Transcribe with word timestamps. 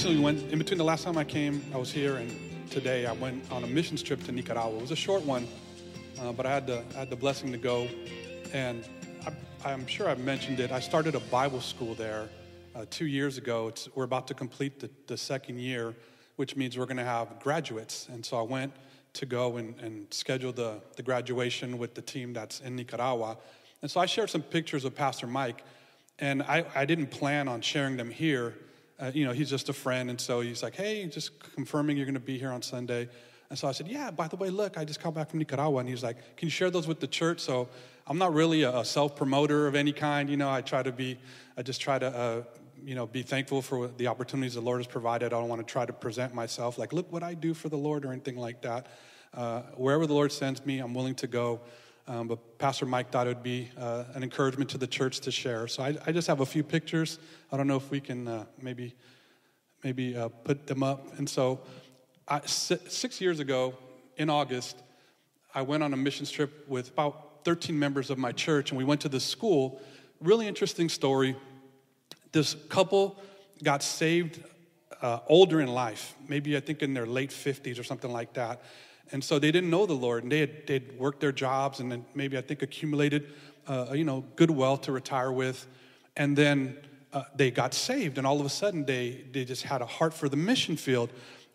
recently 0.00 0.24
went, 0.24 0.50
in 0.50 0.58
between 0.58 0.78
the 0.78 0.84
last 0.84 1.04
time 1.04 1.18
I 1.18 1.24
came, 1.24 1.62
I 1.74 1.76
was 1.76 1.92
here, 1.92 2.16
and 2.16 2.34
today 2.70 3.04
I 3.04 3.12
went 3.12 3.44
on 3.52 3.64
a 3.64 3.66
missions 3.66 4.02
trip 4.02 4.24
to 4.24 4.32
Nicaragua. 4.32 4.78
It 4.78 4.80
was 4.80 4.92
a 4.92 4.96
short 4.96 5.22
one, 5.26 5.46
uh, 6.18 6.32
but 6.32 6.46
I 6.46 6.54
had, 6.54 6.66
the, 6.66 6.82
I 6.94 7.00
had 7.00 7.10
the 7.10 7.16
blessing 7.16 7.52
to 7.52 7.58
go. 7.58 7.86
And 8.54 8.82
I, 9.62 9.72
am 9.72 9.86
sure 9.86 10.08
I've 10.08 10.20
mentioned 10.20 10.58
it. 10.58 10.72
I 10.72 10.80
started 10.80 11.16
a 11.16 11.20
Bible 11.20 11.60
school 11.60 11.94
there 11.94 12.30
uh, 12.74 12.86
two 12.88 13.04
years 13.04 13.36
ago. 13.36 13.68
It's, 13.68 13.94
we're 13.94 14.04
about 14.04 14.26
to 14.28 14.32
complete 14.32 14.80
the, 14.80 14.88
the 15.06 15.18
second 15.18 15.58
year, 15.58 15.94
which 16.36 16.56
means 16.56 16.78
we're 16.78 16.86
going 16.86 16.96
to 16.96 17.04
have 17.04 17.38
graduates. 17.38 18.08
And 18.10 18.24
so 18.24 18.38
I 18.38 18.42
went 18.42 18.72
to 19.12 19.26
go 19.26 19.58
and, 19.58 19.78
and 19.80 20.06
schedule 20.14 20.52
the, 20.52 20.80
the 20.96 21.02
graduation 21.02 21.76
with 21.76 21.92
the 21.92 22.00
team 22.00 22.32
that's 22.32 22.60
in 22.60 22.74
Nicaragua. 22.74 23.36
And 23.82 23.90
so 23.90 24.00
I 24.00 24.06
shared 24.06 24.30
some 24.30 24.40
pictures 24.40 24.86
of 24.86 24.94
Pastor 24.94 25.26
Mike, 25.26 25.62
and 26.18 26.42
I, 26.44 26.64
I 26.74 26.86
didn't 26.86 27.08
plan 27.08 27.48
on 27.48 27.60
sharing 27.60 27.98
them 27.98 28.10
here 28.10 28.54
uh, 29.00 29.10
you 29.14 29.24
know, 29.24 29.32
he's 29.32 29.50
just 29.50 29.68
a 29.68 29.72
friend. 29.72 30.10
And 30.10 30.20
so 30.20 30.40
he's 30.40 30.62
like, 30.62 30.74
hey, 30.74 31.06
just 31.06 31.38
confirming 31.54 31.96
you're 31.96 32.06
going 32.06 32.14
to 32.14 32.20
be 32.20 32.38
here 32.38 32.52
on 32.52 32.62
Sunday. 32.62 33.08
And 33.48 33.58
so 33.58 33.66
I 33.66 33.72
said, 33.72 33.88
yeah, 33.88 34.10
by 34.10 34.28
the 34.28 34.36
way, 34.36 34.50
look, 34.50 34.78
I 34.78 34.84
just 34.84 35.02
got 35.02 35.14
back 35.14 35.30
from 35.30 35.40
Nicaragua. 35.40 35.80
And 35.80 35.88
he's 35.88 36.02
like, 36.02 36.36
can 36.36 36.46
you 36.46 36.50
share 36.50 36.70
those 36.70 36.86
with 36.86 37.00
the 37.00 37.06
church? 37.06 37.40
So 37.40 37.68
I'm 38.06 38.18
not 38.18 38.32
really 38.32 38.62
a, 38.62 38.78
a 38.78 38.84
self 38.84 39.16
promoter 39.16 39.66
of 39.66 39.74
any 39.74 39.92
kind. 39.92 40.28
You 40.28 40.36
know, 40.36 40.50
I 40.50 40.60
try 40.60 40.82
to 40.82 40.92
be, 40.92 41.18
I 41.56 41.62
just 41.62 41.80
try 41.80 41.98
to, 41.98 42.06
uh, 42.06 42.42
you 42.84 42.94
know, 42.94 43.06
be 43.06 43.22
thankful 43.22 43.62
for 43.62 43.88
the 43.88 44.06
opportunities 44.06 44.54
the 44.54 44.60
Lord 44.60 44.78
has 44.78 44.86
provided. 44.86 45.26
I 45.26 45.40
don't 45.40 45.48
want 45.48 45.66
to 45.66 45.70
try 45.70 45.84
to 45.84 45.92
present 45.92 46.34
myself 46.34 46.78
like, 46.78 46.92
look 46.92 47.12
what 47.12 47.22
I 47.22 47.34
do 47.34 47.54
for 47.54 47.68
the 47.68 47.76
Lord 47.78 48.04
or 48.04 48.12
anything 48.12 48.36
like 48.36 48.62
that. 48.62 48.86
Uh, 49.34 49.62
wherever 49.74 50.06
the 50.06 50.14
Lord 50.14 50.32
sends 50.32 50.64
me, 50.64 50.78
I'm 50.78 50.94
willing 50.94 51.14
to 51.16 51.26
go. 51.26 51.60
Um, 52.06 52.28
but 52.28 52.58
Pastor 52.58 52.86
Mike 52.86 53.10
thought 53.10 53.26
it 53.26 53.30
would 53.30 53.42
be 53.42 53.70
uh, 53.78 54.04
an 54.14 54.22
encouragement 54.22 54.70
to 54.70 54.78
the 54.78 54.86
church 54.86 55.20
to 55.20 55.30
share. 55.30 55.68
So 55.68 55.82
I, 55.82 55.96
I, 56.06 56.12
just 56.12 56.26
have 56.26 56.40
a 56.40 56.46
few 56.46 56.64
pictures. 56.64 57.18
I 57.52 57.56
don't 57.56 57.68
know 57.68 57.76
if 57.76 57.90
we 57.90 58.00
can 58.00 58.26
uh, 58.26 58.46
maybe 58.60 58.94
maybe 59.82 60.16
uh, 60.16 60.28
put 60.28 60.66
them 60.66 60.82
up. 60.82 61.18
And 61.18 61.28
so, 61.28 61.60
I, 62.28 62.40
six 62.46 63.20
years 63.20 63.40
ago 63.40 63.74
in 64.16 64.30
August, 64.30 64.76
I 65.54 65.62
went 65.62 65.82
on 65.82 65.92
a 65.92 65.96
missions 65.96 66.30
trip 66.30 66.68
with 66.68 66.88
about 66.90 67.44
13 67.44 67.78
members 67.78 68.10
of 68.10 68.18
my 68.18 68.32
church, 68.32 68.70
and 68.70 68.78
we 68.78 68.84
went 68.84 69.00
to 69.02 69.08
this 69.08 69.24
school. 69.24 69.80
Really 70.20 70.46
interesting 70.46 70.88
story. 70.88 71.36
This 72.32 72.54
couple 72.68 73.16
got 73.62 73.82
saved 73.82 74.42
uh, 75.02 75.20
older 75.26 75.60
in 75.60 75.68
life, 75.68 76.14
maybe 76.28 76.56
I 76.56 76.60
think 76.60 76.82
in 76.82 76.94
their 76.94 77.06
late 77.06 77.30
50s 77.30 77.80
or 77.80 77.84
something 77.84 78.12
like 78.12 78.34
that. 78.34 78.62
And 79.12 79.22
so 79.22 79.38
they 79.38 79.50
didn't 79.50 79.70
know 79.70 79.86
the 79.86 79.94
Lord, 79.94 80.22
and 80.22 80.30
they 80.30 80.40
had 80.40 80.66
they'd 80.66 80.98
worked 80.98 81.20
their 81.20 81.32
jobs, 81.32 81.80
and 81.80 81.90
then 81.90 82.04
maybe 82.14 82.38
I 82.38 82.42
think 82.42 82.62
accumulated, 82.62 83.32
uh, 83.66 83.88
you 83.92 84.04
know, 84.04 84.24
good 84.36 84.50
wealth 84.50 84.82
to 84.82 84.92
retire 84.92 85.32
with, 85.32 85.66
and 86.16 86.36
then 86.36 86.76
uh, 87.12 87.24
they 87.34 87.50
got 87.50 87.74
saved, 87.74 88.18
and 88.18 88.26
all 88.26 88.38
of 88.38 88.46
a 88.46 88.50
sudden 88.50 88.84
they 88.84 89.24
they 89.32 89.44
just 89.44 89.64
had 89.64 89.82
a 89.82 89.86
heart 89.86 90.14
for 90.14 90.28
the 90.28 90.36
mission 90.36 90.76
field, 90.76 91.10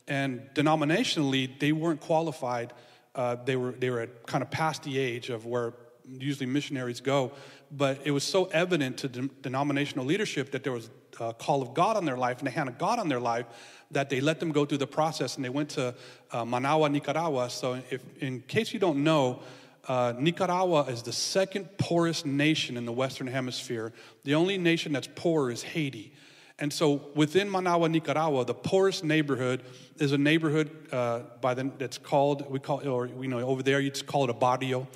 and 0.08 0.42
denominationally 0.54 1.58
they 1.60 1.72
weren't 1.72 2.02
qualified. 2.02 2.74
Uh, 3.14 3.36
they 3.46 3.56
were 3.56 3.72
they 3.72 3.90
were 3.90 4.08
kind 4.26 4.44
of 4.44 4.52
past 4.52 4.84
the 4.84 5.00
age 5.00 5.30
of 5.30 5.46
where 5.46 5.74
usually 6.08 6.46
missionaries 6.46 7.00
go, 7.00 7.32
but 7.72 8.00
it 8.04 8.12
was 8.12 8.24
so 8.24 8.46
evident 8.46 8.98
to 8.98 9.08
de- 9.08 9.30
denominational 9.42 10.06
leadership 10.06 10.52
that 10.52 10.64
there 10.64 10.74
was 10.74 10.90
a 11.20 11.34
call 11.34 11.62
of 11.62 11.74
God 11.74 11.96
on 11.96 12.06
their 12.06 12.18
life 12.18 12.40
and 12.40 12.48
the 12.48 12.52
hand 12.52 12.70
of 12.70 12.78
God 12.78 13.00
on 13.00 13.08
their 13.08 13.20
life 13.20 13.46
that 13.92 14.10
they 14.10 14.20
let 14.22 14.40
them 14.40 14.52
go 14.52 14.66
through 14.66 14.80
the 14.80 14.88
process 14.88 15.36
and 15.36 15.46
they 15.46 15.50
went 15.50 15.70
to 15.70 15.94
uh, 16.32 16.46
Managua, 16.46 16.90
Nicaragua. 16.90 17.50
So, 17.50 17.82
if, 17.90 18.02
in 18.20 18.42
case 18.42 18.74
you 18.74 18.80
don't 18.80 19.04
know, 19.04 19.42
uh, 19.88 20.14
Nicaragua 20.18 20.84
is 20.84 21.04
the 21.04 21.12
second 21.12 21.78
poorest 21.78 22.26
nation 22.26 22.78
in 22.78 22.86
the 22.86 22.92
Western 22.92 23.28
Hemisphere. 23.28 23.94
The 24.24 24.36
only 24.36 24.58
nation 24.58 24.94
that's 24.94 25.10
poor 25.14 25.52
is 25.52 25.62
Haiti. 25.62 26.12
And 26.58 26.72
so 26.72 27.10
within 27.16 27.52
Managua, 27.52 27.90
Nicaragua, 27.90 28.46
the 28.46 28.54
poorest 28.54 29.04
neighborhood 29.04 29.62
is 29.98 30.14
a 30.14 30.18
neighborhood 30.18 30.72
uh, 30.92 31.22
by 31.42 31.54
the, 31.54 31.70
that's 31.78 31.98
called, 31.98 32.50
we 32.50 32.60
call 32.60 32.88
or 32.88 33.08
you 33.08 33.28
know, 33.28 33.40
over 33.40 33.62
there, 33.62 33.80
it's 33.82 34.02
called 34.02 34.30
a 34.30 34.34
barrio. 34.34 34.88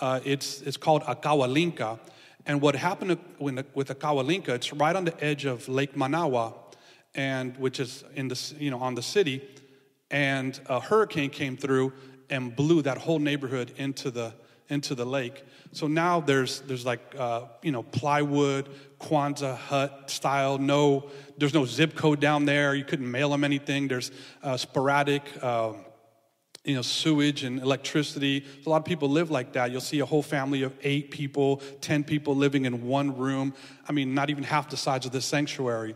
Uh, 0.00 0.20
it's, 0.24 0.60
it's 0.62 0.76
called 0.76 1.02
Acahualinca. 1.04 2.00
And 2.46 2.60
what 2.60 2.74
happened 2.74 3.16
with 3.38 3.88
Acahualinca, 3.88 4.50
it's 4.50 4.72
right 4.72 4.94
on 4.94 5.04
the 5.04 5.24
edge 5.24 5.46
of 5.46 5.66
Lake 5.68 5.96
Managua, 5.96 6.52
and 7.14 7.56
which 7.56 7.80
is 7.80 8.04
in 8.14 8.28
the, 8.28 8.54
you 8.58 8.70
know, 8.70 8.78
on 8.78 8.94
the 8.94 9.02
city. 9.02 9.42
And 10.10 10.58
a 10.66 10.80
hurricane 10.80 11.30
came 11.30 11.56
through 11.56 11.92
and 12.30 12.54
blew 12.54 12.82
that 12.82 12.98
whole 12.98 13.18
neighborhood 13.18 13.72
into 13.76 14.10
the, 14.10 14.34
into 14.68 14.94
the 14.94 15.04
lake. 15.04 15.44
So 15.72 15.86
now 15.86 16.20
there's, 16.20 16.60
there's 16.62 16.86
like, 16.86 17.14
uh, 17.18 17.46
you 17.62 17.72
know, 17.72 17.82
plywood, 17.82 18.68
Quonset 19.00 19.56
hut 19.56 20.10
style. 20.10 20.58
No, 20.58 21.10
there's 21.36 21.52
no 21.52 21.64
zip 21.64 21.94
code 21.94 22.20
down 22.20 22.44
there. 22.44 22.74
You 22.74 22.84
couldn't 22.84 23.10
mail 23.10 23.30
them 23.30 23.44
anything. 23.44 23.88
There's 23.88 24.10
uh, 24.42 24.56
sporadic, 24.56 25.22
uh, 25.42 25.72
you 26.64 26.74
know, 26.74 26.82
sewage 26.82 27.44
and 27.44 27.60
electricity. 27.60 28.44
A 28.64 28.68
lot 28.68 28.78
of 28.78 28.84
people 28.84 29.10
live 29.10 29.30
like 29.30 29.52
that. 29.52 29.70
You'll 29.70 29.80
see 29.80 29.98
a 29.98 30.06
whole 30.06 30.22
family 30.22 30.62
of 30.62 30.72
eight 30.82 31.10
people, 31.10 31.60
10 31.82 32.04
people 32.04 32.34
living 32.34 32.64
in 32.64 32.86
one 32.86 33.16
room. 33.18 33.52
I 33.86 33.92
mean, 33.92 34.14
not 34.14 34.30
even 34.30 34.44
half 34.44 34.70
the 34.70 34.76
size 34.76 35.04
of 35.04 35.12
this 35.12 35.26
sanctuary. 35.26 35.94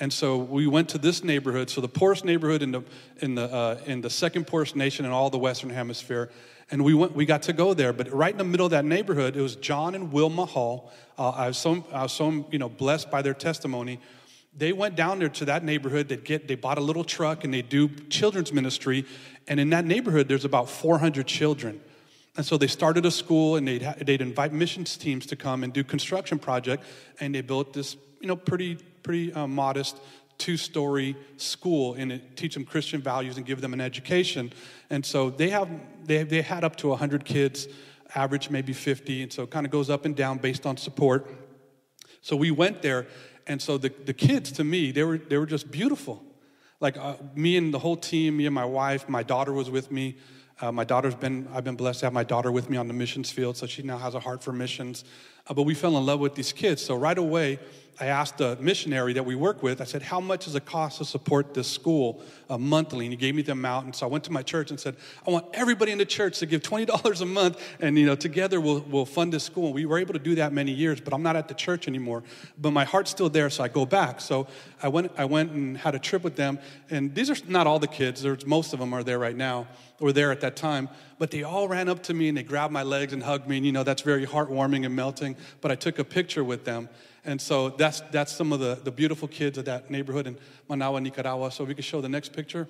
And 0.00 0.12
so 0.12 0.36
we 0.36 0.66
went 0.66 0.90
to 0.90 0.98
this 0.98 1.24
neighborhood, 1.24 1.70
so 1.70 1.80
the 1.80 1.88
poorest 1.88 2.24
neighborhood 2.24 2.62
in 2.62 2.70
the, 2.70 2.82
in 3.20 3.34
the, 3.34 3.52
uh, 3.52 3.80
in 3.86 4.00
the 4.00 4.10
second 4.10 4.46
poorest 4.46 4.76
nation 4.76 5.04
in 5.04 5.10
all 5.10 5.28
the 5.28 5.38
Western 5.38 5.70
Hemisphere. 5.70 6.30
And 6.70 6.84
we, 6.84 6.94
went, 6.94 7.14
we 7.14 7.24
got 7.24 7.42
to 7.44 7.52
go 7.52 7.74
there. 7.74 7.92
But 7.92 8.12
right 8.12 8.30
in 8.30 8.38
the 8.38 8.44
middle 8.44 8.66
of 8.66 8.70
that 8.70 8.84
neighborhood, 8.84 9.36
it 9.36 9.40
was 9.40 9.56
John 9.56 9.94
and 9.94 10.12
Wilma 10.12 10.44
Hall. 10.44 10.92
Uh, 11.18 11.30
I, 11.30 11.48
was 11.48 11.58
so, 11.58 11.84
I 11.92 12.02
was 12.02 12.12
so 12.12 12.46
you 12.50 12.58
know, 12.58 12.68
blessed 12.68 13.10
by 13.10 13.22
their 13.22 13.34
testimony. 13.34 13.98
They 14.56 14.72
went 14.72 14.94
down 14.94 15.18
there 15.18 15.28
to 15.30 15.44
that 15.46 15.64
neighborhood. 15.64 16.08
They'd 16.08 16.24
get, 16.24 16.46
they 16.46 16.54
bought 16.54 16.78
a 16.78 16.82
little 16.82 17.04
truck 17.04 17.44
and 17.44 17.52
they 17.52 17.62
do 17.62 17.88
children's 18.10 18.52
ministry. 18.52 19.04
And 19.48 19.58
in 19.58 19.70
that 19.70 19.84
neighborhood, 19.84 20.28
there's 20.28 20.44
about 20.44 20.68
400 20.68 21.26
children. 21.26 21.80
And 22.36 22.46
so 22.46 22.56
they 22.56 22.66
started 22.68 23.04
a 23.04 23.10
school 23.10 23.56
and 23.56 23.66
they'd, 23.66 23.82
they'd 24.02 24.20
invite 24.20 24.52
missions 24.52 24.96
teams 24.96 25.26
to 25.26 25.36
come 25.36 25.64
and 25.64 25.72
do 25.72 25.82
construction 25.82 26.38
project. 26.38 26.84
And 27.18 27.34
they 27.34 27.40
built 27.40 27.72
this, 27.72 27.96
you 28.20 28.28
know, 28.28 28.36
pretty 28.36 28.78
pretty 29.08 29.32
uh, 29.32 29.46
modest 29.46 29.96
two-story 30.36 31.16
school 31.38 31.94
and 31.94 32.12
it 32.12 32.36
teach 32.36 32.52
them 32.52 32.62
Christian 32.62 33.00
values 33.00 33.38
and 33.38 33.46
give 33.46 33.62
them 33.62 33.72
an 33.72 33.80
education. 33.80 34.52
And 34.90 35.04
so 35.04 35.30
they 35.30 35.48
have 35.48 35.70
they, 36.04 36.24
they 36.24 36.42
had 36.42 36.62
up 36.62 36.76
to 36.76 36.88
100 36.88 37.24
kids, 37.24 37.68
average 38.14 38.50
maybe 38.50 38.74
50, 38.74 39.22
and 39.22 39.32
so 39.32 39.44
it 39.44 39.50
kind 39.50 39.64
of 39.64 39.72
goes 39.72 39.88
up 39.88 40.04
and 40.04 40.14
down 40.14 40.36
based 40.36 40.66
on 40.66 40.76
support. 40.76 41.26
So 42.20 42.36
we 42.36 42.50
went 42.50 42.82
there, 42.82 43.06
and 43.46 43.62
so 43.62 43.78
the, 43.78 43.90
the 44.04 44.12
kids 44.12 44.52
to 44.52 44.62
me 44.62 44.92
they 44.92 45.04
were 45.04 45.16
they 45.16 45.38
were 45.38 45.46
just 45.46 45.70
beautiful. 45.70 46.22
Like 46.78 46.98
uh, 46.98 47.14
me 47.34 47.56
and 47.56 47.72
the 47.72 47.78
whole 47.78 47.96
team, 47.96 48.36
me 48.36 48.44
and 48.44 48.54
my 48.54 48.66
wife, 48.66 49.08
my 49.08 49.22
daughter 49.22 49.54
was 49.54 49.70
with 49.70 49.90
me. 49.90 50.18
Uh, 50.60 50.70
my 50.70 50.84
daughter's 50.84 51.14
been 51.14 51.48
I've 51.54 51.64
been 51.64 51.76
blessed 51.76 52.00
to 52.00 52.06
have 52.06 52.12
my 52.12 52.24
daughter 52.24 52.52
with 52.52 52.68
me 52.68 52.76
on 52.76 52.88
the 52.88 52.94
missions 52.94 53.30
field, 53.30 53.56
so 53.56 53.66
she 53.66 53.82
now 53.82 53.96
has 53.96 54.14
a 54.14 54.20
heart 54.20 54.42
for 54.42 54.52
missions. 54.52 55.04
Uh, 55.48 55.54
but 55.54 55.62
we 55.62 55.74
fell 55.74 55.96
in 55.96 56.04
love 56.04 56.20
with 56.20 56.34
these 56.34 56.52
kids, 56.52 56.82
so 56.82 56.94
right 56.94 57.18
away 57.18 57.58
I 58.00 58.06
asked 58.06 58.40
a 58.40 58.56
missionary 58.60 59.12
that 59.14 59.24
we 59.24 59.34
work 59.34 59.62
with, 59.62 59.80
I 59.80 59.84
said, 59.84 60.02
How 60.02 60.20
much 60.20 60.44
does 60.44 60.54
it 60.54 60.64
cost 60.64 60.98
to 60.98 61.04
support 61.04 61.52
this 61.52 61.68
school 61.68 62.22
uh, 62.48 62.56
monthly? 62.56 63.06
And 63.06 63.12
he 63.12 63.16
gave 63.16 63.34
me 63.34 63.42
the 63.42 63.52
amount. 63.52 63.86
And 63.86 63.94
so 63.94 64.06
I 64.06 64.08
went 64.08 64.22
to 64.24 64.32
my 64.32 64.42
church 64.42 64.70
and 64.70 64.78
said, 64.78 64.94
I 65.26 65.30
want 65.30 65.46
everybody 65.52 65.90
in 65.90 65.98
the 65.98 66.06
church 66.06 66.38
to 66.38 66.46
give 66.46 66.62
$20 66.62 67.20
a 67.20 67.26
month, 67.26 67.60
and 67.80 67.98
you 67.98 68.06
know, 68.06 68.14
together 68.14 68.60
we'll, 68.60 68.80
we'll 68.88 69.04
fund 69.04 69.32
this 69.32 69.42
school. 69.42 69.66
And 69.66 69.74
we 69.74 69.84
were 69.84 69.98
able 69.98 70.12
to 70.12 70.20
do 70.20 70.36
that 70.36 70.52
many 70.52 70.70
years, 70.70 71.00
but 71.00 71.12
I'm 71.12 71.22
not 71.22 71.34
at 71.34 71.48
the 71.48 71.54
church 71.54 71.88
anymore. 71.88 72.22
But 72.56 72.70
my 72.70 72.84
heart's 72.84 73.10
still 73.10 73.28
there, 73.28 73.50
so 73.50 73.64
I 73.64 73.68
go 73.68 73.84
back. 73.84 74.20
So 74.20 74.46
I 74.80 74.88
went, 74.88 75.10
I 75.18 75.24
went 75.24 75.50
and 75.50 75.76
had 75.76 75.96
a 75.96 75.98
trip 75.98 76.22
with 76.22 76.36
them. 76.36 76.60
And 76.90 77.14
these 77.14 77.30
are 77.30 77.36
not 77.48 77.66
all 77.66 77.80
the 77.80 77.88
kids, 77.88 78.22
There's, 78.22 78.46
most 78.46 78.72
of 78.72 78.78
them 78.78 78.92
are 78.92 79.02
there 79.02 79.18
right 79.18 79.36
now, 79.36 79.66
or 80.00 80.12
there 80.12 80.30
at 80.30 80.40
that 80.42 80.54
time. 80.54 80.88
But 81.18 81.30
they 81.30 81.42
all 81.42 81.68
ran 81.68 81.88
up 81.88 82.02
to 82.04 82.14
me 82.14 82.28
and 82.28 82.38
they 82.38 82.42
grabbed 82.42 82.72
my 82.72 82.84
legs 82.84 83.12
and 83.12 83.22
hugged 83.22 83.48
me. 83.48 83.56
And 83.56 83.66
you 83.66 83.72
know, 83.72 83.82
that's 83.82 84.02
very 84.02 84.26
heartwarming 84.26 84.86
and 84.86 84.94
melting. 84.94 85.36
But 85.60 85.72
I 85.72 85.74
took 85.74 85.98
a 85.98 86.04
picture 86.04 86.44
with 86.44 86.64
them. 86.64 86.88
And 87.24 87.40
so 87.40 87.70
that's, 87.70 88.00
that's 88.12 88.32
some 88.32 88.52
of 88.52 88.60
the, 88.60 88.78
the 88.82 88.92
beautiful 88.92 89.28
kids 89.28 89.58
of 89.58 89.64
that 89.66 89.90
neighborhood 89.90 90.26
in 90.26 90.38
Managua, 90.68 91.00
Nicaragua. 91.00 91.50
So 91.50 91.64
we 91.64 91.74
can 91.74 91.82
show 91.82 92.00
the 92.00 92.08
next 92.08 92.32
picture. 92.32 92.68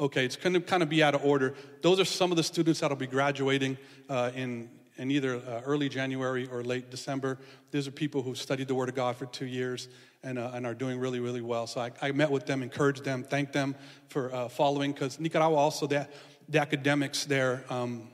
Okay, 0.00 0.24
it's 0.24 0.36
going 0.36 0.54
to 0.54 0.60
kind 0.60 0.82
of 0.82 0.88
be 0.88 1.02
out 1.02 1.14
of 1.14 1.24
order. 1.24 1.54
Those 1.82 2.00
are 2.00 2.04
some 2.04 2.30
of 2.32 2.36
the 2.36 2.42
students 2.42 2.80
that'll 2.80 2.96
be 2.96 3.06
graduating 3.06 3.76
uh, 4.08 4.32
in, 4.34 4.70
in 4.96 5.10
either 5.10 5.36
uh, 5.36 5.60
early 5.64 5.88
January 5.88 6.48
or 6.50 6.64
late 6.64 6.90
December. 6.90 7.38
These 7.70 7.86
are 7.86 7.92
people 7.92 8.22
who've 8.22 8.38
studied 8.38 8.68
the 8.68 8.74
Word 8.74 8.88
of 8.88 8.94
God 8.94 9.16
for 9.16 9.26
two 9.26 9.46
years 9.46 9.88
and, 10.24 10.38
uh, 10.38 10.52
and 10.54 10.66
are 10.66 10.74
doing 10.74 10.98
really, 10.98 11.20
really 11.20 11.42
well. 11.42 11.66
So 11.66 11.80
I, 11.80 11.90
I, 12.00 12.12
met 12.12 12.30
with 12.30 12.46
them, 12.46 12.62
encouraged 12.62 13.04
them, 13.04 13.22
thanked 13.22 13.52
them 13.52 13.74
for 14.08 14.34
uh, 14.34 14.48
following, 14.48 14.92
because 14.92 15.20
Nicaragua 15.20 15.56
also, 15.56 15.86
the, 15.86 16.08
the 16.52 16.60
academics 16.60 17.24
there, 17.24 17.64
um, 17.70 18.08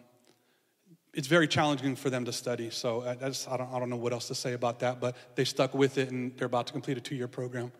it's 1.12 1.26
very 1.26 1.48
challenging 1.48 1.96
for 1.96 2.10
them 2.10 2.24
to 2.24 2.32
study. 2.32 2.70
So 2.70 3.02
I, 3.02 3.28
just, 3.28 3.48
I, 3.48 3.56
don't, 3.56 3.72
I 3.72 3.78
don't 3.80 3.90
know 3.90 3.96
what 3.96 4.12
else 4.12 4.28
to 4.28 4.34
say 4.34 4.52
about 4.52 4.78
that, 4.80 5.00
but 5.00 5.16
they 5.34 5.44
stuck 5.44 5.74
with 5.74 5.98
it 5.98 6.10
and 6.10 6.36
they're 6.38 6.46
about 6.46 6.68
to 6.68 6.72
complete 6.72 6.96
a 6.96 7.00
two 7.00 7.16
year 7.16 7.26
program. 7.26 7.72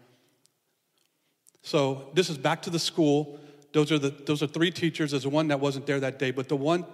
So 1.62 2.10
this 2.14 2.28
is 2.28 2.38
back 2.38 2.62
to 2.62 2.70
the 2.70 2.78
school. 2.78 3.38
Those 3.72 3.92
are, 3.92 3.98
the, 3.98 4.10
those 4.10 4.42
are 4.42 4.48
three 4.48 4.70
teachers. 4.72 5.12
There's 5.12 5.26
one 5.26 5.48
that 5.48 5.60
wasn't 5.60 5.86
there 5.86 6.00
that 6.00 6.18
day, 6.18 6.32
but 6.32 6.48
the 6.48 6.56
one 6.56 6.84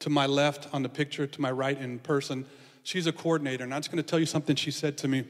to 0.00 0.10
my 0.10 0.26
left 0.26 0.72
on 0.72 0.82
the 0.82 0.88
picture, 0.88 1.26
to 1.26 1.40
my 1.40 1.50
right 1.50 1.78
in 1.78 2.00
person, 2.00 2.46
she's 2.82 3.06
a 3.06 3.12
coordinator. 3.12 3.62
And 3.62 3.72
I'm 3.72 3.80
just 3.80 3.92
going 3.92 4.02
to 4.02 4.08
tell 4.08 4.18
you 4.18 4.26
something 4.26 4.56
she 4.56 4.70
said 4.70 4.98
to 4.98 5.08
me. 5.08 5.24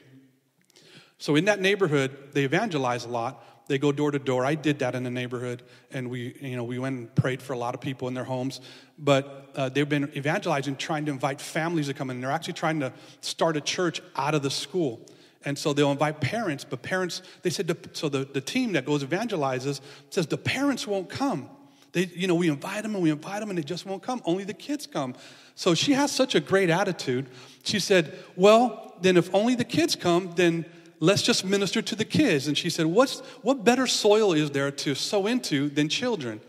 So 1.19 1.37
in 1.37 1.45
that 1.47 1.61
neighborhood, 1.61 2.17
they 2.33 2.45
evangelize 2.45 3.05
a 3.05 3.09
lot. 3.09 3.45
They 3.69 3.79
go 3.79 3.93
door 3.93 4.11
to 4.11 4.19
door. 4.19 4.45
I 4.45 4.55
did 4.55 4.79
that 4.81 4.95
in 4.95 5.05
the 5.05 5.11
neighborhood, 5.11 5.63
and 5.93 6.11
we, 6.11 6.35
you 6.41 6.57
know, 6.57 6.65
we 6.65 6.79
went 6.79 6.99
and 6.99 7.15
prayed 7.15 7.41
for 7.41 7.53
a 7.53 7.59
lot 7.59 7.75
of 7.75 7.81
people 7.81 8.09
in 8.09 8.15
their 8.15 8.25
homes. 8.25 8.61
But 8.99 9.51
uh, 9.55 9.69
they've 9.69 9.89
been 9.89 10.11
evangelizing, 10.17 10.77
trying 10.77 11.05
to 11.07 11.13
invite 11.13 11.41
families 11.41 11.87
to 11.87 11.95
come 11.95 12.11
in. 12.11 12.21
They're 12.21 12.31
actually 12.31 12.55
trying 12.55 12.81
to 12.81 12.93
start 13.21 13.57
a 13.57 13.61
church 13.61 14.01
out 14.17 14.35
of 14.35 14.43
the 14.43 14.51
school. 14.51 15.07
And 15.45 15.57
so 15.57 15.73
they'll 15.73 15.93
invite 15.93 16.21
parents, 16.21 16.65
but 16.65 16.83
parents, 16.83 17.23
they 17.43 17.51
said, 17.51 17.91
so 17.93 18.09
the, 18.09 18.25
the 18.25 18.41
team 18.41 18.73
that 18.73 18.85
goes 18.85 19.05
evangelizes 19.05 19.81
says 20.11 20.27
the 20.27 20.37
parents 20.37 20.87
won't 20.87 21.09
come. 21.09 21.49
They, 21.93 22.07
you 22.07 22.27
know, 22.27 22.35
we 22.35 22.49
invite 22.49 22.83
them 22.83 22.95
and 22.95 23.03
we 23.03 23.11
invite 23.11 23.41
them 23.41 23.49
and 23.49 23.59
they 23.59 23.63
just 23.63 23.87
won't 23.87 24.03
come. 24.03 24.21
Only 24.25 24.45
the 24.45 24.55
kids 24.55 24.87
come. 24.87 25.15
So 25.55 25.75
she 25.75 25.93
has 25.93 26.11
such 26.13 26.35
a 26.35 26.41
great 26.41 26.71
attitude. 26.71 27.27
She 27.63 27.81
said, 27.81 28.19
well, 28.37 28.97
then 29.01 29.17
if 29.17 29.33
only 29.35 29.55
the 29.55 29.65
kids 29.65 29.97
come, 29.97 30.33
then 30.35 30.67
let's 31.01 31.23
just 31.23 31.45
minister 31.45 31.83
to 31.83 31.97
the 31.97 32.05
kids. 32.05 32.49
And 32.49 32.57
she 32.57 32.71
said, 32.71 32.87
What's, 32.87 33.21
what 33.43 33.65
better 33.65 33.87
soil 33.87 34.33
is 34.33 34.51
there 34.51 34.71
to 34.71 34.95
sow 34.95 35.27
into 35.27 35.69
than 35.69 35.89
children? 35.89 36.41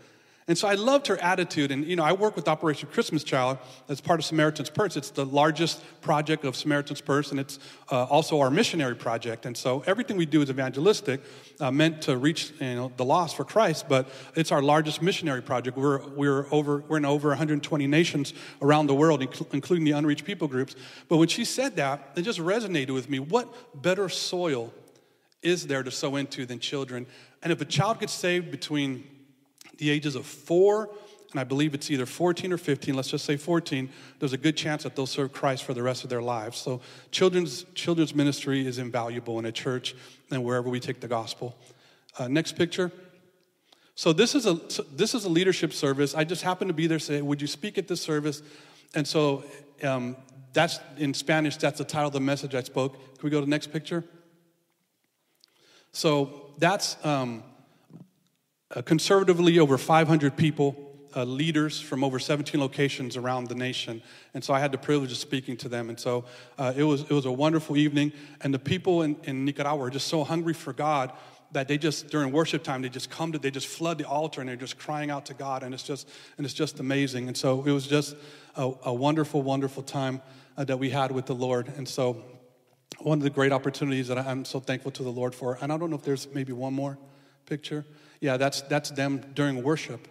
And 0.50 0.58
so 0.58 0.66
I 0.66 0.74
loved 0.74 1.06
her 1.06 1.16
attitude. 1.22 1.70
And, 1.70 1.84
you 1.84 1.94
know, 1.94 2.02
I 2.02 2.12
work 2.12 2.34
with 2.34 2.48
Operation 2.48 2.88
Christmas 2.90 3.22
Child 3.22 3.58
as 3.88 4.00
part 4.00 4.18
of 4.18 4.26
Samaritan's 4.26 4.68
Purse. 4.68 4.96
It's 4.96 5.10
the 5.10 5.24
largest 5.24 5.80
project 6.00 6.44
of 6.44 6.56
Samaritan's 6.56 7.00
Purse, 7.00 7.30
and 7.30 7.38
it's 7.38 7.60
uh, 7.88 8.02
also 8.06 8.40
our 8.40 8.50
missionary 8.50 8.96
project. 8.96 9.46
And 9.46 9.56
so 9.56 9.84
everything 9.86 10.16
we 10.16 10.26
do 10.26 10.42
is 10.42 10.50
evangelistic, 10.50 11.20
uh, 11.60 11.70
meant 11.70 12.02
to 12.02 12.16
reach 12.16 12.52
you 12.60 12.74
know, 12.74 12.92
the 12.96 13.04
lost 13.04 13.36
for 13.36 13.44
Christ, 13.44 13.88
but 13.88 14.08
it's 14.34 14.50
our 14.50 14.60
largest 14.60 15.02
missionary 15.02 15.40
project. 15.40 15.76
We're, 15.76 16.04
we're, 16.08 16.52
over, 16.52 16.82
we're 16.88 16.96
in 16.96 17.04
over 17.04 17.28
120 17.28 17.86
nations 17.86 18.34
around 18.60 18.88
the 18.88 18.94
world, 18.96 19.22
including 19.52 19.84
the 19.84 19.92
unreached 19.92 20.24
people 20.24 20.48
groups. 20.48 20.74
But 21.08 21.18
when 21.18 21.28
she 21.28 21.44
said 21.44 21.76
that, 21.76 22.10
it 22.16 22.22
just 22.22 22.40
resonated 22.40 22.90
with 22.90 23.08
me. 23.08 23.20
What 23.20 23.80
better 23.80 24.08
soil 24.08 24.72
is 25.42 25.68
there 25.68 25.84
to 25.84 25.92
sow 25.92 26.16
into 26.16 26.44
than 26.44 26.58
children? 26.58 27.06
And 27.40 27.52
if 27.52 27.60
a 27.60 27.64
child 27.64 28.00
gets 28.00 28.12
saved 28.12 28.50
between 28.50 29.04
the 29.80 29.90
ages 29.90 30.14
of 30.14 30.26
four, 30.26 30.90
and 31.30 31.40
I 31.40 31.44
believe 31.44 31.74
it's 31.74 31.90
either 31.90 32.06
14 32.06 32.52
or 32.52 32.58
15, 32.58 32.94
let's 32.94 33.08
just 33.08 33.24
say 33.24 33.36
14, 33.36 33.88
there's 34.18 34.34
a 34.34 34.38
good 34.38 34.56
chance 34.56 34.82
that 34.82 34.94
they'll 34.94 35.06
serve 35.06 35.32
Christ 35.32 35.64
for 35.64 35.72
the 35.72 35.82
rest 35.82 36.04
of 36.04 36.10
their 36.10 36.20
lives. 36.20 36.58
So 36.58 36.82
children's, 37.10 37.64
children's 37.74 38.14
ministry 38.14 38.66
is 38.66 38.78
invaluable 38.78 39.38
in 39.38 39.46
a 39.46 39.52
church 39.52 39.94
and 40.30 40.44
wherever 40.44 40.68
we 40.68 40.80
take 40.80 41.00
the 41.00 41.08
gospel. 41.08 41.56
Uh, 42.18 42.28
next 42.28 42.56
picture. 42.56 42.92
So 43.94 44.12
this 44.12 44.34
is 44.34 44.46
a 44.46 44.54
this 44.94 45.14
is 45.14 45.24
a 45.24 45.28
leadership 45.28 45.72
service. 45.72 46.14
I 46.14 46.24
just 46.24 46.42
happened 46.42 46.70
to 46.70 46.74
be 46.74 46.86
there. 46.86 46.98
Say, 46.98 47.20
would 47.20 47.40
you 47.40 47.46
speak 47.46 47.76
at 47.76 47.86
this 47.86 48.00
service? 48.00 48.42
And 48.94 49.06
so 49.06 49.44
um, 49.82 50.16
that's 50.52 50.80
in 50.96 51.14
Spanish. 51.14 51.56
That's 51.56 51.78
the 51.78 51.84
title 51.84 52.08
of 52.08 52.12
the 52.12 52.20
message 52.20 52.54
I 52.54 52.62
spoke. 52.62 52.94
Can 52.94 53.22
we 53.22 53.30
go 53.30 53.40
to 53.40 53.46
the 53.46 53.50
next 53.50 53.72
picture? 53.72 54.04
So 55.92 56.52
that's 56.58 56.96
um, 57.04 57.42
uh, 58.74 58.82
conservatively 58.82 59.58
over 59.58 59.76
500 59.76 60.36
people, 60.36 60.76
uh, 61.16 61.24
leaders 61.24 61.80
from 61.80 62.04
over 62.04 62.18
17 62.18 62.60
locations 62.60 63.16
around 63.16 63.48
the 63.48 63.54
nation. 63.54 64.00
And 64.32 64.44
so 64.44 64.54
I 64.54 64.60
had 64.60 64.70
the 64.70 64.78
privilege 64.78 65.10
of 65.10 65.18
speaking 65.18 65.56
to 65.58 65.68
them. 65.68 65.88
And 65.88 65.98
so 65.98 66.24
uh, 66.56 66.72
it, 66.76 66.84
was, 66.84 67.02
it 67.02 67.10
was 67.10 67.26
a 67.26 67.32
wonderful 67.32 67.76
evening. 67.76 68.12
And 68.42 68.54
the 68.54 68.60
people 68.60 69.02
in, 69.02 69.16
in 69.24 69.44
Nicaragua 69.44 69.86
are 69.86 69.90
just 69.90 70.06
so 70.06 70.22
hungry 70.22 70.54
for 70.54 70.72
God 70.72 71.12
that 71.52 71.66
they 71.66 71.78
just 71.78 72.08
during 72.10 72.32
worship 72.32 72.62
time 72.62 72.82
they 72.82 72.88
just 72.88 73.10
come 73.10 73.32
to 73.32 73.38
they 73.38 73.50
just 73.50 73.66
flood 73.66 73.98
the 73.98 74.04
altar 74.04 74.40
and 74.40 74.48
they're 74.48 74.56
just 74.56 74.78
crying 74.78 75.10
out 75.10 75.26
to 75.26 75.34
god 75.34 75.62
and 75.62 75.74
it's 75.74 75.82
just 75.82 76.08
and 76.36 76.44
it's 76.44 76.54
just 76.54 76.78
amazing 76.80 77.26
and 77.26 77.36
so 77.36 77.64
it 77.64 77.72
was 77.72 77.86
just 77.86 78.14
a, 78.56 78.70
a 78.84 78.94
wonderful 78.94 79.42
wonderful 79.42 79.82
time 79.82 80.22
uh, 80.56 80.64
that 80.64 80.78
we 80.78 80.90
had 80.90 81.10
with 81.10 81.26
the 81.26 81.34
lord 81.34 81.66
and 81.76 81.88
so 81.88 82.22
one 83.00 83.18
of 83.18 83.24
the 83.24 83.30
great 83.30 83.52
opportunities 83.52 84.08
that 84.08 84.18
i'm 84.18 84.44
so 84.44 84.60
thankful 84.60 84.90
to 84.90 85.02
the 85.02 85.10
lord 85.10 85.34
for 85.34 85.58
and 85.60 85.72
i 85.72 85.76
don't 85.76 85.90
know 85.90 85.96
if 85.96 86.04
there's 86.04 86.28
maybe 86.32 86.52
one 86.52 86.72
more 86.72 86.96
picture 87.46 87.84
yeah, 88.20 88.36
that's, 88.36 88.62
that's 88.62 88.90
them 88.90 89.24
during 89.34 89.62
worship. 89.62 90.06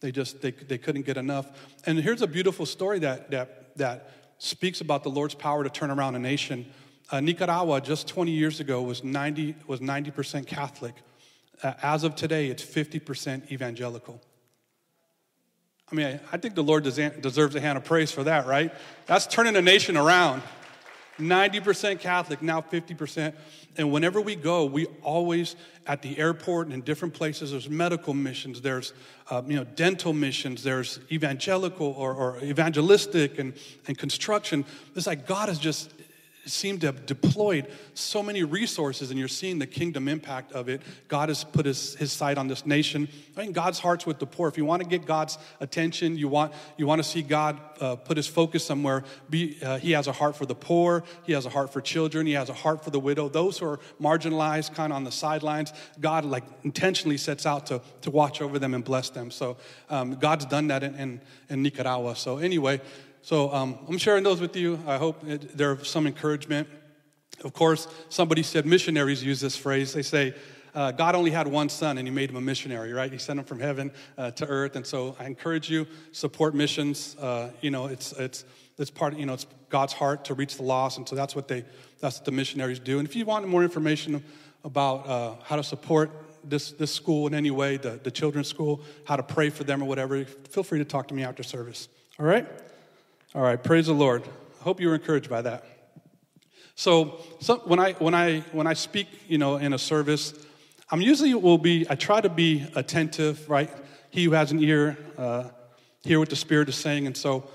They 0.00 0.10
just, 0.10 0.42
they, 0.42 0.50
they 0.50 0.78
couldn't 0.78 1.06
get 1.06 1.16
enough. 1.16 1.48
And 1.86 1.98
here's 1.98 2.22
a 2.22 2.26
beautiful 2.26 2.66
story 2.66 2.98
that, 3.00 3.30
that, 3.30 3.76
that 3.76 4.10
speaks 4.38 4.80
about 4.80 5.04
the 5.04 5.10
Lord's 5.10 5.34
power 5.34 5.62
to 5.62 5.70
turn 5.70 5.90
around 5.90 6.16
a 6.16 6.18
nation. 6.18 6.66
Uh, 7.10 7.20
Nicaragua, 7.20 7.80
just 7.80 8.08
20 8.08 8.30
years 8.32 8.58
ago, 8.58 8.82
was 8.82 9.04
90, 9.04 9.54
was 9.66 9.80
90% 9.80 10.46
Catholic. 10.46 10.94
Uh, 11.62 11.74
as 11.82 12.02
of 12.02 12.16
today, 12.16 12.48
it's 12.48 12.64
50% 12.64 13.52
evangelical. 13.52 14.20
I 15.90 15.94
mean, 15.94 16.20
I 16.32 16.38
think 16.38 16.54
the 16.54 16.62
Lord 16.62 16.84
deserves 16.84 17.54
a 17.54 17.60
hand 17.60 17.76
of 17.76 17.84
praise 17.84 18.10
for 18.10 18.24
that, 18.24 18.46
right? 18.46 18.72
That's 19.06 19.26
turning 19.26 19.56
a 19.56 19.62
nation 19.62 19.96
around. 19.96 20.42
90% 21.18 22.00
Catholic, 22.00 22.42
now 22.42 22.60
50%. 22.60 23.34
And 23.76 23.90
whenever 23.90 24.20
we 24.20 24.36
go, 24.36 24.64
we 24.64 24.86
always, 25.02 25.56
at 25.86 26.02
the 26.02 26.18
airport 26.18 26.66
and 26.66 26.74
in 26.74 26.80
different 26.82 27.14
places, 27.14 27.52
there's 27.52 27.68
medical 27.68 28.12
missions, 28.12 28.60
there's 28.60 28.92
uh, 29.30 29.42
you 29.46 29.56
know, 29.56 29.64
dental 29.64 30.12
missions, 30.12 30.62
there's 30.62 31.00
evangelical 31.10 31.94
or, 31.98 32.14
or 32.14 32.38
evangelistic 32.42 33.38
and, 33.38 33.54
and 33.86 33.96
construction. 33.96 34.64
It's 34.94 35.06
like 35.06 35.26
God 35.26 35.48
is 35.48 35.58
just 35.58 35.90
seem 36.44 36.78
to 36.80 36.86
have 36.86 37.06
deployed 37.06 37.66
so 37.94 38.22
many 38.22 38.42
resources, 38.42 39.10
and 39.10 39.18
you're 39.18 39.28
seeing 39.28 39.58
the 39.58 39.66
kingdom 39.66 40.08
impact 40.08 40.52
of 40.52 40.68
it. 40.68 40.82
God 41.08 41.28
has 41.28 41.44
put 41.44 41.66
his, 41.66 41.94
his 41.96 42.12
sight 42.12 42.38
on 42.38 42.48
this 42.48 42.66
nation. 42.66 43.08
I 43.36 43.42
mean, 43.42 43.52
God's 43.52 43.78
heart's 43.78 44.06
with 44.06 44.18
the 44.18 44.26
poor. 44.26 44.48
If 44.48 44.58
you 44.58 44.64
want 44.64 44.82
to 44.82 44.88
get 44.88 45.06
God's 45.06 45.38
attention, 45.60 46.16
you 46.16 46.28
want, 46.28 46.52
you 46.76 46.86
want 46.86 46.98
to 47.02 47.08
see 47.08 47.22
God 47.22 47.60
uh, 47.80 47.96
put 47.96 48.16
his 48.16 48.26
focus 48.26 48.64
somewhere, 48.64 49.04
be, 49.30 49.58
uh, 49.62 49.78
he 49.78 49.92
has 49.92 50.06
a 50.06 50.12
heart 50.12 50.36
for 50.36 50.46
the 50.46 50.54
poor, 50.54 51.04
he 51.24 51.32
has 51.32 51.46
a 51.46 51.50
heart 51.50 51.72
for 51.72 51.80
children, 51.80 52.26
he 52.26 52.32
has 52.32 52.48
a 52.48 52.54
heart 52.54 52.82
for 52.84 52.90
the 52.90 53.00
widow. 53.00 53.28
Those 53.28 53.58
who 53.58 53.66
are 53.66 53.80
marginalized, 54.00 54.74
kind 54.74 54.92
of 54.92 54.96
on 54.96 55.04
the 55.04 55.12
sidelines, 55.12 55.72
God 56.00 56.24
like 56.24 56.44
intentionally 56.64 57.18
sets 57.18 57.46
out 57.46 57.66
to, 57.66 57.80
to 58.02 58.10
watch 58.10 58.40
over 58.42 58.58
them 58.58 58.74
and 58.74 58.84
bless 58.84 59.10
them. 59.10 59.30
So 59.30 59.56
um, 59.90 60.14
God's 60.14 60.44
done 60.46 60.68
that 60.68 60.82
in, 60.82 60.94
in, 60.96 61.20
in 61.48 61.62
Nicaragua. 61.62 62.16
So, 62.16 62.38
anyway, 62.38 62.80
so 63.22 63.52
um, 63.54 63.78
I'm 63.88 63.98
sharing 63.98 64.24
those 64.24 64.40
with 64.40 64.56
you. 64.56 64.80
I 64.86 64.98
hope 64.98 65.22
it, 65.26 65.56
they're 65.56 65.82
some 65.84 66.06
encouragement. 66.06 66.68
Of 67.44 67.52
course, 67.52 67.86
somebody 68.08 68.42
said 68.42 68.66
missionaries 68.66 69.22
use 69.22 69.40
this 69.40 69.56
phrase. 69.56 69.92
They 69.92 70.02
say, 70.02 70.34
uh, 70.74 70.90
God 70.90 71.14
only 71.14 71.30
had 71.30 71.46
one 71.46 71.68
son 71.68 71.98
and 71.98 72.06
he 72.06 72.12
made 72.12 72.30
him 72.30 72.36
a 72.36 72.40
missionary, 72.40 72.92
right? 72.92 73.12
He 73.12 73.18
sent 73.18 73.38
him 73.38 73.44
from 73.44 73.60
heaven 73.60 73.92
uh, 74.18 74.30
to 74.32 74.46
earth. 74.46 74.74
And 74.74 74.86
so 74.86 75.16
I 75.20 75.26
encourage 75.26 75.70
you, 75.70 75.86
support 76.12 76.54
missions. 76.54 77.16
Uh, 77.16 77.50
you 77.60 77.70
know, 77.70 77.86
it's, 77.86 78.12
it's, 78.12 78.44
it's 78.78 78.90
part, 78.90 79.16
you 79.16 79.26
know, 79.26 79.34
it's 79.34 79.46
God's 79.68 79.92
heart 79.92 80.24
to 80.26 80.34
reach 80.34 80.56
the 80.56 80.62
lost. 80.62 80.98
And 80.98 81.08
so 81.08 81.14
that's 81.14 81.36
what 81.36 81.46
they, 81.46 81.64
that's 82.00 82.18
what 82.18 82.24
the 82.24 82.32
missionaries 82.32 82.78
do. 82.78 82.98
And 82.98 83.06
if 83.06 83.14
you 83.14 83.24
want 83.24 83.46
more 83.46 83.62
information 83.62 84.24
about 84.64 85.06
uh, 85.06 85.34
how 85.44 85.56
to 85.56 85.62
support 85.62 86.10
this, 86.42 86.72
this 86.72 86.92
school 86.92 87.26
in 87.26 87.34
any 87.34 87.50
way, 87.50 87.76
the, 87.76 88.00
the 88.02 88.10
children's 88.10 88.48
school, 88.48 88.80
how 89.04 89.16
to 89.16 89.22
pray 89.22 89.50
for 89.50 89.64
them 89.64 89.82
or 89.82 89.86
whatever, 89.86 90.24
feel 90.24 90.62
free 90.62 90.78
to 90.78 90.84
talk 90.84 91.06
to 91.08 91.14
me 91.14 91.22
after 91.22 91.42
service. 91.42 91.88
All 92.18 92.26
right? 92.26 92.48
All 93.34 93.40
right, 93.40 93.62
praise 93.62 93.86
the 93.86 93.94
Lord. 93.94 94.24
I 94.60 94.62
hope 94.62 94.78
you 94.78 94.88
were 94.88 94.94
encouraged 94.94 95.30
by 95.30 95.40
that. 95.40 95.64
So, 96.74 97.18
so, 97.40 97.62
when 97.64 97.78
I 97.78 97.92
when 97.94 98.14
I 98.14 98.40
when 98.52 98.66
I 98.66 98.74
speak, 98.74 99.08
you 99.26 99.38
know, 99.38 99.56
in 99.56 99.72
a 99.72 99.78
service, 99.78 100.34
I'm 100.90 101.00
usually 101.00 101.32
will 101.32 101.56
be 101.56 101.86
I 101.88 101.94
try 101.94 102.20
to 102.20 102.28
be 102.28 102.66
attentive, 102.76 103.48
right? 103.48 103.70
He 104.10 104.24
who 104.24 104.32
has 104.32 104.52
an 104.52 104.62
ear, 104.62 104.98
uh, 105.16 105.44
hear 106.02 106.18
what 106.18 106.28
the 106.28 106.36
Spirit 106.36 106.68
is 106.68 106.74
saying, 106.74 107.06
and 107.06 107.16
so 107.16 107.48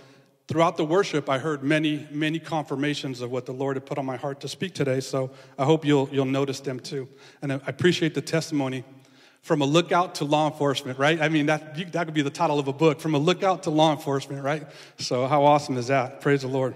throughout 0.48 0.78
the 0.78 0.86
worship, 0.86 1.30
I 1.30 1.38
heard 1.38 1.62
many 1.62 2.08
many 2.10 2.40
confirmations 2.40 3.22
of 3.22 3.30
what 3.30 3.46
the 3.46 3.54
Lord 3.54 3.76
had 3.76 3.86
put 3.86 4.00
on 4.00 4.06
my 4.08 4.18
heart 4.18 4.40
to 4.42 4.48
speak 4.48 4.74
today. 4.74 5.00
So 5.00 5.30
I 5.60 5.66
hope 5.66 5.86
you'll 5.86 6.10
you'll 6.12 6.26
notice 6.26 6.60
them 6.60 6.80
too, 6.80 7.08
and 7.44 7.54
I 7.54 7.60
appreciate 7.68 8.16
the 8.16 8.22
testimony 8.24 8.84
from 9.42 9.62
a 9.62 9.66
lookout 9.66 10.16
to 10.16 10.26
law 10.26 10.50
enforcement, 10.50 11.00
right? 11.00 11.22
I 11.22 11.30
mean, 11.30 11.46
that, 11.46 11.92
that 11.94 12.06
could 12.06 12.14
be 12.14 12.22
the 12.22 12.30
title 12.30 12.60
of 12.60 12.68
a 12.68 12.74
book, 12.74 13.00
From 13.00 13.16
a 13.16 13.20
Lookout 13.20 13.64
to 13.64 13.70
Law 13.70 13.92
Enforcement, 13.94 14.44
right? 14.44 14.68
So, 15.00 15.28
how 15.28 15.46
awesome 15.46 15.78
is 15.78 15.88
that? 15.88 16.22
Praise 16.22 16.42
the 16.42 16.48
Lord. 16.48 16.76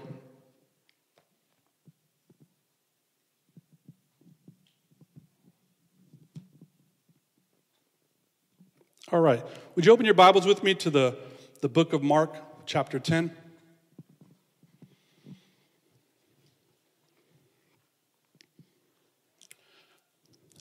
All 9.12 9.20
right. 9.20 9.44
Would 9.74 9.84
you 9.84 9.92
open 9.92 10.06
your 10.06 10.14
Bibles 10.14 10.46
with 10.46 10.62
me 10.62 10.74
to 10.76 10.88
the, 10.88 11.18
the 11.60 11.68
book 11.68 11.92
of 11.92 12.02
Mark, 12.02 12.34
chapter 12.64 12.98
10? 12.98 13.30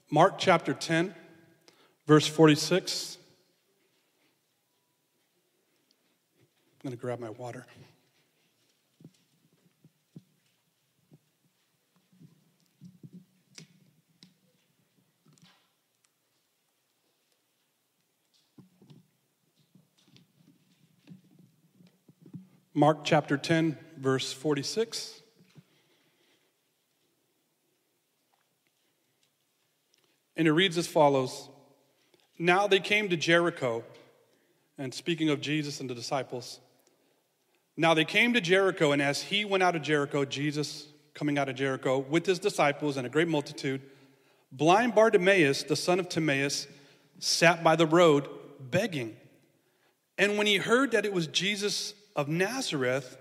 Mark 0.09 0.33
chapter 0.37 0.73
10. 0.73 1.15
Verse 2.11 2.27
46. 2.27 3.17
I'm 6.73 6.89
going 6.89 6.91
to 6.91 7.01
grab 7.01 7.21
my 7.21 7.29
water. 7.29 7.65
Mark 22.73 23.05
chapter 23.05 23.37
10, 23.37 23.77
verse 23.95 24.33
46. 24.33 25.21
And 30.35 30.45
it 30.49 30.51
reads 30.51 30.77
as 30.77 30.87
follows 30.87 31.47
Now 32.41 32.65
they 32.65 32.79
came 32.79 33.07
to 33.09 33.17
Jericho. 33.17 33.83
And 34.79 34.91
speaking 34.91 35.29
of 35.29 35.41
Jesus 35.41 35.79
and 35.79 35.87
the 35.87 35.93
disciples, 35.93 36.59
now 37.77 37.93
they 37.93 38.03
came 38.03 38.33
to 38.33 38.41
Jericho, 38.41 38.93
and 38.93 39.01
as 39.01 39.21
he 39.21 39.45
went 39.45 39.61
out 39.61 39.75
of 39.75 39.83
Jericho, 39.83 40.25
Jesus 40.25 40.87
coming 41.13 41.37
out 41.37 41.49
of 41.49 41.55
Jericho 41.55 41.99
with 41.99 42.25
his 42.25 42.39
disciples 42.39 42.97
and 42.97 43.05
a 43.05 43.11
great 43.11 43.27
multitude, 43.27 43.81
blind 44.51 44.95
Bartimaeus, 44.95 45.61
the 45.61 45.75
son 45.75 45.99
of 45.99 46.09
Timaeus, 46.09 46.67
sat 47.19 47.63
by 47.63 47.75
the 47.75 47.85
road 47.85 48.27
begging. 48.59 49.15
And 50.17 50.35
when 50.35 50.47
he 50.47 50.57
heard 50.57 50.93
that 50.93 51.05
it 51.05 51.13
was 51.13 51.27
Jesus 51.27 51.93
of 52.15 52.27
Nazareth, 52.27 53.17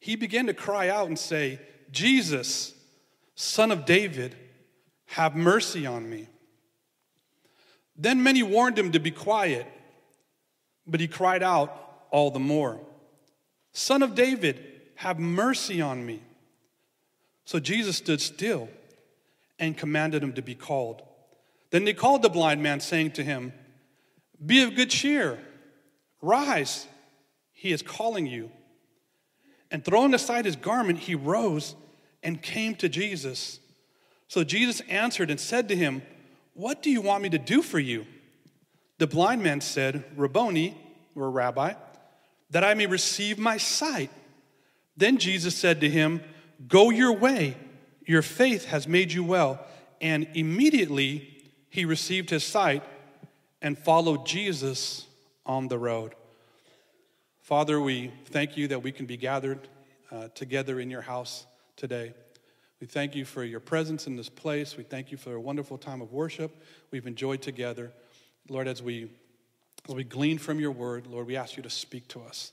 he 0.00 0.16
began 0.16 0.46
to 0.46 0.54
cry 0.54 0.88
out 0.88 1.06
and 1.06 1.16
say, 1.16 1.60
Jesus, 1.92 2.74
son 3.36 3.70
of 3.70 3.84
David, 3.84 4.34
have 5.06 5.36
mercy 5.36 5.86
on 5.86 6.10
me. 6.10 6.26
Then 7.98 8.22
many 8.22 8.42
warned 8.42 8.78
him 8.78 8.92
to 8.92 8.98
be 8.98 9.10
quiet, 9.10 9.66
but 10.86 11.00
he 11.00 11.08
cried 11.08 11.42
out 11.42 12.06
all 12.10 12.30
the 12.30 12.38
more, 12.38 12.80
Son 13.72 14.02
of 14.02 14.14
David, 14.14 14.62
have 14.96 15.18
mercy 15.18 15.80
on 15.80 16.04
me. 16.04 16.22
So 17.44 17.60
Jesus 17.60 17.96
stood 17.96 18.20
still 18.20 18.68
and 19.58 19.76
commanded 19.76 20.22
him 20.22 20.32
to 20.34 20.42
be 20.42 20.54
called. 20.54 21.02
Then 21.70 21.84
they 21.84 21.92
called 21.92 22.22
the 22.22 22.28
blind 22.28 22.62
man, 22.62 22.80
saying 22.80 23.12
to 23.12 23.24
him, 23.24 23.52
Be 24.44 24.62
of 24.62 24.74
good 24.74 24.90
cheer, 24.90 25.38
rise, 26.22 26.86
he 27.52 27.72
is 27.72 27.82
calling 27.82 28.26
you. 28.26 28.50
And 29.70 29.84
throwing 29.84 30.14
aside 30.14 30.44
his 30.44 30.56
garment, 30.56 31.00
he 31.00 31.14
rose 31.14 31.74
and 32.22 32.40
came 32.40 32.74
to 32.76 32.88
Jesus. 32.88 33.60
So 34.28 34.44
Jesus 34.44 34.80
answered 34.88 35.30
and 35.30 35.40
said 35.40 35.68
to 35.68 35.76
him, 35.76 36.02
What 36.56 36.82
do 36.82 36.90
you 36.90 37.02
want 37.02 37.22
me 37.22 37.28
to 37.28 37.38
do 37.38 37.60
for 37.60 37.78
you? 37.78 38.06
The 38.96 39.06
blind 39.06 39.42
man 39.42 39.60
said, 39.60 40.04
Rabboni, 40.16 40.74
or 41.14 41.30
Rabbi, 41.30 41.74
that 42.48 42.64
I 42.64 42.72
may 42.72 42.86
receive 42.86 43.38
my 43.38 43.58
sight. 43.58 44.10
Then 44.96 45.18
Jesus 45.18 45.54
said 45.54 45.82
to 45.82 45.90
him, 45.90 46.22
Go 46.66 46.88
your 46.88 47.12
way, 47.12 47.58
your 48.06 48.22
faith 48.22 48.64
has 48.64 48.88
made 48.88 49.12
you 49.12 49.22
well. 49.22 49.66
And 50.00 50.28
immediately 50.32 51.44
he 51.68 51.84
received 51.84 52.30
his 52.30 52.42
sight 52.42 52.82
and 53.60 53.78
followed 53.78 54.24
Jesus 54.24 55.06
on 55.44 55.68
the 55.68 55.78
road. 55.78 56.14
Father, 57.42 57.78
we 57.78 58.14
thank 58.26 58.56
you 58.56 58.68
that 58.68 58.82
we 58.82 58.92
can 58.92 59.04
be 59.04 59.18
gathered 59.18 59.68
uh, 60.10 60.28
together 60.28 60.80
in 60.80 60.90
your 60.90 61.02
house 61.02 61.44
today. 61.76 62.14
We 62.80 62.86
thank 62.86 63.14
you 63.14 63.24
for 63.24 63.42
your 63.42 63.60
presence 63.60 64.06
in 64.06 64.16
this 64.16 64.28
place. 64.28 64.76
We 64.76 64.84
thank 64.84 65.10
you 65.10 65.16
for 65.16 65.34
a 65.34 65.40
wonderful 65.40 65.78
time 65.78 66.02
of 66.02 66.12
worship 66.12 66.62
we've 66.90 67.06
enjoyed 67.06 67.40
together. 67.40 67.90
Lord, 68.48 68.68
as 68.68 68.82
we, 68.82 69.10
as 69.88 69.94
we 69.94 70.04
glean 70.04 70.36
from 70.36 70.60
your 70.60 70.72
word, 70.72 71.06
Lord, 71.06 71.26
we 71.26 71.36
ask 71.36 71.56
you 71.56 71.62
to 71.62 71.70
speak 71.70 72.06
to 72.08 72.20
us. 72.20 72.52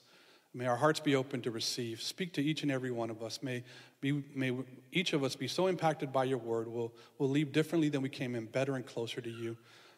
May 0.53 0.65
our 0.67 0.77
hearts 0.77 0.99
be 0.99 1.15
open 1.15 1.41
to 1.41 1.51
receive. 1.51 2.01
Speak 2.01 2.33
to 2.33 2.41
each 2.41 2.63
and 2.63 2.71
every 2.71 2.91
one 2.91 3.09
of 3.09 3.21
us. 3.21 3.41
May, 3.41 3.63
be, 3.99 4.23
may 4.33 4.55
each 4.91 5.13
of 5.13 5.23
us 5.23 5.35
be 5.35 5.47
so 5.47 5.67
impacted 5.67 6.13
by 6.13 6.23
your 6.23 6.37
word, 6.37 6.67
we'll, 6.67 6.93
we'll 7.17 7.29
leave 7.29 7.51
differently 7.51 7.89
than 7.89 8.01
we 8.01 8.09
came 8.09 8.35
in, 8.35 8.45
better 8.45 8.75
and 8.75 8.85
closer 8.85 9.19
to 9.19 9.29
you 9.29 9.57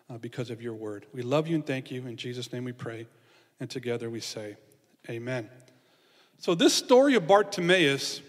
uh, 0.09 0.17
because 0.17 0.49
of 0.49 0.61
your 0.61 0.73
word. 0.73 1.05
We 1.13 1.21
love 1.21 1.47
you 1.47 1.55
and 1.55 1.65
thank 1.65 1.91
you. 1.91 2.07
In 2.07 2.17
Jesus' 2.17 2.51
name 2.51 2.63
we 2.63 2.71
pray. 2.71 3.05
And 3.59 3.69
together 3.69 4.09
we 4.09 4.21
say, 4.21 4.55
Amen. 5.09 5.49
So, 6.39 6.55
this 6.55 6.73
story 6.73 7.15
of 7.15 7.27
Bartimaeus 7.27 8.21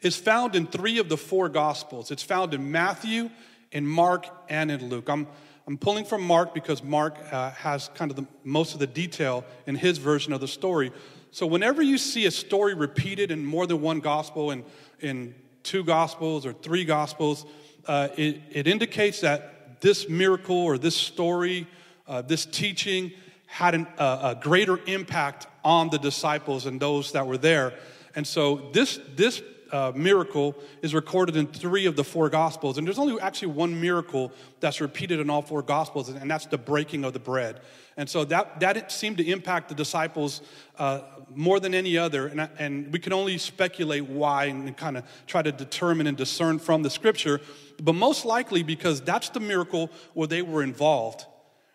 is 0.00 0.16
found 0.16 0.54
in 0.54 0.66
three 0.66 0.98
of 0.98 1.08
the 1.08 1.16
four 1.16 1.48
Gospels. 1.48 2.10
It's 2.10 2.22
found 2.22 2.54
in 2.54 2.70
Matthew, 2.70 3.30
in 3.72 3.86
Mark, 3.86 4.26
and 4.48 4.70
in 4.70 4.88
Luke. 4.88 5.08
I'm, 5.08 5.26
I'm 5.66 5.78
pulling 5.78 6.04
from 6.04 6.22
Mark 6.22 6.54
because 6.54 6.82
Mark 6.82 7.16
uh, 7.32 7.50
has 7.52 7.88
kind 7.94 8.10
of 8.10 8.16
the, 8.16 8.26
most 8.44 8.74
of 8.74 8.80
the 8.80 8.86
detail 8.86 9.44
in 9.66 9.74
his 9.74 9.98
version 9.98 10.32
of 10.32 10.40
the 10.40 10.48
story. 10.48 10.92
So, 11.30 11.46
whenever 11.46 11.82
you 11.82 11.98
see 11.98 12.26
a 12.26 12.30
story 12.30 12.74
repeated 12.74 13.30
in 13.30 13.44
more 13.44 13.66
than 13.66 13.80
one 13.80 14.00
Gospel, 14.00 14.52
in, 14.52 14.64
in 15.00 15.34
two 15.62 15.82
Gospels 15.82 16.46
or 16.46 16.52
three 16.52 16.84
Gospels, 16.84 17.46
uh, 17.86 18.08
it, 18.16 18.40
it 18.50 18.66
indicates 18.66 19.20
that 19.20 19.80
this 19.80 20.08
miracle 20.08 20.56
or 20.56 20.78
this 20.78 20.96
story, 20.96 21.66
uh, 22.06 22.22
this 22.22 22.46
teaching, 22.46 23.12
had 23.46 23.74
an, 23.74 23.86
a 23.98 24.36
greater 24.40 24.78
impact 24.86 25.46
on 25.64 25.88
the 25.90 25.98
disciples 25.98 26.66
and 26.66 26.80
those 26.80 27.12
that 27.12 27.26
were 27.26 27.38
there. 27.38 27.74
And 28.14 28.26
so, 28.26 28.70
this, 28.72 28.98
this 29.14 29.42
uh, 29.72 29.92
miracle 29.94 30.54
is 30.82 30.94
recorded 30.94 31.36
in 31.36 31.46
three 31.46 31.86
of 31.86 31.96
the 31.96 32.04
four 32.04 32.28
gospels. 32.28 32.78
And 32.78 32.86
there's 32.86 32.98
only 32.98 33.20
actually 33.20 33.48
one 33.48 33.80
miracle 33.80 34.32
that's 34.60 34.80
repeated 34.80 35.20
in 35.20 35.30
all 35.30 35.42
four 35.42 35.62
gospels 35.62 36.08
and 36.08 36.30
that's 36.30 36.46
the 36.46 36.58
breaking 36.58 37.04
of 37.04 37.12
the 37.12 37.18
bread. 37.18 37.60
And 37.96 38.08
so 38.08 38.24
that, 38.26 38.60
that 38.60 38.92
seemed 38.92 39.18
to 39.18 39.26
impact 39.26 39.68
the 39.68 39.74
disciples 39.74 40.42
uh, 40.78 41.00
more 41.34 41.60
than 41.60 41.74
any 41.74 41.96
other. 41.96 42.26
And, 42.26 42.48
and 42.58 42.92
we 42.92 42.98
can 42.98 43.12
only 43.12 43.38
speculate 43.38 44.06
why 44.06 44.46
and 44.46 44.76
kind 44.76 44.96
of 44.96 45.04
try 45.26 45.42
to 45.42 45.52
determine 45.52 46.06
and 46.06 46.16
discern 46.16 46.58
from 46.58 46.82
the 46.82 46.90
scripture 46.90 47.40
but 47.82 47.94
most 47.94 48.24
likely 48.24 48.62
because 48.62 49.02
that's 49.02 49.28
the 49.28 49.40
miracle 49.40 49.90
where 50.14 50.26
they 50.26 50.42
were 50.42 50.62
involved 50.62 51.26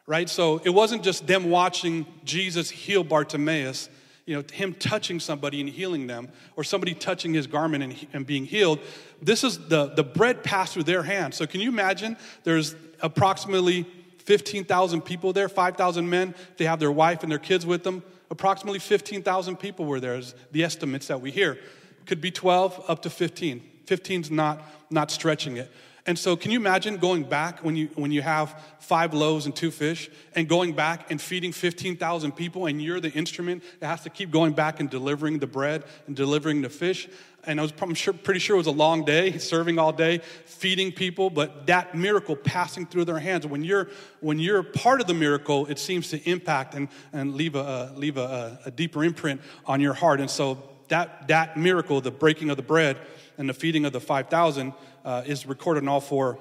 right? 0.07 0.29
So 0.29 0.59
it 0.65 0.71
wasn't 0.71 1.03
just 1.03 1.27
them 1.27 1.49
watching 1.49 2.05
jesus 2.25 2.69
heal 2.69 3.03
bartimaeus 3.03 3.89
you 4.25 4.35
know, 4.35 4.43
him 4.51 4.73
touching 4.73 5.19
somebody 5.19 5.59
and 5.59 5.69
healing 5.69 6.07
them, 6.07 6.29
or 6.55 6.63
somebody 6.63 6.93
touching 6.93 7.33
his 7.33 7.47
garment 7.47 7.83
and, 7.83 8.07
and 8.13 8.25
being 8.25 8.45
healed. 8.45 8.79
This 9.21 9.43
is 9.43 9.67
the, 9.67 9.87
the 9.87 10.03
bread 10.03 10.43
passed 10.43 10.73
through 10.73 10.83
their 10.83 11.03
hands. 11.03 11.35
So 11.35 11.47
can 11.47 11.61
you 11.61 11.69
imagine 11.69 12.17
there's 12.43 12.75
approximately 13.01 13.85
15,000 14.25 15.01
people 15.01 15.33
there, 15.33 15.49
5,000 15.49 16.09
men. 16.09 16.35
They 16.57 16.65
have 16.65 16.79
their 16.79 16.91
wife 16.91 17.23
and 17.23 17.31
their 17.31 17.39
kids 17.39 17.65
with 17.65 17.83
them. 17.83 18.03
Approximately 18.29 18.79
15,000 18.79 19.57
people 19.57 19.85
were 19.85 19.99
there, 19.99 20.15
is 20.15 20.35
the 20.51 20.63
estimates 20.63 21.07
that 21.07 21.19
we 21.19 21.31
hear. 21.31 21.57
Could 22.05 22.21
be 22.21 22.31
12 22.31 22.85
up 22.87 23.01
to 23.01 23.09
15. 23.09 23.61
15's 23.85 24.31
not, 24.31 24.61
not 24.89 25.11
stretching 25.11 25.57
it. 25.57 25.71
And 26.07 26.17
so, 26.17 26.35
can 26.35 26.49
you 26.49 26.59
imagine 26.59 26.97
going 26.97 27.23
back 27.23 27.63
when 27.63 27.75
you, 27.75 27.89
when 27.93 28.11
you 28.11 28.23
have 28.23 28.59
five 28.79 29.13
loaves 29.13 29.45
and 29.45 29.55
two 29.55 29.69
fish 29.69 30.09
and 30.33 30.47
going 30.47 30.73
back 30.73 31.11
and 31.11 31.21
feeding 31.21 31.51
15,000 31.51 32.31
people, 32.31 32.65
and 32.65 32.81
you're 32.81 32.99
the 32.99 33.11
instrument 33.11 33.63
that 33.79 33.87
has 33.87 34.01
to 34.01 34.09
keep 34.09 34.31
going 34.31 34.53
back 34.53 34.79
and 34.79 34.89
delivering 34.89 35.37
the 35.37 35.47
bread 35.47 35.83
and 36.07 36.15
delivering 36.15 36.63
the 36.63 36.69
fish? 36.69 37.07
And 37.43 37.59
I 37.59 37.63
was 37.63 37.73
I'm 37.79 37.93
sure, 37.93 38.13
pretty 38.13 38.39
sure 38.39 38.55
it 38.55 38.57
was 38.57 38.67
a 38.67 38.71
long 38.71 39.05
day, 39.05 39.37
serving 39.37 39.77
all 39.77 39.93
day, 39.93 40.19
feeding 40.45 40.91
people, 40.91 41.29
but 41.29 41.67
that 41.67 41.93
miracle 41.93 42.35
passing 42.35 42.87
through 42.87 43.05
their 43.05 43.19
hands. 43.19 43.45
When 43.45 43.63
you're, 43.63 43.89
when 44.21 44.39
you're 44.39 44.63
part 44.63 45.01
of 45.01 45.07
the 45.07 45.13
miracle, 45.13 45.67
it 45.67 45.77
seems 45.77 46.09
to 46.09 46.29
impact 46.29 46.73
and, 46.73 46.87
and 47.13 47.35
leave, 47.35 47.55
a, 47.55 47.93
leave 47.95 48.17
a, 48.17 48.59
a 48.65 48.71
deeper 48.71 49.03
imprint 49.03 49.41
on 49.67 49.81
your 49.81 49.93
heart. 49.93 50.19
And 50.19 50.29
so, 50.29 50.63
that, 50.91 51.29
that 51.29 51.55
miracle, 51.55 52.01
the 52.01 52.11
breaking 52.11 52.49
of 52.49 52.57
the 52.57 52.63
bread 52.63 52.97
and 53.37 53.47
the 53.47 53.53
feeding 53.53 53.85
of 53.85 53.93
the 53.93 54.01
5,000, 54.01 54.73
uh, 55.05 55.23
is 55.25 55.45
recorded 55.45 55.83
in 55.83 55.89
all 55.89 56.01
four 56.01 56.37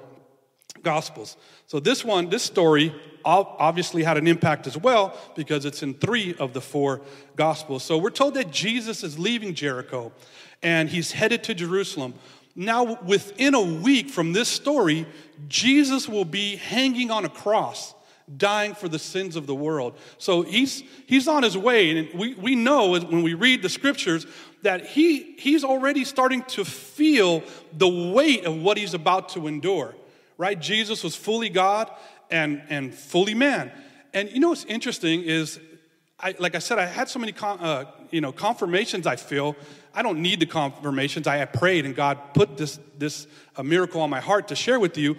Gospels. 0.83 1.37
So 1.67 1.79
this 1.79 2.03
one, 2.03 2.29
this 2.29 2.43
story 2.43 2.95
obviously 3.23 4.03
had 4.03 4.17
an 4.17 4.25
impact 4.25 4.65
as 4.67 4.77
well 4.77 5.15
because 5.35 5.65
it's 5.65 5.83
in 5.83 5.93
three 5.93 6.33
of 6.39 6.53
the 6.53 6.61
four 6.61 7.01
Gospels. 7.35 7.83
So 7.83 7.97
we're 7.97 8.09
told 8.09 8.33
that 8.35 8.51
Jesus 8.51 9.03
is 9.03 9.19
leaving 9.19 9.53
Jericho 9.53 10.11
and 10.63 10.89
he's 10.89 11.11
headed 11.11 11.43
to 11.45 11.53
Jerusalem. 11.53 12.13
Now, 12.55 12.99
within 13.03 13.53
a 13.53 13.61
week 13.61 14.09
from 14.09 14.33
this 14.33 14.49
story, 14.49 15.05
Jesus 15.47 16.09
will 16.09 16.25
be 16.25 16.55
hanging 16.55 17.11
on 17.11 17.25
a 17.25 17.29
cross 17.29 17.93
dying 18.37 18.73
for 18.73 18.87
the 18.87 18.99
sins 18.99 19.35
of 19.35 19.47
the 19.47 19.55
world. 19.55 19.97
So 20.17 20.41
he's, 20.41 20.83
he's 21.05 21.27
on 21.27 21.43
his 21.43 21.57
way. 21.57 21.97
And 21.97 22.19
we, 22.19 22.33
we 22.35 22.55
know 22.55 22.91
when 22.91 23.23
we 23.23 23.33
read 23.33 23.61
the 23.61 23.69
scriptures 23.69 24.25
that 24.63 24.85
he, 24.85 25.35
he's 25.37 25.63
already 25.63 26.05
starting 26.05 26.43
to 26.43 26.63
feel 26.65 27.43
the 27.73 27.87
weight 27.87 28.45
of 28.45 28.61
what 28.61 28.77
he's 28.77 28.93
about 28.93 29.29
to 29.29 29.47
endure, 29.47 29.95
right? 30.37 30.59
Jesus 30.59 31.03
was 31.03 31.15
fully 31.15 31.49
God 31.49 31.89
and, 32.29 32.61
and 32.69 32.93
fully 32.93 33.33
man. 33.33 33.71
And 34.13 34.29
you 34.29 34.39
know 34.39 34.49
what's 34.49 34.65
interesting 34.65 35.23
is, 35.23 35.59
I, 36.19 36.35
like 36.37 36.55
I 36.55 36.59
said, 36.59 36.77
I 36.77 36.85
had 36.85 37.09
so 37.09 37.19
many 37.19 37.31
con, 37.31 37.59
uh, 37.59 37.85
you 38.11 38.21
know, 38.21 38.31
confirmations 38.31 39.07
I 39.07 39.15
feel. 39.15 39.55
I 39.93 40.03
don't 40.03 40.21
need 40.21 40.39
the 40.39 40.45
confirmations. 40.45 41.27
I 41.27 41.43
prayed 41.45 41.85
and 41.85 41.95
God 41.95 42.33
put 42.33 42.57
this, 42.57 42.79
this 42.97 43.27
a 43.55 43.63
miracle 43.63 44.01
on 44.01 44.09
my 44.09 44.19
heart 44.19 44.49
to 44.49 44.55
share 44.55 44.79
with 44.79 44.97
you. 44.97 45.17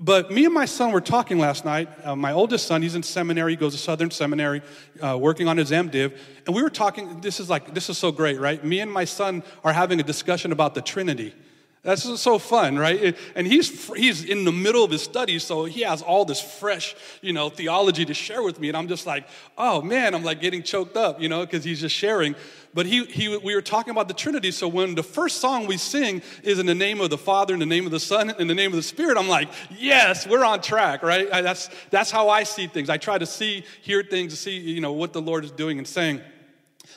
But 0.00 0.30
me 0.30 0.44
and 0.44 0.54
my 0.54 0.64
son 0.64 0.92
were 0.92 1.00
talking 1.00 1.38
last 1.38 1.64
night. 1.64 1.88
Uh, 2.04 2.14
my 2.14 2.32
oldest 2.32 2.68
son, 2.68 2.82
he's 2.82 2.94
in 2.94 3.02
seminary, 3.02 3.52
he 3.52 3.56
goes 3.56 3.72
to 3.72 3.78
Southern 3.78 4.12
Seminary, 4.12 4.62
uh, 5.02 5.18
working 5.18 5.48
on 5.48 5.56
his 5.56 5.72
MDiv. 5.72 6.16
And 6.46 6.54
we 6.54 6.62
were 6.62 6.70
talking, 6.70 7.20
this 7.20 7.40
is 7.40 7.50
like, 7.50 7.74
this 7.74 7.90
is 7.90 7.98
so 7.98 8.12
great, 8.12 8.38
right? 8.38 8.62
Me 8.62 8.78
and 8.78 8.92
my 8.92 9.04
son 9.04 9.42
are 9.64 9.72
having 9.72 9.98
a 9.98 10.04
discussion 10.04 10.52
about 10.52 10.76
the 10.76 10.82
Trinity. 10.82 11.34
That's 11.82 12.20
so 12.20 12.38
fun, 12.38 12.76
right? 12.76 13.16
And 13.36 13.46
he's 13.46 13.86
he's 13.94 14.24
in 14.24 14.44
the 14.44 14.52
middle 14.52 14.82
of 14.82 14.90
his 14.90 15.02
studies, 15.02 15.44
so 15.44 15.64
he 15.64 15.82
has 15.82 16.02
all 16.02 16.24
this 16.24 16.40
fresh, 16.40 16.96
you 17.22 17.32
know, 17.32 17.50
theology 17.50 18.04
to 18.04 18.14
share 18.14 18.42
with 18.42 18.58
me, 18.58 18.68
and 18.68 18.76
I'm 18.76 18.88
just 18.88 19.06
like, 19.06 19.26
oh 19.56 19.80
man, 19.80 20.14
I'm 20.14 20.24
like 20.24 20.40
getting 20.40 20.62
choked 20.62 20.96
up, 20.96 21.20
you 21.20 21.28
know, 21.28 21.46
because 21.46 21.62
he's 21.62 21.80
just 21.80 21.94
sharing. 21.94 22.34
But 22.74 22.86
he, 22.86 23.04
he, 23.04 23.34
we 23.38 23.54
were 23.54 23.62
talking 23.62 23.92
about 23.92 24.08
the 24.08 24.14
Trinity, 24.14 24.50
so 24.50 24.68
when 24.68 24.94
the 24.94 25.02
first 25.02 25.38
song 25.38 25.66
we 25.66 25.78
sing 25.78 26.20
is 26.42 26.58
in 26.58 26.66
the 26.66 26.74
name 26.74 27.00
of 27.00 27.10
the 27.10 27.18
Father, 27.18 27.54
in 27.54 27.60
the 27.60 27.66
name 27.66 27.86
of 27.86 27.92
the 27.92 28.00
Son, 28.00 28.30
in 28.38 28.46
the 28.48 28.54
name 28.54 28.72
of 28.72 28.76
the 28.76 28.82
Spirit, 28.82 29.16
I'm 29.16 29.28
like, 29.28 29.48
yes, 29.70 30.26
we're 30.26 30.44
on 30.44 30.60
track, 30.60 31.02
right? 31.02 31.30
That's 31.30 31.70
that's 31.90 32.10
how 32.10 32.28
I 32.28 32.42
see 32.42 32.66
things. 32.66 32.90
I 32.90 32.98
try 32.98 33.18
to 33.18 33.26
see, 33.26 33.64
hear 33.82 34.02
things, 34.02 34.38
see, 34.38 34.58
you 34.58 34.80
know, 34.80 34.92
what 34.92 35.12
the 35.12 35.22
Lord 35.22 35.44
is 35.44 35.52
doing 35.52 35.78
and 35.78 35.86
saying. 35.86 36.20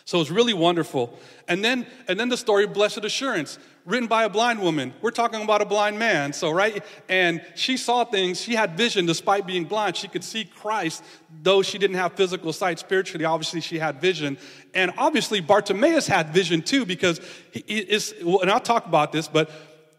So 0.05 0.19
it's 0.19 0.31
really 0.31 0.53
wonderful. 0.53 1.17
And 1.47 1.63
then, 1.63 1.85
and 2.07 2.19
then 2.19 2.29
the 2.29 2.37
story 2.37 2.63
of 2.63 2.73
Blessed 2.73 3.05
Assurance, 3.05 3.59
written 3.85 4.07
by 4.07 4.23
a 4.25 4.29
blind 4.29 4.61
woman. 4.61 4.93
We're 5.01 5.11
talking 5.11 5.41
about 5.41 5.61
a 5.61 5.65
blind 5.65 5.97
man, 5.97 6.33
so 6.33 6.51
right? 6.51 6.83
And 7.09 7.41
she 7.55 7.77
saw 7.77 8.03
things, 8.05 8.39
she 8.39 8.53
had 8.55 8.77
vision 8.77 9.05
despite 9.05 9.47
being 9.47 9.65
blind. 9.65 9.97
She 9.97 10.07
could 10.07 10.23
see 10.23 10.45
Christ, 10.45 11.03
though 11.41 11.61
she 11.61 11.77
didn't 11.77 11.97
have 11.97 12.13
physical 12.13 12.53
sight 12.53 12.79
spiritually. 12.79 13.25
Obviously, 13.25 13.61
she 13.61 13.79
had 13.79 13.99
vision. 13.99 14.37
And 14.73 14.91
obviously, 14.97 15.41
Bartimaeus 15.41 16.07
had 16.07 16.29
vision 16.29 16.61
too, 16.61 16.85
because 16.85 17.19
he 17.51 17.59
is, 17.59 18.13
and 18.21 18.51
I'll 18.51 18.59
talk 18.59 18.85
about 18.85 19.11
this, 19.11 19.27
but 19.27 19.49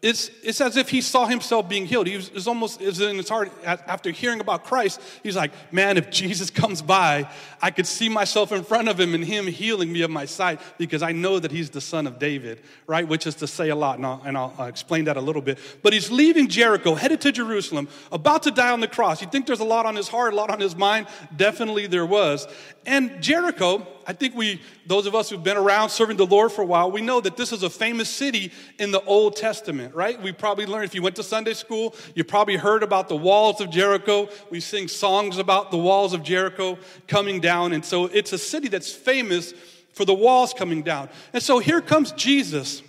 it's, 0.02 0.32
it's 0.42 0.60
as 0.60 0.76
if 0.76 0.88
he 0.88 1.00
saw 1.00 1.26
himself 1.26 1.68
being 1.68 1.86
healed. 1.86 2.08
He 2.08 2.16
was, 2.16 2.32
was 2.32 2.48
almost 2.48 2.80
was 2.80 3.00
in 3.00 3.16
his 3.16 3.28
heart 3.28 3.52
after 3.64 4.10
hearing 4.10 4.40
about 4.40 4.64
Christ. 4.64 5.00
He's 5.22 5.36
like, 5.36 5.52
man, 5.72 5.96
if 5.96 6.10
Jesus 6.10 6.50
comes 6.50 6.82
by, 6.82 7.30
I 7.62 7.70
could 7.70 7.86
see 7.86 8.08
myself 8.08 8.50
in 8.50 8.64
front 8.64 8.88
of 8.88 8.98
him 8.98 9.14
and 9.14 9.24
him 9.24 9.46
healing 9.46 9.92
me 9.92 10.02
of 10.02 10.10
my 10.10 10.24
sight 10.24 10.60
because 10.76 11.04
I 11.04 11.12
know 11.12 11.38
that 11.38 11.52
he's 11.52 11.70
the 11.70 11.80
son 11.80 12.08
of 12.08 12.18
David, 12.18 12.60
right? 12.88 13.06
Which 13.06 13.28
is 13.28 13.36
to 13.36 13.46
say 13.46 13.68
a 13.68 13.76
lot, 13.76 13.98
and 13.98 14.04
I'll, 14.04 14.20
and 14.24 14.36
I'll 14.36 14.66
explain 14.66 15.04
that 15.04 15.16
a 15.16 15.20
little 15.20 15.40
bit. 15.40 15.60
But 15.82 15.92
he's 15.92 16.10
leaving 16.10 16.48
Jericho, 16.48 16.96
headed 16.96 17.20
to 17.20 17.30
Jerusalem, 17.30 17.86
about 18.10 18.42
to 18.42 18.50
die 18.50 18.72
on 18.72 18.80
the 18.80 18.88
cross. 18.88 19.22
You 19.22 19.28
think 19.28 19.46
there's 19.46 19.60
a 19.60 19.64
lot 19.64 19.86
on 19.86 19.94
his 19.94 20.08
heart, 20.08 20.32
a 20.32 20.36
lot 20.36 20.50
on 20.50 20.58
his 20.58 20.74
mind? 20.74 21.06
Definitely 21.36 21.86
there 21.86 22.06
was. 22.06 22.48
And 22.86 23.22
Jericho, 23.22 23.86
I 24.06 24.12
think 24.12 24.34
we, 24.34 24.60
those 24.86 25.06
of 25.06 25.14
us 25.14 25.30
who've 25.30 25.42
been 25.42 25.56
around 25.56 25.90
serving 25.90 26.16
the 26.16 26.26
Lord 26.26 26.52
for 26.52 26.62
a 26.62 26.66
while, 26.66 26.90
we 26.90 27.02
know 27.02 27.20
that 27.20 27.36
this 27.36 27.52
is 27.52 27.62
a 27.62 27.70
famous 27.70 28.08
city 28.08 28.52
in 28.78 28.90
the 28.90 29.02
Old 29.02 29.36
Testament, 29.36 29.94
right? 29.94 30.20
We 30.20 30.32
probably 30.32 30.66
learned, 30.66 30.84
if 30.84 30.94
you 30.94 31.02
went 31.02 31.16
to 31.16 31.22
Sunday 31.22 31.54
school, 31.54 31.94
you 32.14 32.24
probably 32.24 32.56
heard 32.56 32.82
about 32.82 33.08
the 33.08 33.16
walls 33.16 33.60
of 33.60 33.70
Jericho. 33.70 34.28
We 34.50 34.60
sing 34.60 34.88
songs 34.88 35.38
about 35.38 35.70
the 35.70 35.78
walls 35.78 36.12
of 36.12 36.22
Jericho 36.22 36.78
coming 37.06 37.40
down. 37.40 37.72
And 37.72 37.84
so 37.84 38.06
it's 38.06 38.32
a 38.32 38.38
city 38.38 38.68
that's 38.68 38.92
famous 38.92 39.54
for 39.92 40.04
the 40.04 40.14
walls 40.14 40.54
coming 40.54 40.82
down. 40.82 41.08
And 41.32 41.42
so 41.42 41.58
here 41.58 41.80
comes 41.80 42.12
Jesus 42.12 42.82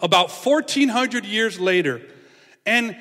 about 0.00 0.30
1400 0.30 1.24
years 1.24 1.58
later. 1.58 2.02
And 2.66 2.96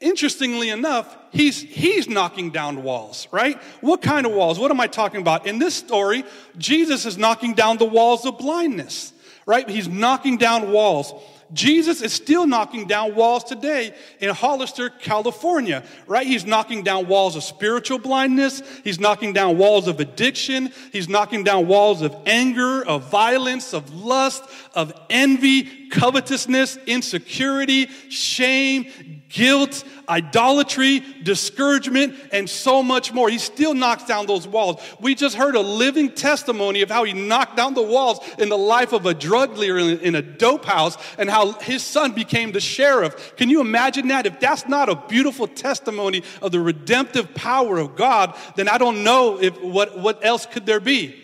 interestingly 0.00 0.68
enough, 0.68 1.16
he's, 1.32 1.60
he's 1.60 2.08
knocking 2.08 2.50
down 2.50 2.82
walls, 2.82 3.28
right? 3.30 3.60
What 3.80 4.02
kind 4.02 4.26
of 4.26 4.32
walls? 4.32 4.58
What 4.58 4.70
am 4.70 4.80
I 4.80 4.86
talking 4.86 5.20
about? 5.20 5.46
In 5.46 5.58
this 5.58 5.74
story, 5.74 6.24
Jesus 6.58 7.06
is 7.06 7.16
knocking 7.16 7.54
down 7.54 7.78
the 7.78 7.86
walls 7.86 8.26
of 8.26 8.38
blindness, 8.38 9.12
right? 9.46 9.68
He's 9.68 9.88
knocking 9.88 10.36
down 10.36 10.72
walls. 10.72 11.12
Jesus 11.52 12.02
is 12.02 12.12
still 12.12 12.46
knocking 12.46 12.86
down 12.86 13.14
walls 13.14 13.44
today 13.44 13.94
in 14.18 14.30
Hollister, 14.30 14.90
California, 14.90 15.84
right? 16.06 16.26
He's 16.26 16.44
knocking 16.44 16.82
down 16.82 17.06
walls 17.06 17.36
of 17.36 17.44
spiritual 17.44 17.98
blindness. 17.98 18.62
He's 18.82 18.98
knocking 18.98 19.32
down 19.32 19.56
walls 19.56 19.86
of 19.86 20.00
addiction. 20.00 20.72
He's 20.92 21.08
knocking 21.08 21.44
down 21.44 21.68
walls 21.68 22.02
of 22.02 22.16
anger, 22.26 22.84
of 22.84 23.08
violence, 23.10 23.74
of 23.74 23.94
lust, 23.94 24.42
of 24.74 24.92
envy, 25.08 25.88
covetousness, 25.88 26.78
insecurity, 26.86 27.86
shame, 28.08 29.15
guilt, 29.28 29.84
idolatry, 30.08 31.02
discouragement, 31.22 32.14
and 32.32 32.48
so 32.48 32.82
much 32.82 33.12
more. 33.12 33.28
He 33.28 33.38
still 33.38 33.74
knocks 33.74 34.04
down 34.04 34.26
those 34.26 34.46
walls. 34.46 34.80
We 35.00 35.14
just 35.14 35.36
heard 35.36 35.54
a 35.54 35.60
living 35.60 36.12
testimony 36.12 36.82
of 36.82 36.90
how 36.90 37.04
he 37.04 37.12
knocked 37.12 37.56
down 37.56 37.74
the 37.74 37.82
walls 37.82 38.20
in 38.38 38.48
the 38.48 38.58
life 38.58 38.92
of 38.92 39.06
a 39.06 39.14
drug 39.14 39.56
dealer 39.56 39.78
in 39.78 40.14
a 40.14 40.22
dope 40.22 40.64
house 40.64 40.96
and 41.18 41.28
how 41.28 41.52
his 41.52 41.82
son 41.82 42.12
became 42.12 42.52
the 42.52 42.60
sheriff. 42.60 43.36
Can 43.36 43.50
you 43.50 43.60
imagine 43.60 44.08
that? 44.08 44.26
If 44.26 44.40
that's 44.40 44.68
not 44.68 44.88
a 44.88 44.96
beautiful 45.08 45.48
testimony 45.48 46.22
of 46.42 46.52
the 46.52 46.60
redemptive 46.60 47.34
power 47.34 47.78
of 47.78 47.96
God, 47.96 48.36
then 48.54 48.68
I 48.68 48.78
don't 48.78 49.04
know 49.04 49.40
if 49.40 49.60
what, 49.60 49.98
what 49.98 50.24
else 50.24 50.46
could 50.46 50.66
there 50.66 50.80
be 50.80 51.22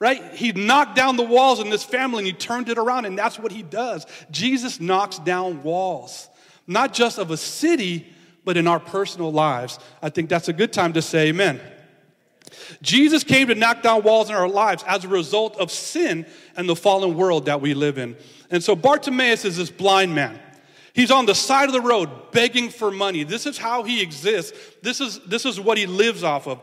right? 0.00 0.34
He 0.34 0.52
knocked 0.52 0.96
down 0.96 1.16
the 1.16 1.22
walls 1.22 1.60
in 1.60 1.70
this 1.70 1.82
family 1.82 2.18
and 2.18 2.26
he 2.26 2.32
turned 2.34 2.68
it 2.68 2.76
around, 2.76 3.06
and 3.06 3.16
that's 3.16 3.38
what 3.38 3.52
he 3.52 3.62
does. 3.62 4.06
Jesus 4.30 4.78
knocks 4.78 5.18
down 5.18 5.62
walls, 5.62 6.28
not 6.66 6.92
just 6.92 7.18
of 7.18 7.30
a 7.30 7.36
city, 7.36 8.06
but 8.44 8.56
in 8.56 8.66
our 8.66 8.80
personal 8.80 9.32
lives. 9.32 9.78
I 10.02 10.10
think 10.10 10.28
that's 10.28 10.48
a 10.48 10.52
good 10.52 10.72
time 10.72 10.92
to 10.94 11.02
say 11.02 11.28
amen. 11.28 11.60
Jesus 12.82 13.24
came 13.24 13.48
to 13.48 13.54
knock 13.54 13.82
down 13.82 14.02
walls 14.02 14.28
in 14.28 14.36
our 14.36 14.48
lives 14.48 14.84
as 14.86 15.04
a 15.04 15.08
result 15.08 15.56
of 15.56 15.70
sin 15.70 16.26
and 16.56 16.68
the 16.68 16.76
fallen 16.76 17.16
world 17.16 17.46
that 17.46 17.60
we 17.60 17.74
live 17.74 17.98
in. 17.98 18.16
And 18.50 18.62
so 18.62 18.76
Bartimaeus 18.76 19.44
is 19.44 19.56
this 19.56 19.70
blind 19.70 20.14
man. 20.14 20.38
He's 20.92 21.10
on 21.10 21.26
the 21.26 21.34
side 21.34 21.68
of 21.68 21.72
the 21.72 21.80
road 21.80 22.30
begging 22.30 22.68
for 22.68 22.90
money. 22.90 23.24
This 23.24 23.46
is 23.46 23.58
how 23.58 23.82
he 23.82 24.00
exists. 24.00 24.56
This 24.80 25.00
is, 25.00 25.18
this 25.20 25.44
is 25.44 25.58
what 25.58 25.76
he 25.76 25.86
lives 25.86 26.22
off 26.22 26.46
of. 26.46 26.60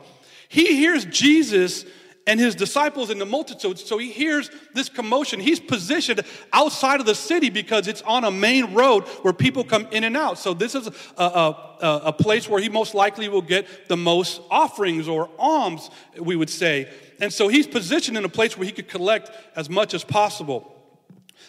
He 0.48 0.78
hears 0.78 1.06
Jesus 1.06 1.86
and 2.28 2.40
his 2.40 2.56
disciples 2.56 3.10
in 3.10 3.18
the 3.18 3.26
multitude. 3.26 3.80
So 3.80 3.98
he 3.98 4.12
hears 4.12 4.50
this 4.74 4.90
commotion. 4.90 5.40
He's 5.40 5.60
positioned 5.60 6.22
outside 6.54 7.00
of 7.00 7.06
the 7.06 7.16
city 7.16 7.50
because 7.50 7.88
it's 7.88 8.02
on 8.04 8.24
a 8.24 8.32
main 8.32 8.74
road 8.74 9.08
where 9.24 9.34
people 9.34 9.64
come 9.64 9.88
in 9.92 10.04
and 10.04 10.16
out. 10.16 10.38
So 10.38 10.54
this 10.54 10.76
is 10.76 10.88
a, 11.18 11.24
a, 11.24 12.02
a 12.06 12.14
place 12.14 12.48
where 12.48 12.62
he 12.62 12.70
most 12.70 12.94
likely 12.94 13.28
will 13.28 13.42
get 13.42 13.88
the 13.88 13.98
most 13.98 14.42
offerings 14.52 15.08
or 15.08 15.30
alms, 15.40 15.90
we 16.18 16.36
would 16.36 16.50
say. 16.50 16.90
And 17.20 17.34
so 17.34 17.48
he's 17.48 17.68
positioned 17.68 18.18
in 18.18 18.26
a 18.26 18.30
place 18.30 18.58
where 18.58 18.66
he 18.66 18.72
could 18.72 18.88
collect 18.88 19.32
as 19.56 19.70
much 19.70 19.94
as 19.94 20.04
possible. 20.04 20.76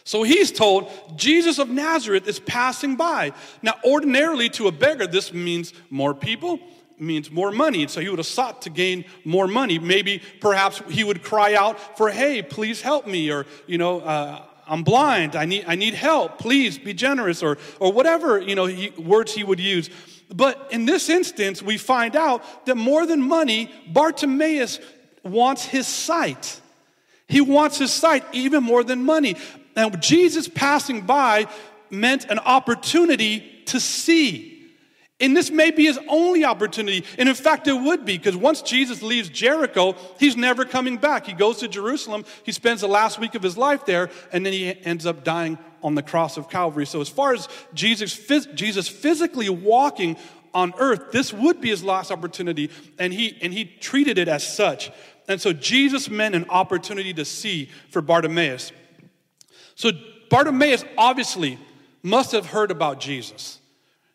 So 0.05 0.23
he's 0.23 0.51
told 0.51 0.91
Jesus 1.17 1.59
of 1.59 1.69
Nazareth 1.69 2.27
is 2.27 2.41
passing 2.41 2.97
by. 2.97 3.33
Now, 3.63 3.75
ordinarily 3.85 4.49
to 4.51 4.67
a 4.67 4.73
beggar, 4.73 5.07
this 5.07 5.33
means 5.33 5.73
more 5.91 6.15
people, 6.15 6.59
means 7.03 7.31
more 7.31 7.51
money. 7.51 7.83
And 7.83 7.91
so 7.91 8.01
he 8.01 8.09
would 8.09 8.19
have 8.19 8.27
sought 8.27 8.63
to 8.63 8.71
gain 8.71 9.05
more 9.25 9.47
money. 9.47 9.79
Maybe 9.79 10.23
perhaps 10.41 10.81
he 10.89 11.05
would 11.05 11.23
cry 11.23 11.55
out 11.55 11.99
for, 11.99 12.11
hey, 12.11 12.43
please 12.43 12.81
help 12.81 13.07
me, 13.07 13.31
or, 13.31 13.47
you 13.67 13.79
know, 13.79 14.01
uh, 14.01 14.43
I'm 14.67 14.85
blind. 14.85 15.37
I 15.37 15.45
need, 15.45 15.65
I 15.67 15.75
need 15.75 15.95
help. 15.95 16.39
Please 16.39 16.79
be 16.79 16.95
generous, 16.95 17.43
or, 17.43 17.59
or 17.81 17.93
whatever, 17.93 18.41
you 18.41 18.55
know, 18.55 18.67
he, 18.67 18.91
words 18.91 19.35
he 19.35 19.45
would 19.45 19.61
use. 19.61 19.91
But 20.33 20.69
in 20.71 20.87
this 20.87 21.11
instance, 21.11 21.63
we 21.63 21.77
find 21.77 22.17
out 22.17 22.65
that 22.67 22.77
more 22.77 23.05
than 23.05 23.21
money, 23.21 23.71
Bartimaeus 23.89 24.81
wants 25.25 25.65
his 25.65 25.87
sight. 25.87 26.61
He 27.29 27.41
wants 27.41 27.79
his 27.79 27.93
sight 27.93 28.25
even 28.33 28.63
more 28.63 28.85
than 28.85 29.05
money. 29.05 29.37
And 29.77 30.01
Jesus 30.03 30.49
passing 30.49 31.03
by 31.03 31.47
meant 31.91 32.27
an 32.31 32.39
opportunity 32.39 33.63
to 33.67 33.81
see. 33.81 34.52
And 35.23 35.37
this 35.37 35.53
may 35.53 35.71
be 35.71 35.85
his 35.85 36.01
only 36.09 36.45
opportunity. 36.45 37.05
And 37.17 37.29
in 37.29 37.37
fact, 37.37 37.69
it 37.69 37.73
would 37.73 38.05
be, 38.05 38.19
because 38.19 38.37
once 38.37 38.61
Jesus 38.61 39.03
leaves 39.03 39.29
Jericho, 39.29 39.95
he's 40.19 40.37
never 40.37 40.65
coming 40.65 40.97
back. 40.97 41.27
He 41.27 41.33
goes 41.33 41.59
to 41.59 41.69
Jerusalem, 41.69 42.25
he 42.43 42.51
spends 42.51 42.81
the 42.81 42.89
last 42.89 43.21
week 43.21 43.37
of 43.37 43.43
his 43.43 43.57
life 43.57 43.87
there, 43.87 44.11
and 44.33 44.45
then 44.45 44.53
he 44.53 44.77
ends 44.85 45.07
up 45.07 45.23
dying 45.23 45.59
on 45.81 45.95
the 45.95 46.03
cross 46.03 46.37
of 46.37 46.51
Calvary. 46.51 46.87
So, 46.87 47.01
as 47.01 47.09
far 47.09 47.35
as 47.35 47.49
Jesus, 47.73 48.17
Jesus 48.55 48.89
physically 48.89 49.49
walking 49.49 50.17
on 50.53 50.75
earth, 50.79 51.13
this 51.13 51.33
would 51.33 51.61
be 51.61 51.69
his 51.69 51.85
last 51.85 52.11
opportunity, 52.11 52.71
and 52.99 53.13
he, 53.13 53.39
and 53.41 53.53
he 53.53 53.65
treated 53.65 54.19
it 54.19 54.27
as 54.27 54.45
such. 54.45 54.91
And 55.29 55.41
so, 55.41 55.53
Jesus 55.53 56.11
meant 56.11 56.35
an 56.35 56.47
opportunity 56.51 57.15
to 57.15 57.25
see 57.25 57.71
for 57.91 58.03
Bartimaeus. 58.03 58.73
So, 59.77 59.93
Bartimaeus 60.31 60.85
obviously 60.99 61.59
must 62.03 62.33
have 62.33 62.47
heard 62.47 62.73
about 62.73 62.99
Jesus. 62.99 63.61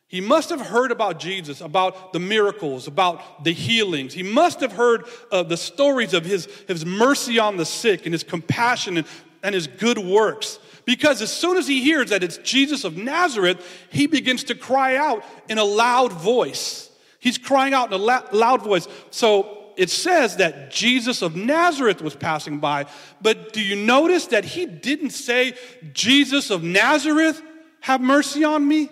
He 0.10 0.22
must 0.22 0.50
have 0.52 0.62
heard 0.62 0.91
about 0.91 1.20
Jesus, 1.20 1.60
about 1.60 2.13
the 2.13 2.20
miracles, 2.20 2.88
about 2.88 3.43
the 3.43 3.52
healings. 3.52 4.13
He 4.13 4.24
must 4.24 4.62
have 4.62 4.72
heard 4.72 5.04
uh, 5.32 5.43
the 5.43 5.58
stories 5.58 6.13
of 6.13 6.24
his, 6.24 6.46
his 6.67 6.86
mercy 6.86 7.39
on 7.39 7.58
the 7.58 7.65
sick 7.65 8.06
and 8.06 8.13
his 8.13 8.24
compassion 8.24 8.98
and, 8.98 9.08
and 9.43 9.54
his 9.54 9.67
good 9.67 9.98
works. 9.98 10.60
Because 10.86 11.22
as 11.22 11.30
soon 11.30 11.58
as 11.58 11.67
he 11.67 11.84
hears 11.84 12.12
that 12.12 12.24
it's 12.24 12.38
Jesus 12.38 12.86
of 12.86 12.96
Nazareth, 12.96 13.62
he 13.91 14.08
begins 14.08 14.46
to 14.46 14.56
cry 14.56 14.96
out 14.96 15.26
in 15.50 15.58
a 15.58 15.63
loud 15.65 16.13
voice. 16.13 16.89
He's 17.20 17.38
crying 17.38 17.74
out 17.74 17.88
in 17.88 18.00
a 18.00 18.02
la- 18.02 18.24
loud 18.32 18.63
voice. 18.63 18.88
So 19.12 19.72
it 19.76 19.89
says 19.89 20.38
that 20.38 20.72
Jesus 20.72 21.22
of 21.22 21.36
Nazareth 21.36 22.02
was 22.02 22.15
passing 22.15 22.60
by. 22.60 22.86
But 23.22 23.52
do 23.52 23.62
you 23.62 23.76
notice 23.76 24.28
that 24.28 24.46
he 24.46 24.65
didn't 24.65 25.10
say, 25.10 25.56
Jesus 25.91 26.50
of 26.50 26.63
Nazareth, 26.63 27.41
have 27.82 28.00
mercy 28.00 28.46
on 28.46 28.65
me? 28.65 28.89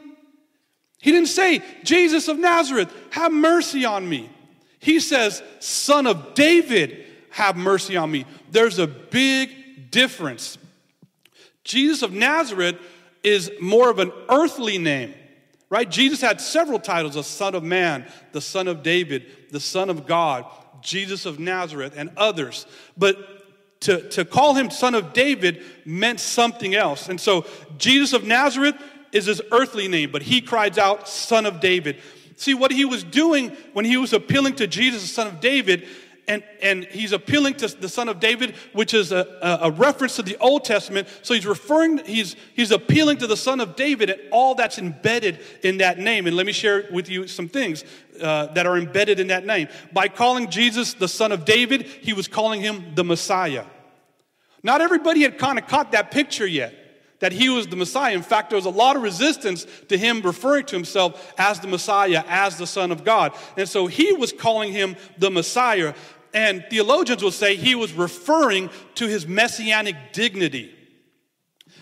He 1.06 1.12
didn't 1.12 1.28
say, 1.28 1.62
Jesus 1.84 2.28
of 2.30 2.40
Nazareth, 2.40 2.92
have 3.12 3.32
mercy 3.32 3.86
on 3.86 4.10
me. 4.10 4.28
He 4.80 5.00
says, 5.00 5.44
Son 5.60 6.08
of 6.08 6.34
David, 6.34 7.06
have 7.30 7.56
mercy 7.56 7.96
on 7.96 8.10
me. 8.10 8.26
There's 8.50 8.80
a 8.80 8.88
big 8.88 9.92
difference. 9.92 10.58
Jesus 11.64 12.02
of 12.02 12.12
Nazareth 12.12 12.78
is 13.22 13.52
more 13.62 13.92
of 13.92 14.00
an 14.00 14.12
earthly 14.30 14.80
name, 14.80 15.14
right? 15.70 15.88
Jesus 15.88 16.22
had 16.22 16.42
several 16.42 16.80
titles 16.80 17.14
the 17.14 17.24
Son 17.24 17.54
of 17.54 17.62
Man, 17.64 18.08
the 18.32 18.42
Son 18.42 18.68
of 18.68 18.82
David, 18.82 19.28
the 19.52 19.60
Son 19.60 19.92
of 19.92 20.08
God, 20.08 20.46
Jesus 20.82 21.28
of 21.28 21.38
Nazareth, 21.38 21.94
and 21.96 22.10
others. 22.18 22.66
But 22.98 23.82
to, 23.82 24.10
to 24.10 24.26
call 24.26 24.56
him 24.56 24.72
Son 24.72 24.96
of 24.96 25.14
David 25.14 25.62
meant 25.86 26.20
something 26.20 26.74
else. 26.74 27.10
And 27.10 27.22
so 27.22 27.46
Jesus 27.78 28.14
of 28.14 28.24
Nazareth 28.24 28.76
is 29.16 29.26
his 29.26 29.42
earthly 29.52 29.88
name, 29.88 30.12
but 30.12 30.22
he 30.22 30.42
cries 30.42 30.78
out, 30.78 31.08
Son 31.08 31.46
of 31.46 31.62
David. 31.62 31.98
See, 32.36 32.54
what 32.54 32.72
he 32.72 32.84
was 32.84 33.04
doing 33.04 33.56
when 33.72 33.86
he 33.86 33.96
was 33.96 34.12
appealing 34.12 34.56
to 34.56 34.68
Jesus, 34.68 35.02
the 35.04 35.08
Son 35.08 35.28
of 35.28 35.40
David, 35.40 35.88
and, 36.28 36.44
and 36.62 36.84
he's 36.86 37.12
appealing 37.12 37.54
to 37.56 37.68
the 37.68 37.88
son 37.88 38.10
of 38.10 38.20
David, 38.20 38.56
which 38.74 38.96
is 38.96 39.12
a, 39.12 39.60
a, 39.62 39.70
reference 39.70 40.16
to 40.16 40.24
the 40.24 40.36
Old 40.38 40.66
Testament. 40.66 41.08
So 41.22 41.36
he's 41.36 41.46
referring, 41.46 42.00
he's, 42.00 42.36
he's 42.56 42.72
appealing 42.72 43.18
to 43.18 43.28
the 43.28 43.38
son 43.38 43.60
of 43.60 43.76
David 43.76 44.10
and 44.10 44.20
all 44.32 44.56
that's 44.56 44.80
embedded 44.80 45.40
in 45.62 45.78
that 45.78 46.00
name. 46.00 46.26
And 46.26 46.36
let 46.36 46.48
me 46.48 46.52
share 46.52 46.86
with 46.92 47.10
you 47.10 47.28
some 47.28 47.48
things 47.48 47.84
uh, 48.20 48.48
that 48.48 48.66
are 48.66 48.76
embedded 48.76 49.20
in 49.20 49.28
that 49.28 49.46
name. 49.46 49.68
By 49.94 50.08
calling 50.08 50.50
Jesus 50.50 50.96
the 50.96 51.08
son 51.08 51.32
of 51.32 51.46
David, 51.46 51.84
he 51.84 52.14
was 52.14 52.28
calling 52.28 52.60
him 52.60 52.96
the 52.96 53.04
Messiah. 53.04 53.66
Not 54.64 54.82
everybody 54.82 55.22
had 55.22 55.38
kind 55.38 55.60
of 55.60 55.68
caught 55.68 55.92
that 55.92 56.10
picture 56.10 56.48
yet 56.48 56.85
that 57.20 57.32
he 57.32 57.50
was 57.50 57.68
the 57.68 57.76
Messiah. 57.76 58.14
In 58.14 58.22
fact, 58.22 58.50
there 58.50 58.58
was 58.58 58.66
a 58.66 58.70
lot 58.70 58.96
of 58.96 59.02
resistance 59.02 59.66
to 59.90 59.98
him 59.98 60.22
referring 60.22 60.66
to 60.66 60.76
himself 60.76 61.34
as 61.38 61.60
the 61.60 61.68
Messiah, 61.68 62.24
as 62.28 62.58
the 62.58 62.68
Son 62.68 62.92
of 62.92 63.04
God. 63.04 63.34
And 63.58 63.68
so 63.68 63.88
he 63.88 64.14
was 64.14 64.34
calling 64.34 64.74
him 64.74 64.96
the 65.18 65.32
Messiah. 65.32 65.94
And 66.34 66.66
theologians 66.70 67.24
will 67.24 67.32
say 67.32 67.56
he 67.56 67.76
was 67.76 67.94
referring 67.94 68.70
to 68.96 69.08
his 69.08 69.26
messianic 69.26 69.96
dignity. 70.12 70.74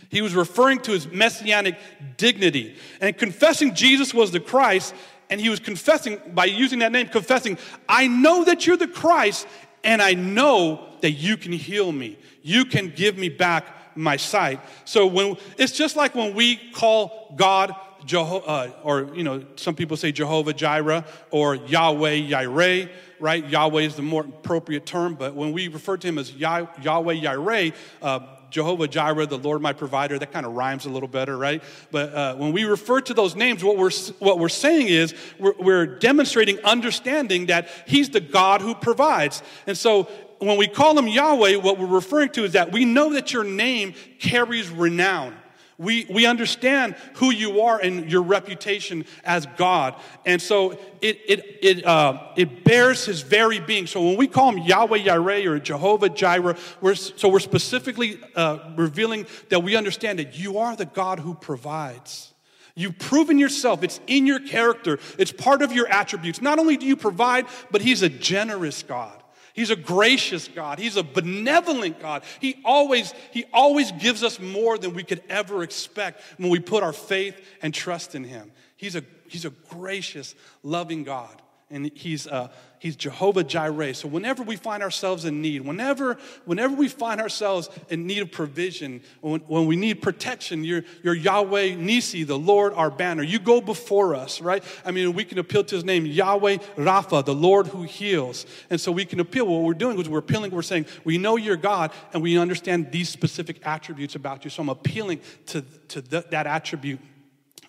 He 0.10 0.22
was 0.22 0.36
referring 0.36 0.80
to 0.82 0.92
his 0.92 1.08
messianic 1.08 1.80
dignity. 2.18 2.76
And 3.02 3.18
confessing 3.18 3.74
Jesus 3.74 4.14
was 4.14 4.30
the 4.30 4.40
Christ, 4.40 4.94
and 5.32 5.42
he 5.42 5.50
was 5.50 5.60
confessing, 5.60 6.20
by 6.36 6.46
using 6.46 6.80
that 6.80 6.92
name, 6.92 7.08
confessing, 7.08 7.58
I 7.90 8.06
know 8.06 8.44
that 8.44 8.68
you're 8.68 8.78
the 8.78 8.88
Christ, 8.88 9.48
and 9.84 10.00
I 10.04 10.14
know 10.14 10.88
that 11.02 11.14
you 11.14 11.36
can 11.36 11.52
heal 11.52 11.92
me. 11.92 12.20
You 12.44 12.66
can 12.66 12.90
give 12.90 13.18
me 13.18 13.30
back 13.30 13.66
my 13.96 14.18
sight. 14.18 14.60
So 14.86 15.08
when 15.08 15.38
it's 15.58 15.74
just 15.74 15.96
like 15.96 16.16
when 16.16 16.34
we 16.34 16.58
call 16.58 17.34
God 17.36 17.76
Jeho- 18.06 18.44
uh, 18.46 18.70
or 18.84 19.16
you 19.16 19.24
know, 19.24 19.44
some 19.56 19.76
people 19.76 19.98
say 19.98 20.12
Jehovah 20.12 20.54
Jireh 20.54 21.06
or 21.32 21.56
Yahweh 21.56 22.28
Yireh, 22.30 22.90
right? 23.20 23.48
Yahweh 23.48 23.82
is 23.84 23.96
the 23.96 24.02
more 24.02 24.24
appropriate 24.24 24.86
term, 24.86 25.16
but 25.16 25.36
when 25.36 25.54
we 25.54 25.70
refer 25.70 25.98
to 25.98 26.08
him 26.08 26.18
as 26.18 26.34
Yah- 26.34 26.68
Yahweh 26.82 27.16
Yireh, 27.16 27.74
uh, 28.02 28.20
Jehovah 28.54 28.88
Jireh, 28.88 29.26
the 29.26 29.38
Lord 29.38 29.64
my 29.64 29.74
provider, 29.74 30.20
that 30.20 30.32
kind 30.32 30.46
of 30.46 30.54
rhymes 30.54 30.86
a 30.86 30.90
little 30.90 31.10
better, 31.10 31.36
right? 31.36 31.64
But 31.90 32.14
uh, 32.14 32.36
when 32.36 32.52
we 32.52 32.66
refer 32.66 33.02
to 33.02 33.14
those 33.14 33.36
names, 33.36 33.64
what 33.64 33.78
we're, 33.78 33.90
what 34.20 34.38
we're 34.38 34.48
saying 34.48 34.88
is 34.90 35.16
we're, 35.40 35.56
we're 35.58 35.86
demonstrating 35.88 36.60
understanding 36.60 37.48
that 37.48 37.68
He's 37.88 38.12
the 38.12 38.20
God 38.20 38.62
who 38.62 38.76
provides. 38.76 39.42
And 39.66 39.76
so 39.76 40.08
when 40.46 40.58
we 40.58 40.68
call 40.68 40.98
Him 40.98 41.08
Yahweh, 41.08 41.56
what 41.58 41.78
we're 41.78 41.86
referring 41.86 42.30
to 42.30 42.44
is 42.44 42.54
that 42.54 42.72
we 42.72 42.86
know 42.86 43.14
that 43.14 43.34
your 43.34 43.44
name 43.44 43.94
carries 44.20 44.70
renown. 44.70 45.36
We, 45.78 46.06
we 46.10 46.26
understand 46.26 46.96
who 47.16 47.32
you 47.32 47.62
are 47.62 47.80
and 47.80 48.10
your 48.10 48.22
reputation 48.22 49.06
as 49.24 49.48
God. 49.58 49.96
And 50.26 50.42
so 50.42 50.74
it, 51.02 51.20
it, 51.28 51.58
it, 51.62 51.86
uh, 51.86 52.32
it 52.36 52.64
bears 52.64 53.06
his 53.06 53.22
very 53.22 53.60
being. 53.60 53.88
So 53.88 54.02
when 54.04 54.18
we 54.18 54.28
call 54.28 54.52
him 54.52 54.60
Yahweh 54.60 55.00
Yireh 55.00 55.46
or 55.46 55.60
Jehovah 55.60 56.10
Jireh, 56.10 56.58
we're, 56.80 56.96
so 56.96 57.28
we're 57.28 57.40
specifically 57.40 58.20
uh, 58.36 58.60
revealing 58.76 59.26
that 59.50 59.62
we 59.62 59.76
understand 59.76 60.20
that 60.20 60.38
you 60.38 60.60
are 60.60 60.76
the 60.76 60.86
God 60.86 61.20
who 61.20 61.34
provides. 61.34 62.34
You've 62.76 63.00
proven 63.00 63.40
yourself. 63.40 63.84
It's 63.84 64.00
in 64.08 64.28
your 64.28 64.40
character. 64.40 65.00
It's 65.18 65.32
part 65.32 65.62
of 65.62 65.72
your 65.72 65.88
attributes. 65.88 66.42
Not 66.42 66.60
only 66.60 66.78
do 66.78 66.86
you 66.86 66.96
provide, 66.96 67.46
but 67.72 67.82
he's 67.82 68.04
a 68.04 68.10
generous 68.10 68.84
God. 68.84 69.23
He's 69.54 69.70
a 69.70 69.76
gracious 69.76 70.48
God. 70.48 70.80
He's 70.80 70.98
a 70.98 71.04
benevolent 71.04 72.00
God. 72.00 72.24
He 72.42 72.60
always, 72.66 73.14
he 73.32 73.46
always 73.54 73.92
gives 73.94 74.24
us 74.24 74.40
more 74.40 74.78
than 74.78 74.94
we 74.94 75.04
could 75.04 75.24
ever 75.30 75.64
expect 75.64 76.22
when 76.38 76.50
we 76.50 76.60
put 76.60 76.84
our 76.84 76.94
faith 76.94 77.40
and 77.62 77.74
trust 77.74 78.16
in 78.16 78.24
Him. 78.24 78.52
He's 78.76 78.96
a, 78.96 79.04
he's 79.28 79.46
a 79.46 79.52
gracious, 79.52 80.36
loving 80.64 81.04
God 81.04 81.42
and 81.74 81.92
he's, 81.96 82.28
uh, 82.28 82.50
he's 82.84 82.98
Jehovah 82.98 83.46
Jireh. 83.46 83.94
So 83.94 84.10
whenever 84.10 84.44
we 84.44 84.58
find 84.58 84.84
ourselves 84.84 85.24
in 85.24 85.42
need, 85.42 85.62
whenever, 85.62 86.18
whenever 86.44 86.76
we 86.76 86.90
find 86.90 87.22
ourselves 87.22 87.70
in 87.88 88.06
need 88.06 88.22
of 88.22 88.30
provision, 88.30 89.02
when, 89.22 89.40
when 89.42 89.68
we 89.68 89.78
need 89.78 90.02
protection, 90.02 90.66
you're, 90.66 90.84
you're 91.02 91.14
Yahweh 91.14 91.76
Nisi, 91.76 92.26
the 92.26 92.38
Lord 92.38 92.74
our 92.74 92.92
banner. 92.92 93.24
You 93.24 93.40
go 93.40 93.62
before 93.62 94.16
us, 94.16 94.42
right? 94.42 94.62
I 94.84 94.92
mean, 94.92 95.14
we 95.14 95.24
can 95.24 95.40
appeal 95.40 95.64
to 95.64 95.76
his 95.76 95.86
name, 95.86 96.06
Yahweh 96.06 96.58
Rapha, 96.76 97.24
the 97.24 97.34
Lord 97.34 97.68
who 97.68 97.84
heals. 97.84 98.46
And 98.70 98.82
so 98.82 98.92
we 98.92 99.06
can 99.06 99.22
appeal. 99.22 99.48
What 99.48 99.62
we're 99.62 99.76
doing 99.76 99.98
is 99.98 100.10
we're 100.10 100.20
appealing, 100.20 100.52
we're 100.52 100.62
saying, 100.62 100.86
we 101.06 101.18
know 101.18 101.38
you're 101.38 101.56
God 101.56 101.94
and 102.12 102.22
we 102.22 102.38
understand 102.38 102.92
these 102.92 103.08
specific 103.08 103.66
attributes 103.66 104.16
about 104.16 104.44
you. 104.44 104.50
So 104.50 104.62
I'm 104.62 104.68
appealing 104.68 105.22
to, 105.48 105.62
to 105.62 106.02
that 106.02 106.48
attribute 106.48 107.00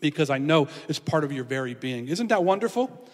because 0.00 0.29
I 0.29 0.38
know 0.38 0.66
it's 0.88 0.98
part 0.98 1.22
of 1.22 1.31
your 1.31 1.44
very 1.44 1.74
being. 1.74 2.09
Isn't 2.09 2.27
that 2.27 2.42
wonderful? 2.42 3.09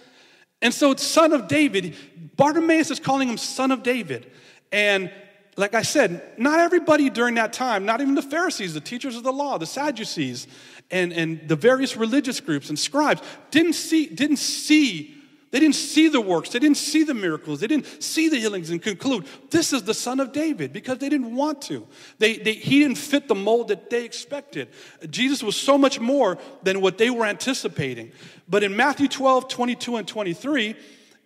And 0.63 0.73
so, 0.75 0.95
son 0.97 1.33
of 1.33 1.49
David, 1.49 1.97
Bartimaeus 2.37 2.91
is 2.91 3.01
calling 3.01 3.29
him 3.29 3.39
son 3.39 3.71
of 3.71 3.83
David. 3.83 4.31
And 4.73 5.11
like 5.57 5.75
I 5.75 5.83
said, 5.83 6.23
not 6.39 6.61
everybody 6.61 7.11
during 7.11 7.35
that 7.35 7.53
time, 7.53 7.85
not 7.85 8.01
even 8.01 8.15
the 8.15 8.23
Pharisees, 8.23 8.75
the 8.75 8.81
teachers 8.81 9.17
of 9.17 9.23
the 9.23 9.33
law, 9.33 9.59
the 9.59 9.67
Sadducees, 9.67 10.47
and, 10.91 11.13
and 11.13 11.49
the 11.49 11.57
various 11.57 11.97
religious 11.97 12.41
groups 12.41 12.69
and 12.69 12.79
scribes 12.79 13.23
didn't 13.51 13.75
see, 13.75 14.07
didn't 14.07 14.39
see 14.39 15.20
they 15.51 15.59
didn't 15.59 15.75
see 15.75 16.09
the 16.09 16.21
works, 16.21 16.51
they 16.51 16.61
didn't 16.61 16.77
see 16.77 17.03
the 17.03 17.15
miracles, 17.15 17.61
they 17.61 17.67
didn't 17.67 18.03
see 18.03 18.29
the 18.29 18.39
healings 18.39 18.71
and 18.71 18.81
conclude 18.81 19.27
this 19.51 19.73
is 19.73 19.83
the 19.83 19.95
son 19.95 20.21
of 20.21 20.33
David 20.33 20.73
because 20.73 20.99
they 20.99 21.09
didn't 21.09 21.35
want 21.35 21.61
to. 21.63 21.87
They, 22.19 22.37
they, 22.37 22.53
he 22.53 22.79
didn't 22.79 22.99
fit 22.99 23.27
the 23.27 23.35
mold 23.35 23.69
that 23.69 23.91
they 23.91 24.05
expected. 24.05 24.69
Jesus 25.11 25.43
was 25.43 25.57
so 25.57 25.77
much 25.77 25.99
more 25.99 26.39
than 26.63 26.81
what 26.81 26.99
they 26.99 27.11
were 27.11 27.27
anticipating. 27.27 28.13
But 28.49 28.63
in 28.63 28.77
Matthew 28.77 29.09
12, 29.09 29.49
22, 29.49 29.97
and 29.97 30.07
23, 30.07 30.77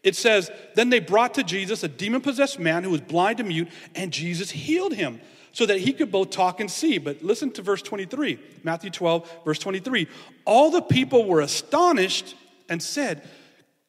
it 0.03 0.17
says, 0.17 0.51
Then 0.75 0.89
they 0.89 1.01
brought 1.01 1.35
to 1.35 1.43
Jesus 1.43 1.83
a 1.83 1.89
demon 1.89 2.23
possessed 2.23 2.59
man 2.59 2.83
who 2.83 2.91
was 2.91 3.03
blind 3.03 3.41
and 3.41 3.49
mute, 3.49 3.69
and 3.95 4.11
Jesus 4.11 4.51
healed 4.51 4.95
him 4.95 5.21
so 5.53 5.67
that 5.67 5.81
he 5.81 5.93
could 5.93 6.11
both 6.11 6.31
talk 6.31 6.61
and 6.61 6.71
see. 6.71 6.97
But 6.97 7.23
listen 7.23 7.51
to 7.53 7.63
verse 7.63 7.83
23, 7.83 8.39
Matthew 8.63 8.91
12, 8.91 9.45
verse 9.45 9.59
23. 9.59 10.09
All 10.45 10.71
the 10.71 10.83
people 10.83 11.27
were 11.27 11.41
astonished 11.41 12.35
and 12.69 12.83
said, 12.83 13.27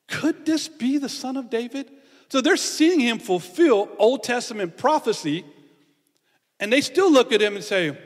could 0.08 0.46
this 0.46 0.68
be 0.68 0.98
the 0.98 1.10
son 1.10 1.38
of 1.38 1.50
David? 1.50 1.92
So 2.30 2.42
they're 2.42 2.58
seeing 2.58 3.00
him 3.00 3.20
fulfill 3.20 3.90
Old 3.98 4.24
Testament 4.24 4.78
prophecy, 4.78 5.46
and 6.60 6.72
they 6.72 6.82
still 6.82 7.12
look 7.12 7.32
at 7.32 7.42
him 7.42 7.56
and 7.56 7.64
say, 7.64 7.98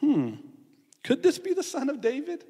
hmm, 0.00 0.34
could 1.02 1.22
this 1.22 1.38
be 1.38 1.54
the 1.54 1.62
son 1.62 1.88
of 1.88 2.00
David? 2.00 2.44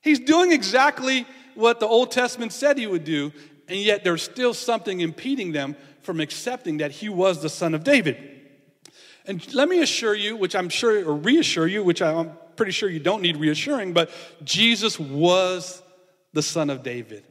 He's 0.00 0.20
doing 0.20 0.52
exactly 0.52 1.26
what 1.54 1.80
the 1.80 1.86
Old 1.86 2.10
Testament 2.10 2.52
said 2.52 2.78
he 2.78 2.86
would 2.86 3.04
do, 3.04 3.32
and 3.68 3.78
yet 3.78 4.04
there's 4.04 4.22
still 4.22 4.54
something 4.54 5.00
impeding 5.00 5.52
them 5.52 5.76
from 6.02 6.20
accepting 6.20 6.78
that 6.78 6.90
he 6.90 7.08
was 7.08 7.40
the 7.40 7.48
son 7.48 7.74
of 7.74 7.82
David. 7.84 8.18
And 9.26 9.54
let 9.54 9.68
me 9.68 9.80
assure 9.80 10.14
you, 10.14 10.36
which 10.36 10.54
I'm 10.54 10.68
sure, 10.68 11.08
or 11.08 11.14
reassure 11.14 11.66
you, 11.66 11.82
which 11.82 12.02
I'm 12.02 12.32
pretty 12.56 12.72
sure 12.72 12.90
you 12.90 13.00
don't 13.00 13.22
need 13.22 13.38
reassuring, 13.38 13.94
but 13.94 14.10
Jesus 14.44 15.00
was 15.00 15.82
the 16.34 16.42
son 16.42 16.68
of 16.68 16.82
David. 16.82 17.24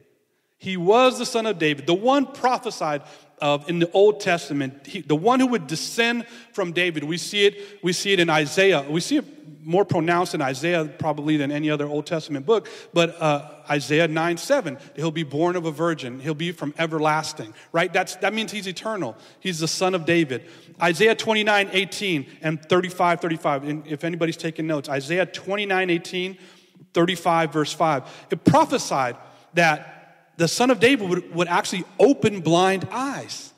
He 0.58 0.76
was 0.76 1.18
the 1.18 1.26
son 1.26 1.46
of 1.46 1.58
David, 1.58 1.86
the 1.86 1.94
one 1.94 2.26
prophesied 2.26 3.02
of 3.40 3.68
in 3.68 3.78
the 3.78 3.90
Old 3.92 4.20
Testament, 4.20 4.86
he, 4.86 5.00
the 5.02 5.16
one 5.16 5.40
who 5.40 5.48
would 5.48 5.66
descend 5.66 6.26
from 6.52 6.72
David. 6.72 7.04
We 7.04 7.18
see 7.18 7.46
it, 7.46 7.82
we 7.82 7.92
see 7.92 8.12
it 8.12 8.20
in 8.20 8.30
Isaiah. 8.30 8.82
We 8.88 9.00
see 9.00 9.18
it 9.18 9.24
more 9.64 9.84
pronounced 9.84 10.34
in 10.34 10.42
Isaiah 10.42 10.84
probably 10.84 11.36
than 11.36 11.50
any 11.50 11.70
other 11.70 11.86
Old 11.86 12.06
Testament 12.06 12.46
book, 12.46 12.68
but 12.92 13.20
uh, 13.20 13.50
Isaiah 13.68 14.06
9 14.06 14.36
7, 14.36 14.78
he'll 14.94 15.10
be 15.10 15.22
born 15.22 15.56
of 15.56 15.64
a 15.64 15.70
virgin. 15.70 16.20
He'll 16.20 16.34
be 16.34 16.52
from 16.52 16.74
everlasting, 16.78 17.54
right? 17.72 17.92
That's, 17.92 18.16
that 18.16 18.34
means 18.34 18.52
he's 18.52 18.66
eternal. 18.66 19.16
He's 19.40 19.58
the 19.58 19.68
son 19.68 19.94
of 19.94 20.04
David. 20.04 20.44
Isaiah 20.82 21.14
29 21.14 21.70
18 21.72 22.26
and 22.42 22.62
35 22.62 23.20
35. 23.20 23.64
And 23.64 23.86
if 23.86 24.04
anybody's 24.04 24.36
taking 24.36 24.66
notes, 24.66 24.88
Isaiah 24.88 25.26
29 25.26 25.90
18 25.90 26.38
35, 26.94 27.52
verse 27.52 27.72
5. 27.72 28.26
It 28.30 28.44
prophesied 28.44 29.16
that 29.54 30.30
the 30.36 30.48
son 30.48 30.70
of 30.70 30.80
David 30.80 31.08
would, 31.08 31.34
would 31.34 31.48
actually 31.48 31.84
open 31.98 32.40
blind 32.40 32.88
eyes. 32.90 33.52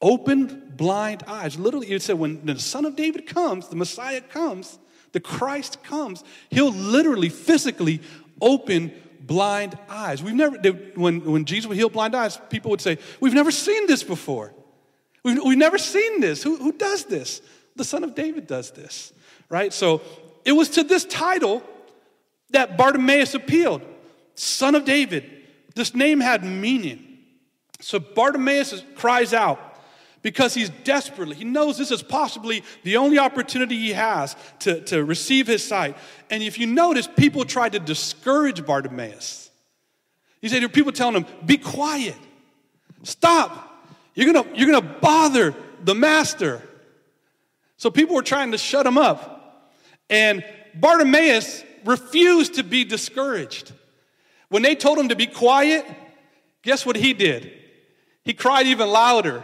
Open 0.00 0.72
blind 0.76 1.22
eyes. 1.26 1.58
Literally, 1.58 1.90
it 1.90 2.02
said 2.02 2.18
when 2.18 2.44
the 2.44 2.58
son 2.58 2.84
of 2.84 2.96
David 2.96 3.26
comes, 3.26 3.68
the 3.68 3.76
Messiah 3.76 4.20
comes, 4.20 4.78
the 5.12 5.20
Christ 5.20 5.82
comes, 5.82 6.24
he'll 6.50 6.72
literally, 6.72 7.28
physically 7.28 8.00
open 8.40 8.92
blind 9.20 9.78
eyes. 9.88 10.22
We've 10.22 10.34
never, 10.34 10.56
when, 10.94 11.24
when 11.24 11.44
Jesus 11.44 11.68
would 11.68 11.76
heal 11.76 11.88
blind 11.88 12.14
eyes, 12.14 12.38
people 12.50 12.70
would 12.70 12.80
say, 12.80 12.98
We've 13.20 13.34
never 13.34 13.50
seen 13.50 13.86
this 13.86 14.02
before. 14.02 14.52
We've, 15.22 15.42
we've 15.42 15.58
never 15.58 15.78
seen 15.78 16.20
this. 16.20 16.42
Who, 16.42 16.56
who 16.56 16.72
does 16.72 17.04
this? 17.04 17.40
The 17.76 17.84
son 17.84 18.04
of 18.04 18.14
David 18.14 18.46
does 18.46 18.70
this, 18.72 19.12
right? 19.48 19.72
So 19.72 20.02
it 20.44 20.52
was 20.52 20.68
to 20.70 20.84
this 20.84 21.04
title 21.04 21.62
that 22.50 22.76
Bartimaeus 22.76 23.34
appealed 23.34 23.82
Son 24.34 24.74
of 24.74 24.84
David. 24.84 25.30
This 25.74 25.94
name 25.94 26.20
had 26.20 26.44
meaning. 26.44 27.18
So 27.80 27.98
Bartimaeus 27.98 28.82
cries 28.94 29.34
out 29.34 29.60
because 30.22 30.54
he's 30.54 30.70
desperately, 30.84 31.36
he 31.36 31.44
knows 31.44 31.76
this 31.76 31.90
is 31.90 32.02
possibly 32.02 32.64
the 32.82 32.96
only 32.96 33.18
opportunity 33.18 33.76
he 33.76 33.92
has 33.92 34.34
to, 34.60 34.80
to 34.82 35.04
receive 35.04 35.46
his 35.46 35.62
sight. 35.62 35.96
And 36.30 36.42
if 36.42 36.58
you 36.58 36.66
notice, 36.66 37.06
people 37.06 37.44
tried 37.44 37.72
to 37.72 37.78
discourage 37.78 38.64
Bartimaeus. 38.64 39.50
You 40.40 40.48
say, 40.48 40.60
there 40.60 40.68
people 40.68 40.92
telling 40.92 41.16
him, 41.16 41.26
be 41.44 41.58
quiet, 41.58 42.16
stop. 43.02 43.84
You're 44.14 44.32
gonna, 44.32 44.48
you're 44.54 44.70
gonna 44.70 44.98
bother 45.00 45.54
the 45.82 45.94
master. 45.94 46.62
So 47.76 47.90
people 47.90 48.14
were 48.14 48.22
trying 48.22 48.52
to 48.52 48.58
shut 48.58 48.86
him 48.86 48.96
up. 48.96 49.70
And 50.08 50.44
Bartimaeus 50.74 51.64
refused 51.84 52.54
to 52.54 52.62
be 52.62 52.84
discouraged. 52.84 53.72
When 54.48 54.62
they 54.62 54.74
told 54.74 54.98
him 54.98 55.08
to 55.08 55.16
be 55.16 55.26
quiet, 55.26 55.86
guess 56.62 56.84
what 56.86 56.96
he 56.96 57.12
did? 57.12 57.52
He 58.24 58.34
cried 58.34 58.66
even 58.66 58.88
louder 58.88 59.42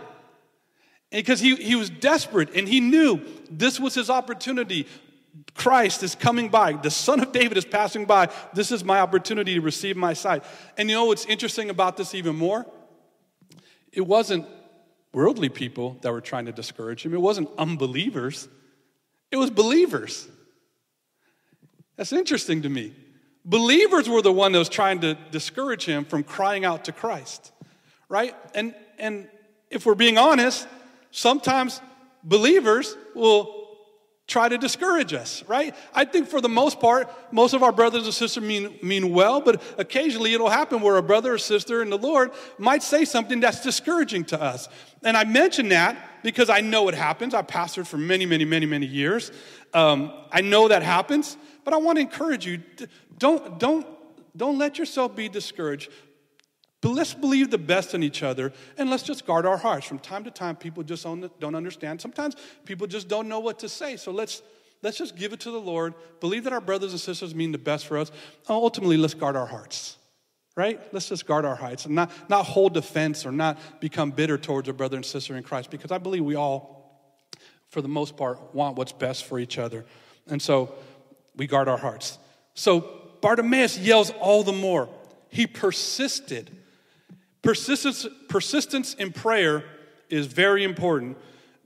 because 1.10 1.40
he, 1.40 1.56
he 1.56 1.74
was 1.74 1.90
desperate 1.90 2.54
and 2.54 2.68
he 2.68 2.80
knew 2.80 3.20
this 3.50 3.78
was 3.78 3.94
his 3.94 4.08
opportunity. 4.08 4.86
Christ 5.54 6.02
is 6.02 6.14
coming 6.14 6.48
by. 6.48 6.72
The 6.72 6.90
Son 6.90 7.20
of 7.20 7.32
David 7.32 7.58
is 7.58 7.64
passing 7.64 8.04
by. 8.04 8.28
This 8.54 8.72
is 8.72 8.84
my 8.84 9.00
opportunity 9.00 9.54
to 9.54 9.60
receive 9.60 9.96
my 9.96 10.12
sight. 10.12 10.44
And 10.76 10.88
you 10.88 10.96
know 10.96 11.06
what's 11.06 11.26
interesting 11.26 11.70
about 11.70 11.96
this 11.96 12.14
even 12.14 12.36
more? 12.36 12.66
It 13.92 14.02
wasn't 14.02 14.46
worldly 15.12 15.48
people 15.48 15.98
that 16.02 16.12
were 16.12 16.20
trying 16.20 16.46
to 16.46 16.52
discourage 16.52 17.04
him, 17.04 17.12
it 17.12 17.20
wasn't 17.20 17.50
unbelievers, 17.58 18.48
it 19.30 19.36
was 19.36 19.50
believers. 19.50 20.28
That's 22.00 22.14
interesting 22.14 22.62
to 22.62 22.70
me. 22.70 22.94
Believers 23.44 24.08
were 24.08 24.22
the 24.22 24.32
one 24.32 24.52
that 24.52 24.58
was 24.58 24.70
trying 24.70 25.02
to 25.02 25.18
discourage 25.32 25.84
him 25.84 26.06
from 26.06 26.24
crying 26.24 26.64
out 26.64 26.86
to 26.86 26.92
Christ, 26.92 27.52
right? 28.08 28.34
And, 28.54 28.74
and 28.98 29.28
if 29.68 29.84
we're 29.84 29.94
being 29.94 30.16
honest, 30.16 30.66
sometimes 31.10 31.78
believers 32.24 32.96
will 33.14 33.68
try 34.26 34.48
to 34.48 34.56
discourage 34.56 35.12
us, 35.12 35.44
right? 35.46 35.74
I 35.92 36.06
think 36.06 36.28
for 36.28 36.40
the 36.40 36.48
most 36.48 36.80
part, 36.80 37.10
most 37.34 37.52
of 37.52 37.62
our 37.62 37.70
brothers 37.70 38.06
and 38.06 38.14
sisters 38.14 38.42
mean, 38.42 38.78
mean 38.82 39.12
well, 39.12 39.42
but 39.42 39.62
occasionally 39.76 40.32
it'll 40.32 40.48
happen 40.48 40.80
where 40.80 40.96
a 40.96 41.02
brother 41.02 41.34
or 41.34 41.38
sister 41.38 41.82
in 41.82 41.90
the 41.90 41.98
Lord 41.98 42.30
might 42.56 42.82
say 42.82 43.04
something 43.04 43.40
that's 43.40 43.60
discouraging 43.60 44.24
to 44.26 44.40
us. 44.40 44.70
And 45.02 45.18
I 45.18 45.24
mention 45.24 45.68
that 45.68 45.98
because 46.22 46.50
I 46.50 46.60
know 46.60 46.88
it 46.88 46.94
happens. 46.94 47.34
I've 47.34 47.46
pastored 47.46 47.86
for 47.86 47.98
many, 47.98 48.26
many, 48.26 48.44
many, 48.44 48.66
many 48.66 48.86
years. 48.86 49.32
Um, 49.74 50.12
I 50.32 50.40
know 50.40 50.68
that 50.68 50.82
happens, 50.82 51.36
but 51.64 51.74
I 51.74 51.78
want 51.78 51.96
to 51.96 52.00
encourage 52.00 52.46
you 52.46 52.62
don't, 53.18 53.58
don't, 53.58 53.86
don't 54.36 54.58
let 54.58 54.78
yourself 54.78 55.14
be 55.14 55.28
discouraged. 55.28 55.90
But 56.80 56.90
let's 56.90 57.12
believe 57.12 57.50
the 57.50 57.58
best 57.58 57.94
in 57.94 58.02
each 58.02 58.22
other 58.22 58.52
and 58.78 58.88
let's 58.88 59.02
just 59.02 59.26
guard 59.26 59.44
our 59.44 59.58
hearts. 59.58 59.86
From 59.86 59.98
time 59.98 60.24
to 60.24 60.30
time, 60.30 60.56
people 60.56 60.82
just 60.82 61.04
don't 61.04 61.54
understand. 61.54 62.00
Sometimes 62.00 62.36
people 62.64 62.86
just 62.86 63.06
don't 63.06 63.28
know 63.28 63.40
what 63.40 63.58
to 63.58 63.68
say. 63.68 63.96
So 63.96 64.12
let's, 64.12 64.42
let's 64.82 64.96
just 64.96 65.14
give 65.14 65.34
it 65.34 65.40
to 65.40 65.50
the 65.50 65.60
Lord, 65.60 65.94
believe 66.20 66.44
that 66.44 66.54
our 66.54 66.60
brothers 66.60 66.92
and 66.92 67.00
sisters 67.00 67.34
mean 67.34 67.52
the 67.52 67.58
best 67.58 67.86
for 67.86 67.98
us. 67.98 68.10
Ultimately, 68.48 68.96
let's 68.96 69.12
guard 69.12 69.36
our 69.36 69.46
hearts, 69.46 69.98
right? 70.56 70.80
Let's 70.92 71.08
just 71.08 71.26
guard 71.26 71.44
our 71.44 71.56
hearts 71.56 71.86
and 71.86 71.94
not, 71.94 72.10
not 72.28 72.44
hold 72.44 72.74
defense 72.74 73.24
or 73.24 73.32
not 73.32 73.58
become 73.80 74.10
bitter 74.10 74.36
towards 74.36 74.68
our 74.68 74.74
brother 74.74 74.96
and 74.96 75.04
sister 75.04 75.36
in 75.36 75.42
Christ 75.42 75.70
because 75.70 75.90
I 75.90 75.98
believe 75.98 76.24
we 76.24 76.34
all, 76.34 77.00
for 77.68 77.82
the 77.82 77.88
most 77.88 78.16
part, 78.16 78.54
want 78.54 78.76
what's 78.76 78.92
best 78.92 79.24
for 79.24 79.38
each 79.38 79.58
other. 79.58 79.84
And 80.26 80.40
so 80.40 80.74
we 81.36 81.46
guard 81.46 81.68
our 81.68 81.78
hearts. 81.78 82.18
So 82.54 82.80
Bartimaeus 83.20 83.78
yells 83.78 84.10
all 84.20 84.42
the 84.42 84.52
more. 84.52 84.88
He 85.28 85.46
persisted 85.46 86.50
Persistence, 87.42 88.06
persistence 88.28 88.94
in 88.94 89.12
prayer 89.12 89.64
is 90.10 90.26
very 90.26 90.62
important. 90.62 91.16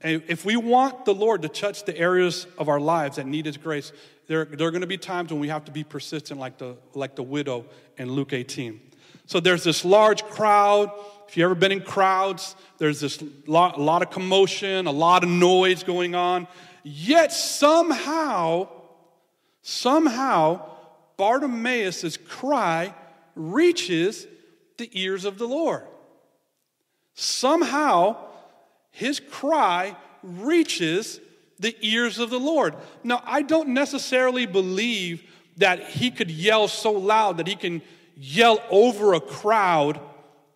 And 0.01 0.23
if 0.27 0.45
we 0.45 0.55
want 0.55 1.05
the 1.05 1.13
Lord 1.13 1.41
to 1.41 1.49
touch 1.49 1.83
the 1.83 1.97
areas 1.97 2.47
of 2.57 2.69
our 2.69 2.79
lives 2.79 3.17
that 3.17 3.25
need 3.25 3.45
His 3.45 3.57
grace, 3.57 3.91
there, 4.27 4.45
there 4.45 4.67
are 4.67 4.71
going 4.71 4.81
to 4.81 4.87
be 4.87 4.97
times 4.97 5.31
when 5.31 5.39
we 5.39 5.49
have 5.49 5.65
to 5.65 5.71
be 5.71 5.83
persistent, 5.83 6.39
like 6.39 6.57
the, 6.57 6.77
like 6.93 7.15
the 7.15 7.23
widow 7.23 7.65
in 7.97 8.11
Luke 8.11 8.33
18. 8.33 8.79
So 9.27 9.39
there's 9.39 9.63
this 9.63 9.85
large 9.85 10.23
crowd. 10.23 10.91
If 11.27 11.37
you've 11.37 11.45
ever 11.45 11.55
been 11.55 11.71
in 11.71 11.81
crowds, 11.81 12.55
there's 12.77 12.99
this 12.99 13.23
lot, 13.47 13.77
a 13.77 13.81
lot 13.81 14.01
of 14.01 14.11
commotion, 14.11 14.87
a 14.87 14.91
lot 14.91 15.23
of 15.23 15.29
noise 15.29 15.83
going 15.83 16.15
on. 16.15 16.47
Yet 16.83 17.31
somehow, 17.31 18.69
somehow, 19.61 20.69
Bartimaeus' 21.17 22.17
cry 22.17 22.93
reaches 23.35 24.27
the 24.77 24.89
ears 24.93 25.25
of 25.25 25.37
the 25.37 25.47
Lord. 25.47 25.83
Somehow, 27.13 28.17
his 28.91 29.19
cry 29.19 29.95
reaches 30.21 31.19
the 31.59 31.75
ears 31.81 32.19
of 32.19 32.29
the 32.29 32.39
Lord. 32.39 32.75
Now, 33.03 33.21
I 33.25 33.41
don't 33.41 33.69
necessarily 33.69 34.45
believe 34.45 35.23
that 35.57 35.89
he 35.89 36.11
could 36.11 36.29
yell 36.29 36.67
so 36.67 36.91
loud 36.91 37.37
that 37.37 37.47
he 37.47 37.55
can 37.55 37.81
yell 38.17 38.59
over 38.69 39.13
a 39.13 39.21
crowd 39.21 39.99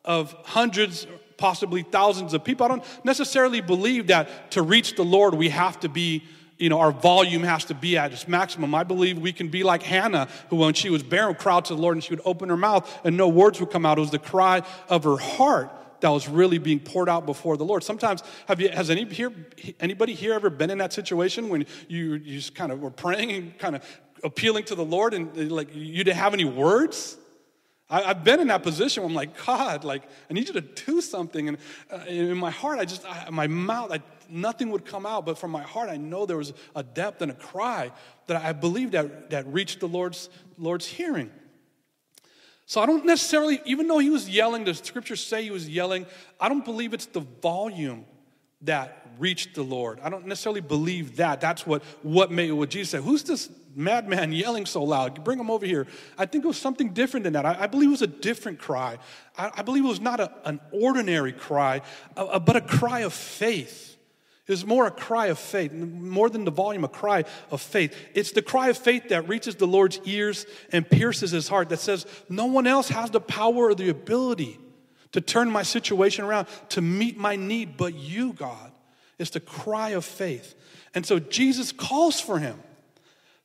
of 0.04 0.34
hundreds, 0.44 1.08
possibly 1.38 1.84
thousands 1.84 2.34
of 2.34 2.44
people. 2.44 2.66
I 2.66 2.70
don't 2.70 3.06
necessarily 3.06 3.62
believe 3.62 4.08
that 4.08 4.52
to 4.52 4.62
reach 4.62 4.96
the 4.96 5.06
Lord, 5.06 5.34
we 5.34 5.50
have 5.50 5.80
to 5.82 5.90
be 5.90 6.24
you 6.60 6.68
know, 6.68 6.80
our 6.80 6.92
volume 6.92 7.44
has 7.44 7.64
to 7.66 7.74
be 7.74 7.98
at 7.98 8.12
its 8.12 8.28
maximum. 8.28 8.76
I 8.76 8.84
believe 8.84 9.18
we 9.18 9.32
can 9.32 9.48
be 9.48 9.64
like 9.64 9.82
Hannah, 9.82 10.28
who 10.50 10.58
when 10.58 10.74
she 10.74 10.90
was 10.90 11.02
barren, 11.02 11.36
cried 11.36 11.64
to 11.66 11.76
the 11.76 11.82
Lord 11.82 11.96
and 11.96 12.04
she 12.04 12.12
would 12.12 12.22
open 12.26 12.50
her 12.50 12.58
mouth 12.58 13.00
and 13.06 13.16
no 13.16 13.30
words 13.30 13.62
would 13.62 13.72
come 13.72 13.86
out. 13.86 13.98
It 13.98 14.02
was 14.02 14.12
the 14.12 14.20
cry 14.20 14.64
of 14.90 15.06
her 15.06 15.16
heart 15.16 15.72
that 16.02 16.10
was 16.10 16.28
really 16.28 16.58
being 16.58 16.80
poured 16.80 17.10
out 17.10 17.26
before 17.26 17.58
the 17.58 17.66
Lord. 17.66 17.84
Sometimes, 17.84 18.24
have 18.48 18.60
you, 18.60 18.70
has 18.70 18.90
any 18.90 19.06
here, 19.06 19.34
anybody 19.80 20.14
here 20.14 20.34
ever 20.34 20.50
been 20.50 20.70
in 20.70 20.78
that 20.78 20.94
situation 20.94 21.50
when 21.50 21.66
you, 21.88 22.16
you 22.16 22.36
just 22.36 22.56
kind 22.56 22.72
of 22.72 22.80
were 22.80 22.92
praying 22.92 23.32
and 23.32 23.58
kind 23.58 23.76
of 23.76 23.84
appealing 24.24 24.66
to 24.66 24.76
the 24.76 24.86
Lord 24.86 25.14
and 25.14 25.52
like 25.52 25.74
you 25.74 26.04
didn't 26.04 26.18
have 26.18 26.34
any 26.34 26.46
words? 26.46 27.18
I, 27.90 28.02
have 28.02 28.24
been 28.24 28.40
in 28.40 28.48
that 28.48 28.62
position 28.62 29.02
where 29.02 29.10
I'm 29.10 29.16
like, 29.16 29.46
God, 29.46 29.84
like, 29.84 30.04
I 30.30 30.34
need 30.34 30.48
you 30.48 30.54
to 30.54 30.62
do 30.62 31.02
something. 31.02 31.48
And 31.48 31.58
uh, 31.92 31.98
in 32.08 32.38
my 32.38 32.52
heart, 32.52 32.78
I 32.78 32.86
just, 32.86 33.04
I, 33.06 33.30
my 33.32 33.48
mouth, 33.48 33.92
I, 33.92 34.00
nothing 34.30 34.70
would 34.70 34.86
come 34.86 35.08
out. 35.08 35.26
But 35.26 35.40
from 35.40 35.50
my 35.50 35.64
heart, 35.64 35.90
I 35.90 35.98
know 35.98 36.28
there 36.28 36.38
was 36.38 36.54
a 36.76 36.84
depth 36.84 37.24
and 37.24 37.32
a 37.32 37.36
cry 37.36 37.92
that 38.28 38.44
I 38.44 38.54
believe 38.54 38.92
that, 38.92 39.32
that 39.32 39.48
reached 39.48 39.80
the 39.80 39.88
Lord's, 39.88 40.30
Lord's 40.60 40.86
hearing. 40.86 41.32
So 42.70 42.80
I 42.82 42.86
don't 42.86 43.04
necessarily, 43.04 43.60
even 43.66 43.88
though 43.88 43.98
he 43.98 44.12
was 44.12 44.30
yelling, 44.30 44.64
the 44.64 44.76
scriptures 44.76 45.26
say 45.26 45.42
he 45.42 45.50
was 45.50 45.68
yelling, 45.68 46.06
I 46.40 46.50
don't 46.50 46.64
believe 46.64 46.94
it's 46.94 47.08
the 47.08 47.22
volume 47.42 48.06
that 48.62 49.08
reached 49.18 49.56
the 49.56 49.64
Lord. 49.64 50.00
I 50.04 50.10
don't 50.12 50.28
necessarily 50.28 50.62
believe 50.62 51.16
that. 51.16 51.42
That's 51.42 51.66
what, 51.66 51.82
what 52.04 52.30
made 52.30 52.52
what 52.52 52.70
Jesus 52.70 52.92
said. 52.92 53.02
Who's 53.02 53.24
this 53.24 53.50
madman 53.76 54.32
yelling 54.32 54.68
so 54.68 54.84
loud? 54.84 55.24
Bring 55.24 55.40
him 55.40 55.50
over 55.50 55.66
here. 55.66 55.88
I 56.16 56.28
think 56.28 56.44
it 56.44 56.48
was 56.48 56.60
something 56.60 56.90
different 56.90 57.24
than 57.24 57.34
that. 57.34 57.44
I, 57.44 57.62
I 57.62 57.66
believe 57.66 57.90
it 57.90 57.94
was 57.94 58.04
a 58.04 58.08
different 58.08 58.60
cry. 58.60 59.00
I, 59.36 59.50
I 59.56 59.62
believe 59.64 59.84
it 59.84 59.88
was 59.88 60.00
not 60.00 60.20
a, 60.20 60.32
an 60.46 60.60
ordinary 60.72 61.34
cry, 61.34 61.82
uh, 62.16 62.38
but 62.38 62.56
a 62.56 62.62
cry 62.62 63.00
of 63.00 63.14
faith. 63.14 63.98
Was 64.50 64.66
more 64.66 64.88
a 64.88 64.92
cry 64.92 65.28
of 65.28 65.38
faith, 65.38 65.72
more 65.72 66.28
than 66.28 66.44
the 66.44 66.52
volume, 66.52 66.84
a 66.84 66.88
cry 66.88 67.24
of 67.52 67.62
faith. 67.62 67.96
It's 68.16 68.32
the 68.32 68.42
cry 68.42 68.70
of 68.70 68.78
faith 68.78 69.10
that 69.10 69.30
reaches 69.30 69.56
the 69.56 69.68
Lord's 69.68 70.00
ears 70.06 70.48
and 70.72 70.90
pierces 70.90 71.30
his 71.30 71.48
heart 71.48 71.70
that 71.70 71.80
says, 71.80 72.08
No 72.30 72.48
one 72.48 72.66
else 72.66 72.90
has 72.90 73.12
the 73.12 73.22
power 73.22 73.70
or 73.70 73.76
the 73.76 73.90
ability 73.90 74.58
to 75.12 75.22
turn 75.22 75.52
my 75.52 75.62
situation 75.62 76.26
around, 76.26 76.48
to 76.70 76.82
meet 76.82 77.16
my 77.16 77.36
need, 77.36 77.78
but 77.78 77.94
you, 77.94 78.34
God. 78.34 78.72
It's 79.20 79.30
the 79.30 79.40
cry 79.40 79.90
of 79.90 80.04
faith. 80.04 80.56
And 80.96 81.06
so 81.06 81.20
Jesus 81.20 81.72
calls 81.72 82.20
for 82.20 82.40
him. 82.40 82.58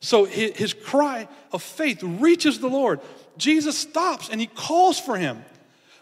So 0.01 0.25
his 0.25 0.73
cry 0.73 1.29
of 1.53 1.63
faith 1.63 2.03
reaches 2.03 2.61
the 2.61 2.69
Lord. 2.69 3.01
Jesus 3.37 3.77
stops 3.79 4.29
and 4.31 4.41
he 4.41 4.47
calls 4.47 4.99
for 4.99 5.17
him. 5.17 5.45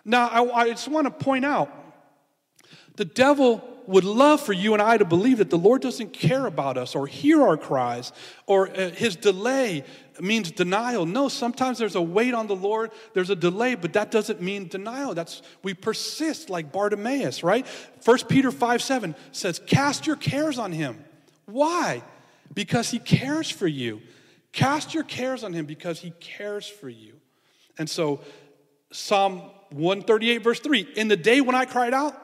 Now, 0.04 0.52
I, 0.52 0.68
just 0.70 0.88
want 0.88 1.06
to 1.06 1.10
point 1.10 1.44
out 1.44 1.70
the 2.96 3.04
devil 3.04 3.68
would 3.86 4.04
love 4.04 4.40
for 4.40 4.52
you 4.52 4.72
and 4.72 4.82
I 4.82 4.96
to 4.96 5.04
believe 5.04 5.38
that 5.38 5.50
the 5.50 5.58
Lord 5.58 5.82
doesn't 5.82 6.12
care 6.12 6.46
about 6.46 6.76
us 6.76 6.94
or 6.94 7.06
hear 7.06 7.42
our 7.42 7.56
cries 7.56 8.12
or 8.46 8.68
uh, 8.68 8.90
his 8.90 9.16
delay 9.16 9.84
means 10.20 10.50
denial. 10.50 11.06
No, 11.06 11.28
sometimes 11.28 11.78
there's 11.78 11.94
a 11.94 12.02
wait 12.02 12.34
on 12.34 12.46
the 12.46 12.56
Lord, 12.56 12.90
there's 13.14 13.30
a 13.30 13.36
delay, 13.36 13.74
but 13.74 13.92
that 13.94 14.10
doesn't 14.10 14.40
mean 14.40 14.68
denial. 14.68 15.14
That's 15.14 15.42
we 15.62 15.74
persist 15.74 16.50
like 16.50 16.72
Bartimaeus, 16.72 17.42
right? 17.42 17.66
1 18.04 18.18
Peter 18.28 18.50
5 18.50 18.82
7 18.82 19.14
says, 19.32 19.58
Cast 19.58 20.06
your 20.06 20.16
cares 20.16 20.58
on 20.58 20.72
him. 20.72 21.02
Why? 21.46 22.02
Because 22.54 22.90
he 22.90 22.98
cares 22.98 23.50
for 23.50 23.66
you. 23.66 24.00
Cast 24.52 24.92
your 24.92 25.04
cares 25.04 25.44
on 25.44 25.52
him 25.52 25.64
because 25.64 26.00
he 26.00 26.10
cares 26.20 26.66
for 26.66 26.88
you. 26.88 27.14
And 27.78 27.88
so, 27.88 28.20
Psalm 28.92 29.40
138, 29.70 30.38
verse 30.38 30.60
3 30.60 30.80
In 30.96 31.08
the 31.08 31.16
day 31.16 31.40
when 31.40 31.54
I 31.54 31.64
cried 31.64 31.94
out, 31.94 32.14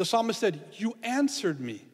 the 0.00 0.06
psalmist 0.06 0.40
said, 0.40 0.58
You 0.72 0.96
answered 1.02 1.60
me. 1.60 1.84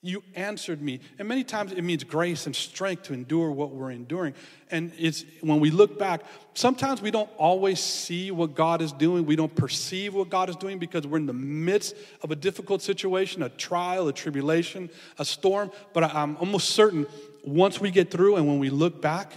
You 0.00 0.22
answered 0.36 0.80
me. 0.80 1.00
And 1.18 1.26
many 1.26 1.42
times 1.42 1.72
it 1.72 1.82
means 1.82 2.04
grace 2.04 2.46
and 2.46 2.54
strength 2.54 3.02
to 3.04 3.14
endure 3.14 3.50
what 3.50 3.72
we're 3.72 3.90
enduring. 3.90 4.34
And 4.70 4.92
it's 4.96 5.24
when 5.40 5.58
we 5.58 5.72
look 5.72 5.98
back, 5.98 6.20
sometimes 6.54 7.02
we 7.02 7.10
don't 7.10 7.28
always 7.36 7.80
see 7.80 8.30
what 8.30 8.54
God 8.54 8.80
is 8.80 8.92
doing. 8.92 9.26
We 9.26 9.34
don't 9.34 9.52
perceive 9.56 10.14
what 10.14 10.30
God 10.30 10.48
is 10.48 10.54
doing 10.54 10.78
because 10.78 11.04
we're 11.04 11.18
in 11.18 11.26
the 11.26 11.32
midst 11.32 11.96
of 12.22 12.30
a 12.30 12.36
difficult 12.36 12.80
situation, 12.80 13.42
a 13.42 13.48
trial, 13.48 14.06
a 14.06 14.12
tribulation, 14.12 14.88
a 15.18 15.24
storm. 15.24 15.72
But 15.92 16.14
I'm 16.14 16.36
almost 16.36 16.68
certain 16.68 17.08
once 17.44 17.80
we 17.80 17.90
get 17.90 18.08
through 18.08 18.36
and 18.36 18.46
when 18.46 18.60
we 18.60 18.70
look 18.70 19.02
back, 19.02 19.32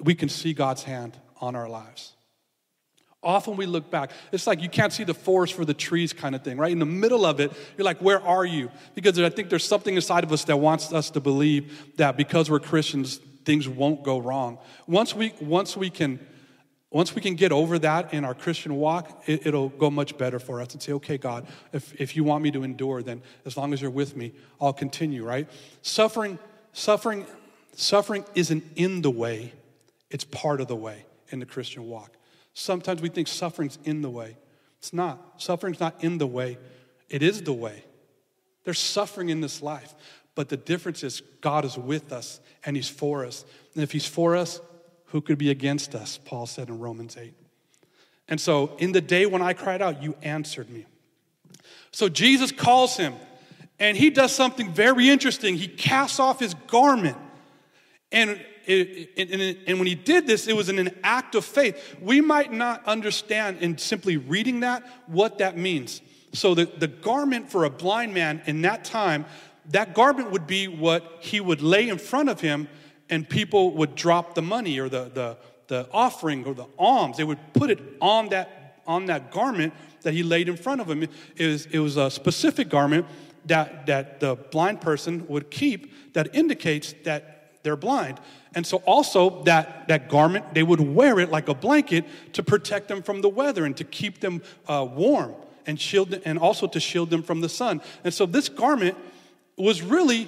we 0.00 0.16
can 0.16 0.28
see 0.28 0.52
God's 0.52 0.82
hand 0.82 1.16
on 1.40 1.54
our 1.54 1.68
lives. 1.68 2.16
Often 3.22 3.56
we 3.56 3.66
look 3.66 3.90
back. 3.90 4.12
It's 4.30 4.46
like 4.46 4.62
you 4.62 4.68
can't 4.68 4.92
see 4.92 5.02
the 5.02 5.14
forest 5.14 5.54
for 5.54 5.64
the 5.64 5.74
trees 5.74 6.12
kind 6.12 6.36
of 6.36 6.42
thing, 6.42 6.56
right? 6.56 6.70
In 6.70 6.78
the 6.78 6.86
middle 6.86 7.26
of 7.26 7.40
it, 7.40 7.52
you're 7.76 7.84
like, 7.84 7.98
where 7.98 8.22
are 8.22 8.44
you? 8.44 8.70
Because 8.94 9.18
I 9.18 9.28
think 9.28 9.50
there's 9.50 9.64
something 9.64 9.96
inside 9.96 10.22
of 10.22 10.32
us 10.32 10.44
that 10.44 10.56
wants 10.56 10.92
us 10.92 11.10
to 11.10 11.20
believe 11.20 11.96
that 11.96 12.16
because 12.16 12.48
we're 12.48 12.60
Christians, 12.60 13.18
things 13.44 13.68
won't 13.68 14.04
go 14.04 14.18
wrong. 14.18 14.58
Once 14.86 15.16
we, 15.16 15.32
once 15.40 15.76
we 15.76 15.90
can, 15.90 16.20
once 16.90 17.14
we 17.16 17.20
can 17.20 17.34
get 17.34 17.50
over 17.50 17.78
that 17.80 18.14
in 18.14 18.24
our 18.24 18.34
Christian 18.34 18.76
walk, 18.76 19.24
it, 19.26 19.52
will 19.52 19.70
go 19.70 19.90
much 19.90 20.16
better 20.16 20.38
for 20.38 20.60
us 20.60 20.72
and 20.74 20.82
say, 20.82 20.92
okay, 20.92 21.18
God, 21.18 21.48
if, 21.72 22.00
if 22.00 22.14
you 22.14 22.22
want 22.22 22.44
me 22.44 22.52
to 22.52 22.62
endure, 22.62 23.02
then 23.02 23.20
as 23.44 23.56
long 23.56 23.72
as 23.72 23.82
you're 23.82 23.90
with 23.90 24.16
me, 24.16 24.32
I'll 24.60 24.72
continue, 24.72 25.24
right? 25.24 25.48
Suffering, 25.82 26.38
suffering, 26.72 27.26
suffering 27.74 28.24
isn't 28.36 28.62
in 28.76 29.02
the 29.02 29.10
way, 29.10 29.54
it's 30.08 30.24
part 30.24 30.60
of 30.60 30.68
the 30.68 30.76
way 30.76 31.04
in 31.30 31.40
the 31.40 31.46
Christian 31.46 31.88
walk. 31.88 32.17
Sometimes 32.58 33.00
we 33.00 33.08
think 33.08 33.28
suffering's 33.28 33.78
in 33.84 34.02
the 34.02 34.10
way. 34.10 34.36
It's 34.80 34.92
not. 34.92 35.40
Suffering's 35.40 35.78
not 35.78 36.02
in 36.02 36.18
the 36.18 36.26
way, 36.26 36.58
it 37.08 37.22
is 37.22 37.42
the 37.42 37.52
way. 37.52 37.84
There's 38.64 38.80
suffering 38.80 39.28
in 39.28 39.40
this 39.40 39.62
life, 39.62 39.94
but 40.34 40.48
the 40.48 40.56
difference 40.56 41.04
is 41.04 41.22
God 41.40 41.64
is 41.64 41.78
with 41.78 42.12
us 42.12 42.40
and 42.64 42.74
He's 42.74 42.88
for 42.88 43.24
us. 43.24 43.44
And 43.74 43.84
if 43.84 43.92
He's 43.92 44.06
for 44.06 44.34
us, 44.34 44.60
who 45.06 45.20
could 45.20 45.38
be 45.38 45.50
against 45.50 45.94
us? 45.94 46.18
Paul 46.24 46.46
said 46.46 46.68
in 46.68 46.80
Romans 46.80 47.16
8. 47.16 47.32
And 48.26 48.40
so, 48.40 48.74
in 48.78 48.90
the 48.90 49.00
day 49.00 49.24
when 49.24 49.40
I 49.40 49.52
cried 49.52 49.80
out, 49.80 50.02
you 50.02 50.16
answered 50.20 50.68
me. 50.68 50.84
So, 51.92 52.08
Jesus 52.08 52.50
calls 52.50 52.96
him, 52.96 53.14
and 53.78 53.96
he 53.96 54.10
does 54.10 54.32
something 54.32 54.72
very 54.72 55.08
interesting. 55.08 55.54
He 55.54 55.68
casts 55.68 56.18
off 56.18 56.40
his 56.40 56.54
garment. 56.66 57.16
And 58.10 58.44
it, 58.68 59.10
it, 59.16 59.58
and 59.66 59.78
when 59.78 59.86
he 59.86 59.94
did 59.94 60.26
this, 60.26 60.46
it 60.46 60.54
was 60.54 60.68
in 60.68 60.78
an 60.78 60.94
act 61.02 61.34
of 61.34 61.44
faith. 61.44 61.96
We 62.00 62.20
might 62.20 62.52
not 62.52 62.84
understand 62.86 63.58
in 63.58 63.78
simply 63.78 64.18
reading 64.18 64.60
that 64.60 64.84
what 65.06 65.38
that 65.38 65.56
means. 65.56 66.02
So, 66.34 66.54
the, 66.54 66.66
the 66.66 66.86
garment 66.86 67.50
for 67.50 67.64
a 67.64 67.70
blind 67.70 68.12
man 68.12 68.42
in 68.44 68.60
that 68.62 68.84
time, 68.84 69.24
that 69.70 69.94
garment 69.94 70.30
would 70.30 70.46
be 70.46 70.68
what 70.68 71.16
he 71.20 71.40
would 71.40 71.62
lay 71.62 71.88
in 71.88 71.96
front 71.96 72.28
of 72.28 72.40
him, 72.40 72.68
and 73.08 73.26
people 73.26 73.72
would 73.74 73.94
drop 73.94 74.34
the 74.34 74.42
money 74.42 74.78
or 74.78 74.90
the, 74.90 75.10
the, 75.14 75.38
the 75.68 75.88
offering 75.90 76.44
or 76.44 76.52
the 76.52 76.66
alms. 76.78 77.16
They 77.16 77.24
would 77.24 77.54
put 77.54 77.70
it 77.70 77.80
on 78.02 78.28
that, 78.28 78.82
on 78.86 79.06
that 79.06 79.32
garment 79.32 79.72
that 80.02 80.12
he 80.12 80.22
laid 80.22 80.50
in 80.50 80.58
front 80.58 80.82
of 80.82 80.90
him. 80.90 81.02
It 81.02 81.46
was, 81.46 81.66
it 81.66 81.78
was 81.78 81.96
a 81.96 82.10
specific 82.10 82.68
garment 82.68 83.06
that, 83.46 83.86
that 83.86 84.20
the 84.20 84.36
blind 84.36 84.82
person 84.82 85.26
would 85.28 85.50
keep 85.50 86.12
that 86.12 86.34
indicates 86.34 86.94
that 87.04 87.38
they're 87.62 87.76
blind. 87.76 88.20
And 88.58 88.66
so, 88.66 88.78
also, 88.78 89.44
that, 89.44 89.86
that 89.86 90.08
garment, 90.08 90.52
they 90.52 90.64
would 90.64 90.80
wear 90.80 91.20
it 91.20 91.30
like 91.30 91.48
a 91.48 91.54
blanket 91.54 92.04
to 92.32 92.42
protect 92.42 92.88
them 92.88 93.02
from 93.04 93.20
the 93.20 93.28
weather 93.28 93.64
and 93.64 93.76
to 93.76 93.84
keep 93.84 94.18
them 94.18 94.42
uh, 94.66 94.84
warm 94.84 95.36
and, 95.64 95.80
shield, 95.80 96.20
and 96.24 96.40
also 96.40 96.66
to 96.66 96.80
shield 96.80 97.08
them 97.08 97.22
from 97.22 97.40
the 97.40 97.48
sun. 97.48 97.80
And 98.02 98.12
so, 98.12 98.26
this 98.26 98.48
garment 98.48 98.96
was 99.56 99.80
really 99.80 100.26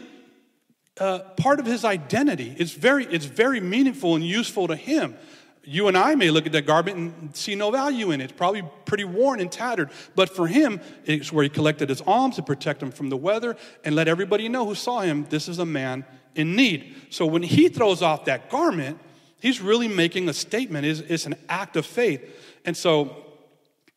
uh, 1.01 1.19
part 1.39 1.59
of 1.59 1.67
his 1.67 1.85
identity. 1.85 2.55
It's 2.57 2.71
very, 2.71 3.05
it's 3.07 3.25
very 3.25 3.59
meaningful 3.59 4.15
and 4.15 4.25
useful 4.25 4.69
to 4.69 4.77
him. 4.77 5.17
You 5.65 5.89
and 5.89 5.99
I 5.99 6.15
may 6.15 6.31
look 6.31 6.47
at 6.47 6.53
that 6.53 6.67
garment 6.67 6.99
and 6.99 7.37
see 7.37 7.57
no 7.57 7.73
value 7.73 8.13
in 8.13 8.21
it. 8.21 8.25
It's 8.27 8.33
probably 8.33 8.63
pretty 8.85 9.03
worn 9.03 9.41
and 9.41 9.51
tattered. 9.51 9.91
But 10.15 10.31
for 10.31 10.47
him, 10.47 10.81
it's 11.05 11.33
where 11.33 11.43
he 11.43 11.49
collected 11.49 11.89
his 11.89 12.01
alms 12.03 12.37
to 12.37 12.45
protect 12.45 12.81
him 12.81 12.93
from 12.93 13.09
the 13.09 13.17
weather 13.17 13.57
and 13.83 13.97
let 13.97 14.07
everybody 14.07 14.49
know 14.49 14.67
who 14.67 14.77
saw 14.77 15.01
him 15.01 15.27
this 15.31 15.49
is 15.49 15.59
a 15.59 15.67
man 15.67 16.05
in 16.35 16.57
need. 16.57 16.95
So 17.11 17.27
when 17.27 17.43
he 17.43 17.69
throws 17.69 18.03
off 18.03 18.25
that 18.27 18.51
garment, 18.51 18.99
he's 19.41 19.61
really 19.61 19.89
making 19.89 20.29
a 20.29 20.33
statement. 20.33 20.87
It's, 20.87 21.01
it's 21.01 21.27
an 21.27 21.35
act 21.49 21.77
of 21.77 21.87
faith. 21.87 22.23
And 22.65 22.77
so, 22.77 23.25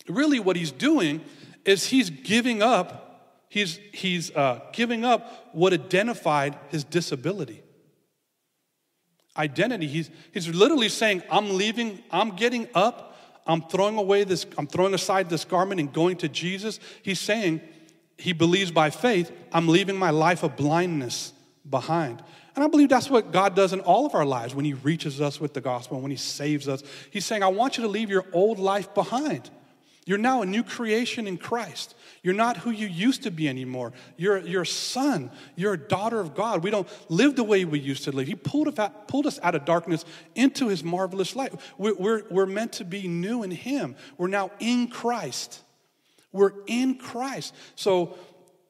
really, 0.07 0.39
what 0.39 0.55
he's 0.55 0.71
doing 0.71 1.21
is 1.65 1.87
he's 1.87 2.09
giving 2.09 2.61
up, 2.61 3.45
he's, 3.49 3.79
he's 3.91 4.31
uh, 4.31 4.61
giving 4.73 5.05
up 5.05 5.49
what 5.53 5.73
identified 5.73 6.57
his 6.69 6.83
disability. 6.83 7.61
Identity. 9.37 9.87
He's, 9.87 10.09
he's 10.31 10.47
literally 10.47 10.89
saying, 10.89 11.23
I'm 11.29 11.57
leaving, 11.57 12.03
I'm 12.11 12.35
getting 12.35 12.67
up, 12.73 13.17
I'm 13.45 13.61
throwing 13.63 13.97
away 13.97 14.23
this, 14.23 14.45
I'm 14.57 14.67
throwing 14.67 14.93
aside 14.93 15.29
this 15.29 15.43
garment 15.43 15.79
and 15.79 15.91
going 15.91 16.17
to 16.17 16.29
Jesus. 16.29 16.79
He's 17.01 17.19
saying, 17.19 17.61
he 18.17 18.31
believes 18.31 18.71
by 18.71 18.89
faith, 18.89 19.31
I'm 19.51 19.67
leaving 19.67 19.97
my 19.97 20.11
life 20.11 20.43
of 20.43 20.55
blindness 20.55 21.33
behind. 21.69 22.23
And 22.55 22.63
I 22.63 22.67
believe 22.67 22.89
that's 22.89 23.09
what 23.09 23.31
God 23.31 23.55
does 23.55 23.73
in 23.73 23.79
all 23.79 24.05
of 24.05 24.13
our 24.13 24.25
lives 24.25 24.53
when 24.53 24.65
He 24.65 24.73
reaches 24.73 25.21
us 25.21 25.39
with 25.39 25.53
the 25.53 25.61
gospel, 25.61 25.99
when 26.01 26.11
He 26.11 26.17
saves 26.17 26.67
us. 26.67 26.83
He's 27.09 27.25
saying, 27.25 27.43
I 27.43 27.47
want 27.47 27.77
you 27.77 27.83
to 27.83 27.89
leave 27.89 28.09
your 28.09 28.25
old 28.33 28.59
life 28.59 28.93
behind. 28.93 29.49
You're 30.05 30.17
now 30.17 30.41
a 30.41 30.45
new 30.45 30.63
creation 30.63 31.27
in 31.27 31.37
Christ. 31.37 31.95
You're 32.23 32.33
not 32.33 32.57
who 32.57 32.71
you 32.71 32.87
used 32.87 33.23
to 33.23 33.31
be 33.31 33.47
anymore. 33.47 33.93
You're, 34.17 34.39
you're 34.39 34.63
a 34.63 34.67
son. 34.67 35.31
You're 35.55 35.73
a 35.73 35.77
daughter 35.77 36.19
of 36.19 36.35
God. 36.35 36.61
We 36.61 36.71
don't 36.71 36.87
live 37.09 37.37
the 37.37 37.43
way 37.43 37.63
we 37.63 37.79
used 37.79 38.03
to 38.05 38.11
live. 38.11 38.27
He 38.27 38.35
pulled, 38.35 38.67
us 38.67 38.79
out, 38.79 39.07
pulled 39.07 39.25
us 39.25 39.39
out 39.41 39.55
of 39.55 39.63
darkness 39.63 40.03
into 40.35 40.67
His 40.67 40.83
marvelous 40.83 41.35
light. 41.35 41.53
We're, 41.77 41.95
we're, 41.95 42.23
we're 42.29 42.45
meant 42.45 42.73
to 42.73 42.85
be 42.85 43.07
new 43.07 43.43
in 43.43 43.51
Him. 43.51 43.95
We're 44.17 44.27
now 44.27 44.51
in 44.59 44.89
Christ. 44.89 45.61
We're 46.33 46.53
in 46.67 46.95
Christ. 46.95 47.53
So 47.75 48.17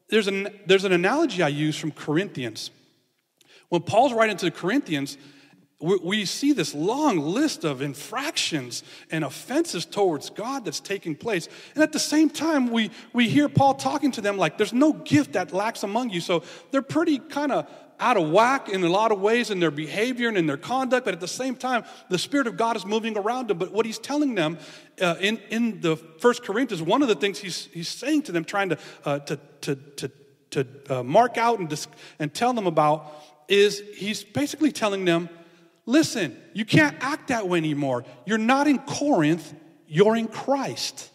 there's 0.10 0.28
an, 0.28 0.50
there's 0.68 0.86
an 0.86 0.92
analogy 0.92 1.42
I 1.42 1.48
use 1.48 1.76
from 1.76 1.92
Corinthians. 1.92 2.70
When 3.70 3.82
Paul's 3.82 4.14
writing 4.14 4.38
to 4.38 4.46
the 4.46 4.52
Corinthians, 4.52 5.18
we 5.80 6.24
see 6.24 6.54
this 6.54 6.74
long 6.74 7.20
list 7.20 7.66
of 7.66 7.82
infractions 7.82 8.84
and 9.12 9.26
offenses 9.26 9.86
towards 9.86 10.30
God 10.30 10.64
that's 10.64 10.80
taking 10.80 11.14
place. 11.14 11.50
And 11.74 11.84
at 11.84 11.92
the 11.92 12.00
same 12.00 12.30
time, 12.30 12.70
we, 12.70 12.90
we 13.12 13.28
hear 13.28 13.50
Paul 13.50 13.74
talking 13.74 14.12
to 14.12 14.22
them 14.22 14.38
like 14.38 14.58
there's 14.58 14.72
no 14.72 14.94
gift 14.94 15.34
that 15.34 15.52
lacks 15.52 15.84
among 15.84 16.12
you. 16.12 16.22
So 16.22 16.44
they're 16.72 16.82
pretty 16.82 17.20
kind 17.20 17.52
of 17.52 17.70
out 18.00 18.18
of 18.18 18.30
whack 18.32 18.70
in 18.70 18.84
a 18.84 18.90
lot 18.90 19.12
of 19.12 19.20
ways 19.20 19.50
in 19.50 19.60
their 19.60 19.72
behavior 19.72 20.28
and 20.28 20.38
in 20.38 20.46
their 20.46 20.58
conduct, 20.58 21.06
but 21.06 21.14
at 21.14 21.20
the 21.20 21.28
same 21.28 21.56
time, 21.56 21.84
the 22.10 22.18
Spirit 22.18 22.48
of 22.48 22.58
God 22.58 22.76
is 22.76 22.86
moving 22.86 23.18
around 23.18 23.50
them. 23.50 23.58
But 23.58 23.72
what 23.72 23.86
he's 23.86 24.00
telling 24.00 24.36
them 24.36 24.58
uh, 25.02 25.16
in, 25.20 25.38
in 25.50 25.82
the 25.82 25.96
First 25.96 26.44
Corinthians, 26.44 26.82
one 26.82 27.02
of 27.02 27.08
the 27.08 27.16
things 27.16 27.40
he's, 27.40 27.66
he's 27.74 27.88
saying 27.88 28.24
to 28.24 28.32
them, 28.32 28.46
trying 28.46 28.70
to, 28.70 28.78
uh, 29.06 29.20
to, 29.20 29.40
to, 29.62 29.76
to, 29.76 30.12
to 30.52 30.68
uh, 30.90 31.04
mark 31.04 31.38
out 31.38 31.60
and, 31.60 31.88
and 32.20 32.34
tell 32.34 32.54
them 32.54 32.68
about, 32.68 33.14
is 33.48 33.82
he's 33.96 34.24
basically 34.24 34.72
telling 34.72 35.06
them, 35.06 35.30
listen, 35.86 36.38
you 36.54 36.66
can't 36.66 36.96
act 37.02 37.28
that 37.30 37.48
way 37.48 37.58
anymore. 37.58 38.06
You're 38.26 38.38
not 38.38 38.68
in 38.68 38.80
Corinth, 38.80 39.54
you're 39.88 40.16
in 40.16 40.28
Christ. 40.28 41.10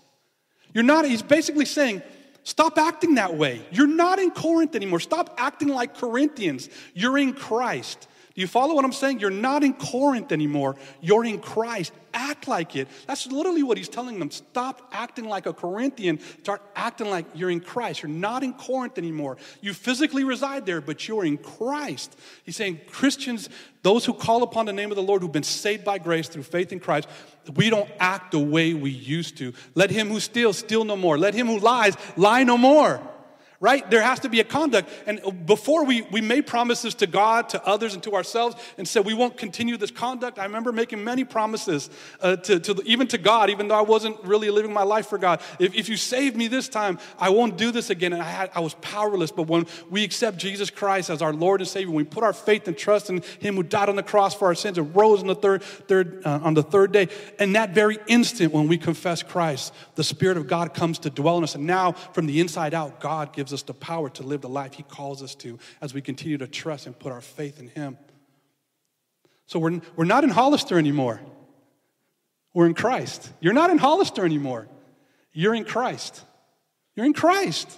You're 0.75 0.85
not, 0.85 1.05
he's 1.07 1.23
basically 1.23 1.65
saying, 1.65 2.03
stop 2.45 2.79
acting 2.79 3.15
that 3.15 3.35
way. 3.35 3.63
You're 3.71 3.87
not 3.87 4.19
in 4.19 4.31
Corinth 4.31 4.77
anymore. 4.77 5.01
Stop 5.01 5.35
acting 5.39 5.69
like 5.69 5.97
Corinthians. 5.97 6.69
You're 6.95 7.19
in 7.19 7.33
Christ. 7.33 8.07
You 8.39 8.47
follow 8.47 8.73
what 8.73 8.85
I'm 8.85 8.93
saying? 8.93 9.19
You're 9.19 9.31
not 9.31 9.65
in 9.65 9.75
Corinth 9.75 10.31
anymore. 10.31 10.77
You're 11.01 11.25
in 11.25 11.41
Christ. 11.41 11.93
Act 12.15 12.47
like 12.47 12.77
it. 12.77 12.87
That's 13.09 13.27
literally 13.27 13.65
what 13.65 13.77
he's 13.79 13.89
telling 13.89 14.21
them. 14.21 14.31
Stop 14.31 14.91
acting 14.93 15.25
like 15.25 15.47
a 15.47 15.53
Corinthian. 15.53 16.21
Start 16.43 16.63
acting 16.77 17.11
like 17.11 17.27
you're 17.35 17.51
in 17.51 17.59
Christ. 17.59 18.01
You're 18.05 18.11
not 18.11 18.45
in 18.45 18.53
Corinth 18.53 18.97
anymore. 18.97 19.39
You 19.61 19.75
physically 19.75 20.23
reside 20.23 20.67
there, 20.67 20.81
but 20.81 21.09
you're 21.09 21.25
in 21.25 21.39
Christ. 21.39 22.17
He's 22.45 22.55
saying, 22.55 22.83
Christians, 22.87 23.49
those 23.83 24.05
who 24.05 24.13
call 24.13 24.45
upon 24.45 24.67
the 24.67 24.73
name 24.73 24.93
of 24.93 24.97
the 24.97 25.03
Lord, 25.03 25.23
who've 25.23 25.33
been 25.33 25.43
saved 25.43 25.85
by 25.85 25.99
grace 25.99 26.29
through 26.29 26.45
faith 26.45 26.73
in 26.73 26.79
Christ, 26.79 27.09
we 27.57 27.71
don't 27.71 27.91
act 27.99 28.31
the 28.31 28.39
way 28.39 28.73
we 28.73 28.91
used 28.91 29.37
to. 29.39 29.53
Let 29.75 29.91
him 29.91 30.07
who 30.07 30.21
steals 30.21 30.59
steal 30.59 30.85
no 30.85 30.95
more. 30.95 31.19
Let 31.19 31.35
him 31.35 31.49
who 31.49 31.59
lies 31.59 31.97
lie 32.17 32.45
no 32.45 32.57
more 32.57 33.03
right? 33.61 33.91
There 33.91 34.03
has 34.03 34.21
to 34.21 34.29
be 34.29 34.39
a 34.39 34.45
conduct. 34.45 34.89
And 35.07 35.45
before 35.45 35.85
we, 35.85 36.03
we 36.03 36.21
made 36.21 36.47
promises 36.47 36.95
to 36.97 37.09
God, 37.09 37.49
to 37.51 37.67
others, 37.67 37.95
and 37.95 38.03
to 38.05 38.15
ourselves, 38.15 38.55
and 38.77 38.87
said 38.87 39.05
we 39.05 39.15
won't 39.15 39.37
continue 39.37 39.77
this 39.77 39.91
conduct, 39.91 40.39
I 40.39 40.45
remember 40.45 40.71
making 40.71 41.03
many 41.03 41.25
promises 41.25 41.91
uh, 42.21 42.37
to, 42.37 42.61
to, 42.61 42.83
even 42.85 43.09
to 43.09 43.19
God, 43.19 43.51
even 43.51 43.67
though 43.67 43.75
I 43.75 43.83
wasn't 43.83 44.23
really 44.23 44.51
living 44.51 44.73
my 44.73 44.85
life 44.85 45.09
for 45.09 45.19
God. 45.19 45.41
If, 45.59 45.75
if 45.75 45.89
you 45.89 45.97
save 45.97 46.37
me 46.37 46.47
this 46.47 46.69
time, 46.69 46.99
I 47.19 47.31
won't 47.31 47.57
do 47.57 47.73
this 47.73 47.91
again. 47.91 48.13
And 48.13 48.23
I, 48.23 48.31
had, 48.31 48.51
I 48.55 48.61
was 48.61 48.75
powerless. 48.75 49.33
But 49.33 49.49
when 49.49 49.67
we 49.91 50.05
accept 50.05 50.39
Jesus 50.39 50.71
Christ 50.71 51.11
as 51.11 51.21
our 51.21 51.33
Lord 51.33 51.61
and 51.61 51.69
Savior, 51.69 51.89
when 51.89 51.97
we 51.97 52.05
put 52.05 52.23
our 52.23 52.33
faith 52.33 52.69
and 52.69 52.79
trust 52.79 53.11
in 53.11 53.23
Him 53.41 53.57
who 53.57 53.65
died 53.65 53.89
on 53.89 53.97
the 53.97 54.05
cross 54.05 54.35
for 54.35 54.47
our 54.47 54.55
sins 54.55 54.79
and 54.79 54.95
rose 54.95 55.21
on 55.21 55.27
the 55.27 55.35
third, 55.35 55.63
third, 55.63 56.23
uh, 56.25 56.39
on 56.45 56.55
the 56.55 56.63
third 56.63 56.93
day, 56.93 57.09
and 57.41 57.57
that 57.57 57.75
very 57.75 57.99
instant 58.07 58.53
when 58.53 58.69
we 58.69 58.79
confess 58.79 59.25
Christ, 59.25 59.75
the 59.97 60.05
Spirit 60.05 60.37
of 60.37 60.47
God 60.47 60.75
comes 60.75 61.01
to 61.01 61.11
dwell 61.11 61.39
in 61.39 61.45
us. 61.45 61.57
And 61.57 61.67
now, 61.67 61.93
from 61.93 62.27
the 62.27 62.39
inside 62.39 62.73
out, 62.73 63.01
God 63.01 63.33
gives 63.33 63.48
gives 63.49 63.63
us 63.63 63.63
the 63.63 63.73
power 63.73 64.11
to 64.11 64.23
live 64.23 64.43
the 64.43 64.49
life 64.49 64.75
He 64.75 64.83
calls 64.83 65.23
us 65.23 65.35
to 65.37 65.59
as 65.81 65.95
we 65.95 66.03
continue 66.03 66.37
to 66.37 66.47
trust 66.47 66.87
and 66.87 66.99
put 66.99 67.13
our 67.13 67.23
faith 67.23 67.59
in 67.59 67.69
Him. 67.69 67.97
So 69.47 69.59
we're, 69.59 69.81
we're 69.97 70.05
not 70.05 70.23
in 70.23 70.29
Hollister 70.29 70.79
anymore. 70.79 71.19
We're 72.53 72.67
in 72.67 72.75
Christ. 72.75 73.33
You're 73.41 73.55
not 73.55 73.71
in 73.71 73.79
Hollister 73.79 74.27
anymore. 74.27 74.69
You're 75.33 75.55
in 75.55 75.65
Christ. 75.65 76.23
You're 76.95 77.07
in 77.07 77.15
Christ. 77.15 77.75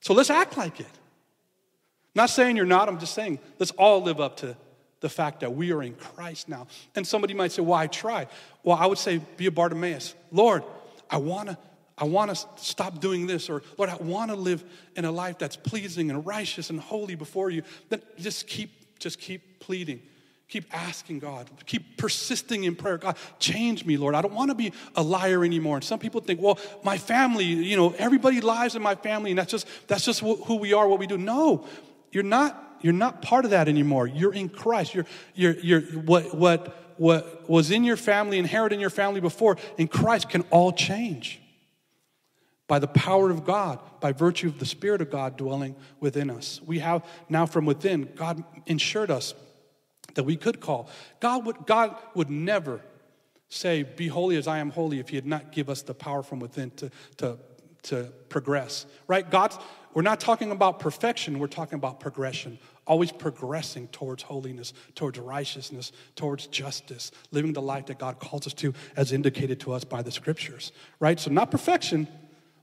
So 0.00 0.12
let's 0.12 0.30
act 0.30 0.56
like 0.56 0.80
it. 0.80 0.86
I'm 0.86 2.22
not 2.22 2.30
saying 2.30 2.56
you're 2.56 2.66
not, 2.66 2.88
I'm 2.88 2.98
just 2.98 3.14
saying 3.14 3.38
let's 3.60 3.70
all 3.72 4.02
live 4.02 4.20
up 4.20 4.38
to 4.38 4.56
the 4.98 5.08
fact 5.08 5.40
that 5.40 5.54
we 5.54 5.70
are 5.70 5.84
in 5.84 5.94
Christ 5.94 6.48
now. 6.48 6.66
And 6.96 7.06
somebody 7.06 7.32
might 7.32 7.52
say, 7.52 7.62
Well, 7.62 7.78
I 7.78 7.86
try. 7.86 8.26
Well, 8.64 8.76
I 8.76 8.86
would 8.86 8.98
say, 8.98 9.20
Be 9.36 9.46
a 9.46 9.52
Bartimaeus. 9.52 10.16
Lord, 10.32 10.64
I 11.08 11.18
want 11.18 11.50
to. 11.50 11.58
I 11.98 12.04
want 12.04 12.34
to 12.34 12.46
stop 12.56 13.00
doing 13.00 13.26
this, 13.26 13.50
or 13.50 13.62
Lord, 13.76 13.90
I 13.90 13.96
want 13.96 14.30
to 14.30 14.36
live 14.36 14.64
in 14.94 15.04
a 15.04 15.10
life 15.10 15.36
that's 15.38 15.56
pleasing 15.56 16.10
and 16.10 16.24
righteous 16.24 16.70
and 16.70 16.78
holy 16.78 17.16
before 17.16 17.50
you. 17.50 17.62
Then 17.88 18.00
just 18.18 18.46
keep, 18.46 18.70
just 19.00 19.18
keep 19.18 19.58
pleading. 19.58 20.00
Keep 20.48 20.72
asking 20.72 21.18
God. 21.18 21.50
Keep 21.66 21.98
persisting 21.98 22.64
in 22.64 22.74
prayer. 22.74 22.96
God, 22.96 23.16
change 23.38 23.84
me, 23.84 23.98
Lord. 23.98 24.14
I 24.14 24.22
don't 24.22 24.32
want 24.32 24.50
to 24.50 24.54
be 24.54 24.72
a 24.94 25.02
liar 25.02 25.44
anymore. 25.44 25.76
And 25.76 25.84
some 25.84 25.98
people 25.98 26.22
think, 26.22 26.40
well, 26.40 26.58
my 26.82 26.96
family, 26.96 27.44
you 27.44 27.76
know, 27.76 27.94
everybody 27.98 28.40
lies 28.40 28.74
in 28.74 28.80
my 28.80 28.94
family, 28.94 29.30
and 29.30 29.38
that's 29.38 29.50
just 29.50 29.66
that's 29.88 30.06
just 30.06 30.20
who 30.20 30.56
we 30.56 30.72
are, 30.72 30.88
what 30.88 30.98
we 30.98 31.06
do. 31.06 31.18
No, 31.18 31.66
you're 32.12 32.22
not. 32.22 32.64
You're 32.80 32.92
not 32.92 33.22
part 33.22 33.44
of 33.44 33.50
that 33.50 33.66
anymore. 33.66 34.06
You're 34.06 34.32
in 34.32 34.48
Christ. 34.48 34.94
You're, 34.94 35.04
you're, 35.34 35.58
you're 35.58 35.80
what, 35.80 36.32
what, 36.32 36.94
what 36.96 37.50
was 37.50 37.72
in 37.72 37.82
your 37.82 37.96
family, 37.96 38.38
inherited 38.38 38.76
in 38.76 38.80
your 38.80 38.88
family 38.88 39.20
before, 39.20 39.56
in 39.78 39.88
Christ 39.88 40.28
can 40.28 40.42
all 40.50 40.70
change 40.70 41.40
by 42.68 42.78
the 42.78 42.86
power 42.86 43.30
of 43.30 43.44
God, 43.44 43.80
by 43.98 44.12
virtue 44.12 44.46
of 44.46 44.58
the 44.58 44.66
Spirit 44.66 45.00
of 45.00 45.10
God 45.10 45.36
dwelling 45.36 45.74
within 45.98 46.30
us. 46.30 46.60
We 46.64 46.78
have 46.78 47.04
now 47.28 47.46
from 47.46 47.64
within, 47.64 48.10
God 48.14 48.44
ensured 48.66 49.10
us 49.10 49.34
that 50.14 50.24
we 50.24 50.36
could 50.36 50.60
call. 50.60 50.88
God 51.18 51.46
would, 51.46 51.66
God 51.66 51.96
would 52.14 52.30
never 52.30 52.82
say, 53.48 53.82
Be 53.82 54.06
holy 54.06 54.36
as 54.36 54.46
I 54.46 54.58
am 54.58 54.70
holy, 54.70 55.00
if 55.00 55.08
He 55.08 55.16
had 55.16 55.26
not 55.26 55.50
give 55.50 55.70
us 55.70 55.82
the 55.82 55.94
power 55.94 56.22
from 56.22 56.40
within 56.40 56.70
to, 56.72 56.90
to, 57.16 57.38
to 57.84 58.12
progress. 58.28 58.84
Right? 59.06 59.28
God's, 59.28 59.58
we're 59.94 60.02
not 60.02 60.20
talking 60.20 60.50
about 60.50 60.78
perfection, 60.78 61.38
we're 61.38 61.46
talking 61.46 61.76
about 61.76 62.00
progression. 62.00 62.58
Always 62.86 63.12
progressing 63.12 63.88
towards 63.88 64.22
holiness, 64.22 64.72
towards 64.94 65.18
righteousness, 65.18 65.92
towards 66.16 66.46
justice, 66.46 67.10
living 67.32 67.52
the 67.52 67.60
life 67.60 67.86
that 67.86 67.98
God 67.98 68.18
calls 68.18 68.46
us 68.46 68.54
to 68.54 68.72
as 68.96 69.12
indicated 69.12 69.60
to 69.60 69.72
us 69.72 69.84
by 69.84 70.00
the 70.00 70.10
scriptures. 70.10 70.72
Right? 70.98 71.20
So, 71.20 71.30
not 71.30 71.50
perfection, 71.50 72.08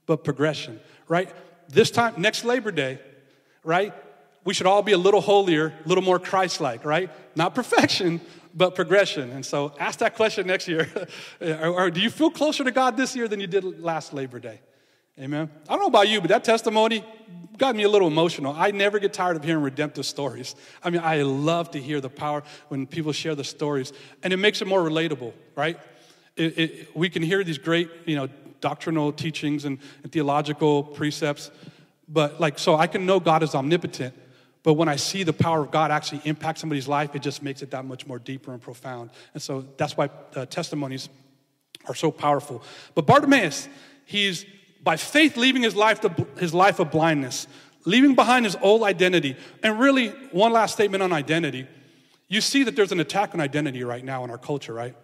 but 0.06 0.24
progression. 0.24 0.80
Right? 1.08 1.30
This 1.70 1.92
time, 1.92 2.16
next 2.18 2.46
Labor 2.46 2.72
Day, 2.72 3.00
right? 3.64 3.94
we 4.46 4.54
should 4.54 4.68
all 4.68 4.84
be 4.84 4.94
a 4.94 4.98
little 4.98 5.22
holier, 5.22 5.74
a 5.84 5.88
little 5.88 6.04
more 6.04 6.20
Christ 6.20 6.62
like, 6.62 6.86
right? 6.86 7.10
Not 7.36 7.56
perfection, 7.56 8.22
but 8.54 8.76
progression. 8.76 9.32
And 9.32 9.44
so 9.46 9.74
ask 9.80 10.00
that 10.00 10.16
question 10.16 10.48
next 10.48 10.68
year. 10.68 10.88
or, 11.42 11.68
or, 11.68 11.92
do 11.92 12.00
you 12.00 12.12
feel 12.12 12.30
closer 12.30 12.64
to 12.64 12.72
God 12.72 12.96
this 12.96 13.16
year 13.16 13.28
than 13.28 13.40
you 13.40 13.48
did 13.48 13.82
last 13.82 14.14
Labor 14.14 14.40
Day? 14.40 14.62
Amen. 15.20 15.50
I 15.68 15.72
don't 15.74 15.80
know 15.80 15.88
about 15.88 16.08
you, 16.08 16.22
but 16.22 16.30
that 16.30 16.44
testimony 16.44 17.04
got 17.58 17.76
me 17.76 17.84
a 17.84 17.90
little 17.90 18.08
emotional. 18.08 18.54
I 18.56 18.72
never 18.72 19.00
get 19.00 19.14
tired 19.14 19.36
of 19.36 19.44
hearing 19.44 19.64
redemptive 19.64 20.06
stories. 20.06 20.56
I 20.84 20.90
mean, 20.90 21.02
I 21.04 21.24
love 21.24 21.72
to 21.72 21.82
hear 21.82 22.00
the 22.00 22.10
power 22.10 22.44
when 22.68 22.86
people 22.86 23.14
share 23.14 23.34
the 23.34 23.44
stories, 23.44 23.94
and 24.24 24.32
it 24.34 24.38
makes 24.38 24.62
it 24.62 24.68
more 24.68 24.82
relatable, 24.82 25.34
right? 25.56 25.80
It, 26.36 26.60
it, 26.60 26.96
we 26.96 27.10
can 27.10 27.24
hear 27.24 27.44
these 27.46 27.58
great, 27.58 27.90
you 28.06 28.18
know, 28.18 28.28
doctrinal 28.62 29.12
teachings 29.12 29.66
and, 29.66 29.80
and 30.04 30.12
theological 30.12 30.84
precepts, 30.84 31.52
but 32.08 32.40
like, 32.40 32.60
so 32.60 32.76
I 32.76 32.88
can 32.88 33.06
know 33.06 33.20
God 33.20 33.44
is 33.44 33.56
omnipotent, 33.56 34.14
but 34.64 34.74
when 34.74 34.88
I 34.88 34.96
see 34.96 35.24
the 35.24 35.34
power 35.34 35.62
of 35.62 35.72
God 35.72 35.92
actually 35.92 36.22
impact 36.26 36.60
somebody's 36.60 36.88
life, 36.88 37.16
it 37.16 37.22
just 37.22 37.44
makes 37.44 37.62
it 37.62 37.72
that 37.72 37.86
much 37.86 38.08
more 38.08 38.20
deeper 38.20 38.52
and 38.52 38.62
profound. 38.62 39.12
And 39.34 39.42
so 39.42 39.66
that's 39.78 39.96
why 39.96 40.10
uh, 40.36 40.46
testimonies 40.46 41.10
are 41.88 41.96
so 41.96 42.12
powerful. 42.12 42.64
But 42.96 43.06
Bartimaeus, 43.06 43.70
he's 44.06 44.46
by 44.84 44.98
faith 44.98 45.38
leaving 45.38 45.62
his 45.62 45.76
life, 45.76 46.02
to, 46.02 46.28
his 46.40 46.54
life 46.54 46.80
of 46.80 46.92
blindness, 46.92 47.48
leaving 47.86 48.16
behind 48.16 48.46
his 48.46 48.56
old 48.62 48.84
identity. 48.84 49.36
And 49.64 49.80
really, 49.80 50.10
one 50.32 50.52
last 50.52 50.74
statement 50.74 51.04
on 51.04 51.14
identity. 51.14 51.68
You 52.28 52.42
see 52.42 52.64
that 52.64 52.76
there's 52.76 52.92
an 52.92 53.00
attack 53.00 53.34
on 53.34 53.42
identity 53.42 53.84
right 53.84 54.04
now 54.04 54.24
in 54.24 54.32
our 54.32 54.38
culture, 54.38 54.74
right? 54.74 54.96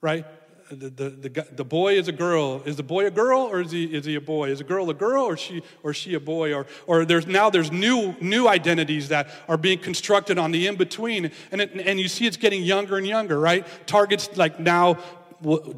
Right? 0.00 0.24
The, 0.70 1.10
the, 1.10 1.46
the, 1.52 1.64
boy 1.64 1.94
is 1.94 2.08
a 2.08 2.12
girl. 2.12 2.62
Is 2.64 2.76
the 2.76 2.82
boy 2.82 3.06
a 3.06 3.10
girl 3.10 3.40
or 3.40 3.60
is 3.60 3.70
he, 3.70 3.84
is 3.84 4.04
he 4.04 4.16
a 4.16 4.20
boy? 4.20 4.50
Is 4.50 4.60
a 4.60 4.64
girl 4.64 4.90
a 4.90 4.94
girl 4.94 5.24
or 5.24 5.36
she 5.36 5.62
or 5.82 5.94
she 5.94 6.14
a 6.14 6.20
boy? 6.20 6.54
Or, 6.54 6.66
or 6.86 7.04
there's 7.04 7.26
now 7.26 7.50
there's 7.50 7.70
new 7.70 8.14
new 8.20 8.48
identities 8.48 9.08
that 9.08 9.28
are 9.48 9.56
being 9.56 9.78
constructed 9.78 10.38
on 10.38 10.50
the 10.50 10.66
in 10.66 10.76
between, 10.76 11.30
and 11.52 11.60
and 11.60 12.00
you 12.00 12.08
see 12.08 12.26
it's 12.26 12.36
getting 12.36 12.62
younger 12.62 12.96
and 12.96 13.06
younger, 13.06 13.38
right? 13.38 13.66
Targets 13.86 14.36
like 14.36 14.58
now 14.58 14.98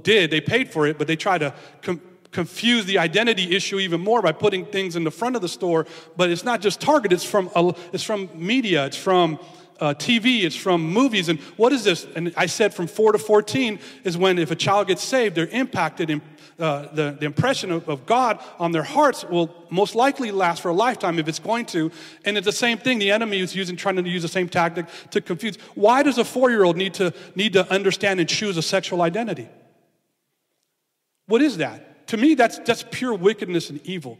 did 0.02 0.30
they 0.30 0.40
paid 0.40 0.70
for 0.70 0.86
it, 0.86 0.98
but 0.98 1.06
they 1.06 1.16
try 1.16 1.38
to. 1.38 1.54
Com- 1.82 2.02
confuse 2.30 2.84
the 2.84 2.98
identity 2.98 3.56
issue 3.56 3.78
even 3.78 4.02
more 4.02 4.20
by 4.20 4.32
putting 4.32 4.66
things 4.66 4.96
in 4.96 5.02
the 5.02 5.10
front 5.10 5.34
of 5.34 5.40
the 5.40 5.48
store 5.48 5.86
but 6.18 6.28
it's 6.28 6.44
not 6.44 6.60
just 6.60 6.78
target 6.78 7.10
it's 7.10 7.24
from 7.24 7.50
it's 7.90 8.04
from 8.04 8.28
media 8.34 8.84
it's 8.84 8.98
from 8.98 9.38
uh, 9.80 9.94
TV, 9.94 10.42
it's 10.42 10.56
from 10.56 10.82
movies. 10.82 11.28
And 11.28 11.38
what 11.56 11.72
is 11.72 11.84
this? 11.84 12.06
And 12.14 12.32
I 12.36 12.46
said 12.46 12.74
from 12.74 12.86
4 12.86 13.12
to 13.12 13.18
14 13.18 13.78
is 14.04 14.16
when 14.16 14.38
if 14.38 14.50
a 14.50 14.56
child 14.56 14.88
gets 14.88 15.02
saved, 15.02 15.34
they're 15.34 15.46
impacted. 15.46 16.10
In, 16.10 16.22
uh, 16.58 16.92
the, 16.92 17.16
the 17.18 17.24
impression 17.24 17.70
of, 17.70 17.88
of 17.88 18.04
God 18.04 18.42
on 18.58 18.72
their 18.72 18.82
hearts 18.82 19.24
will 19.24 19.54
most 19.70 19.94
likely 19.94 20.32
last 20.32 20.60
for 20.60 20.70
a 20.70 20.74
lifetime 20.74 21.18
if 21.20 21.28
it's 21.28 21.38
going 21.38 21.66
to. 21.66 21.92
And 22.24 22.36
it's 22.36 22.44
the 22.44 22.52
same 22.52 22.78
thing 22.78 22.98
the 22.98 23.12
enemy 23.12 23.38
is 23.38 23.54
using, 23.54 23.76
trying 23.76 23.96
to 23.96 24.02
use 24.08 24.22
the 24.22 24.28
same 24.28 24.48
tactic 24.48 24.86
to 25.10 25.20
confuse. 25.20 25.56
Why 25.76 26.02
does 26.02 26.18
a 26.18 26.24
four 26.24 26.50
year 26.50 26.64
old 26.64 26.76
need 26.76 26.94
to, 26.94 27.14
need 27.36 27.52
to 27.52 27.70
understand 27.72 28.18
and 28.18 28.28
choose 28.28 28.56
a 28.56 28.62
sexual 28.62 29.02
identity? 29.02 29.48
What 31.26 31.42
is 31.42 31.58
that? 31.58 32.08
To 32.08 32.16
me, 32.16 32.34
that's, 32.34 32.58
that's 32.60 32.84
pure 32.90 33.14
wickedness 33.14 33.70
and 33.70 33.80
evil 33.86 34.18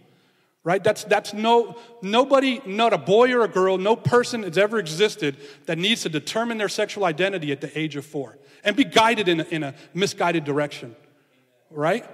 right? 0.65 0.83
That's 0.83 1.05
that's 1.05 1.33
no 1.33 1.77
nobody 2.03 2.61
not 2.67 2.93
a 2.93 2.99
boy 2.99 3.33
or 3.33 3.43
a 3.43 3.49
girl 3.49 3.79
no 3.79 3.97
person 3.97 4.43
that's 4.43 4.59
ever 4.59 4.79
existed 4.79 5.37
that 5.67 5.79
needs 5.79 6.03
to 6.03 6.09
determine 6.09 6.59
their 6.59 6.69
sexual 6.69 7.05
identity 7.05 7.53
at 7.53 7.61
the 7.61 7.79
age 7.79 7.97
of 7.97 8.05
four 8.05 8.39
and 8.65 8.77
be 8.77 8.85
guided 8.85 9.29
in 9.29 9.41
a, 9.41 9.45
in 9.45 9.63
a 9.63 9.75
misguided 9.95 10.45
direction 10.45 10.95
right? 11.71 12.05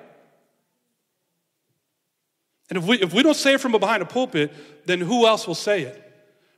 And 2.71 2.79
if 2.79 2.85
we 2.85 3.01
if 3.01 3.13
we 3.13 3.23
don't 3.23 3.37
say 3.37 3.55
it 3.55 3.61
from 3.61 3.73
behind 3.73 4.03
a 4.03 4.07
pulpit 4.07 4.53
then 4.87 5.01
who 5.01 5.27
else 5.27 5.47
will 5.47 5.55
say 5.55 5.83
it? 5.83 6.01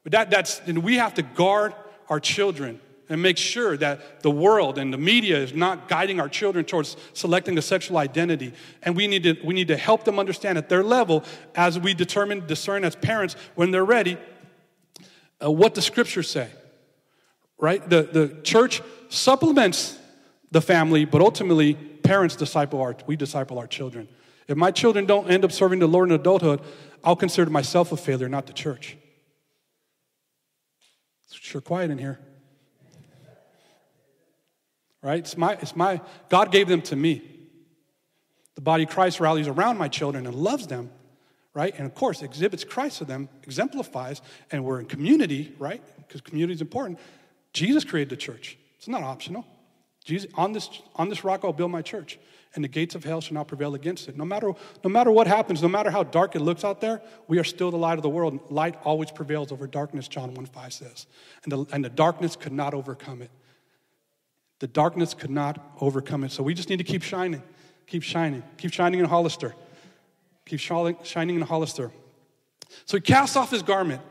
But 0.02 0.12
that 0.12 0.30
that's 0.30 0.60
and 0.66 0.82
we 0.82 0.96
have 0.96 1.14
to 1.14 1.22
guard 1.22 1.74
our 2.08 2.20
children 2.20 2.80
and 3.08 3.22
make 3.22 3.38
sure 3.38 3.76
that 3.76 4.22
the 4.22 4.30
world 4.30 4.78
and 4.78 4.92
the 4.92 4.98
media 4.98 5.38
is 5.38 5.54
not 5.54 5.88
guiding 5.88 6.20
our 6.20 6.28
children 6.28 6.64
towards 6.64 6.96
selecting 7.12 7.56
a 7.56 7.62
sexual 7.62 7.98
identity. 7.98 8.52
And 8.82 8.96
we 8.96 9.06
need 9.06 9.22
to, 9.22 9.36
we 9.44 9.54
need 9.54 9.68
to 9.68 9.76
help 9.76 10.04
them 10.04 10.18
understand 10.18 10.58
at 10.58 10.68
their 10.68 10.82
level 10.82 11.24
as 11.54 11.78
we 11.78 11.94
determine, 11.94 12.46
discern 12.46 12.84
as 12.84 12.96
parents 12.96 13.36
when 13.54 13.70
they're 13.70 13.84
ready, 13.84 14.18
uh, 15.42 15.50
what 15.50 15.74
the 15.74 15.82
scriptures 15.82 16.28
say. 16.28 16.48
Right? 17.58 17.88
The, 17.88 18.02
the 18.02 18.40
church 18.42 18.82
supplements 19.08 19.98
the 20.50 20.60
family, 20.60 21.04
but 21.04 21.20
ultimately, 21.20 21.74
parents 21.74 22.36
disciple 22.36 22.80
our, 22.80 22.96
we 23.06 23.16
disciple 23.16 23.58
our 23.58 23.66
children. 23.66 24.08
If 24.48 24.56
my 24.56 24.70
children 24.70 25.06
don't 25.06 25.28
end 25.30 25.44
up 25.44 25.52
serving 25.52 25.80
the 25.80 25.88
Lord 25.88 26.08
in 26.08 26.14
adulthood, 26.14 26.60
I'll 27.02 27.16
consider 27.16 27.50
myself 27.50 27.92
a 27.92 27.96
failure, 27.96 28.28
not 28.28 28.46
the 28.46 28.52
church. 28.52 28.96
It's 31.24 31.34
sure 31.34 31.60
quiet 31.60 31.90
in 31.90 31.98
here 31.98 32.20
right? 35.06 35.20
It's 35.20 35.36
my, 35.36 35.52
it's 35.62 35.76
my, 35.76 36.00
God 36.28 36.50
gave 36.50 36.66
them 36.66 36.82
to 36.82 36.96
me. 36.96 37.22
The 38.56 38.60
body 38.60 38.82
of 38.82 38.90
Christ 38.90 39.20
rallies 39.20 39.46
around 39.46 39.78
my 39.78 39.86
children 39.86 40.26
and 40.26 40.34
loves 40.34 40.66
them, 40.66 40.90
right? 41.54 41.72
And 41.76 41.86
of 41.86 41.94
course, 41.94 42.22
exhibits 42.22 42.64
Christ 42.64 42.98
to 42.98 43.04
them, 43.04 43.28
exemplifies, 43.44 44.20
and 44.50 44.64
we're 44.64 44.80
in 44.80 44.86
community, 44.86 45.54
right? 45.60 45.80
Because 45.98 46.22
community 46.22 46.54
is 46.54 46.60
important. 46.60 46.98
Jesus 47.52 47.84
created 47.84 48.10
the 48.10 48.16
church. 48.16 48.58
It's 48.78 48.88
not 48.88 49.04
optional. 49.04 49.46
Jesus, 50.04 50.28
on 50.34 50.52
this, 50.52 50.68
on 50.96 51.08
this 51.08 51.22
rock 51.22 51.42
I'll 51.44 51.52
build 51.52 51.70
my 51.70 51.82
church, 51.82 52.18
and 52.56 52.64
the 52.64 52.68
gates 52.68 52.96
of 52.96 53.04
hell 53.04 53.20
shall 53.20 53.34
not 53.34 53.46
prevail 53.46 53.76
against 53.76 54.08
it. 54.08 54.16
No 54.16 54.24
matter, 54.24 54.54
no 54.82 54.90
matter 54.90 55.12
what 55.12 55.28
happens, 55.28 55.62
no 55.62 55.68
matter 55.68 55.90
how 55.90 56.02
dark 56.02 56.34
it 56.34 56.40
looks 56.40 56.64
out 56.64 56.80
there, 56.80 57.00
we 57.28 57.38
are 57.38 57.44
still 57.44 57.70
the 57.70 57.76
light 57.76 57.96
of 57.96 58.02
the 58.02 58.08
world. 58.08 58.40
Light 58.50 58.74
always 58.82 59.12
prevails 59.12 59.52
over 59.52 59.68
darkness, 59.68 60.08
John 60.08 60.34
1 60.34 60.46
5 60.46 60.72
says. 60.72 61.06
And 61.44 61.52
the, 61.52 61.64
and 61.72 61.84
the 61.84 61.90
darkness 61.90 62.34
could 62.34 62.52
not 62.52 62.74
overcome 62.74 63.22
it. 63.22 63.30
The 64.58 64.66
darkness 64.66 65.14
could 65.14 65.30
not 65.30 65.76
overcome 65.80 66.24
it. 66.24 66.32
So 66.32 66.42
we 66.42 66.54
just 66.54 66.70
need 66.70 66.78
to 66.78 66.84
keep 66.84 67.02
shining, 67.02 67.42
keep 67.86 68.02
shining, 68.02 68.42
keep 68.56 68.72
shining 68.72 69.00
in 69.00 69.06
Hollister, 69.06 69.54
keep 70.46 70.60
shining 70.60 71.36
in 71.36 71.42
Hollister. 71.42 71.92
So 72.84 72.96
he 72.96 73.00
casts 73.00 73.36
off 73.36 73.50
his 73.50 73.62
garment 73.62 74.02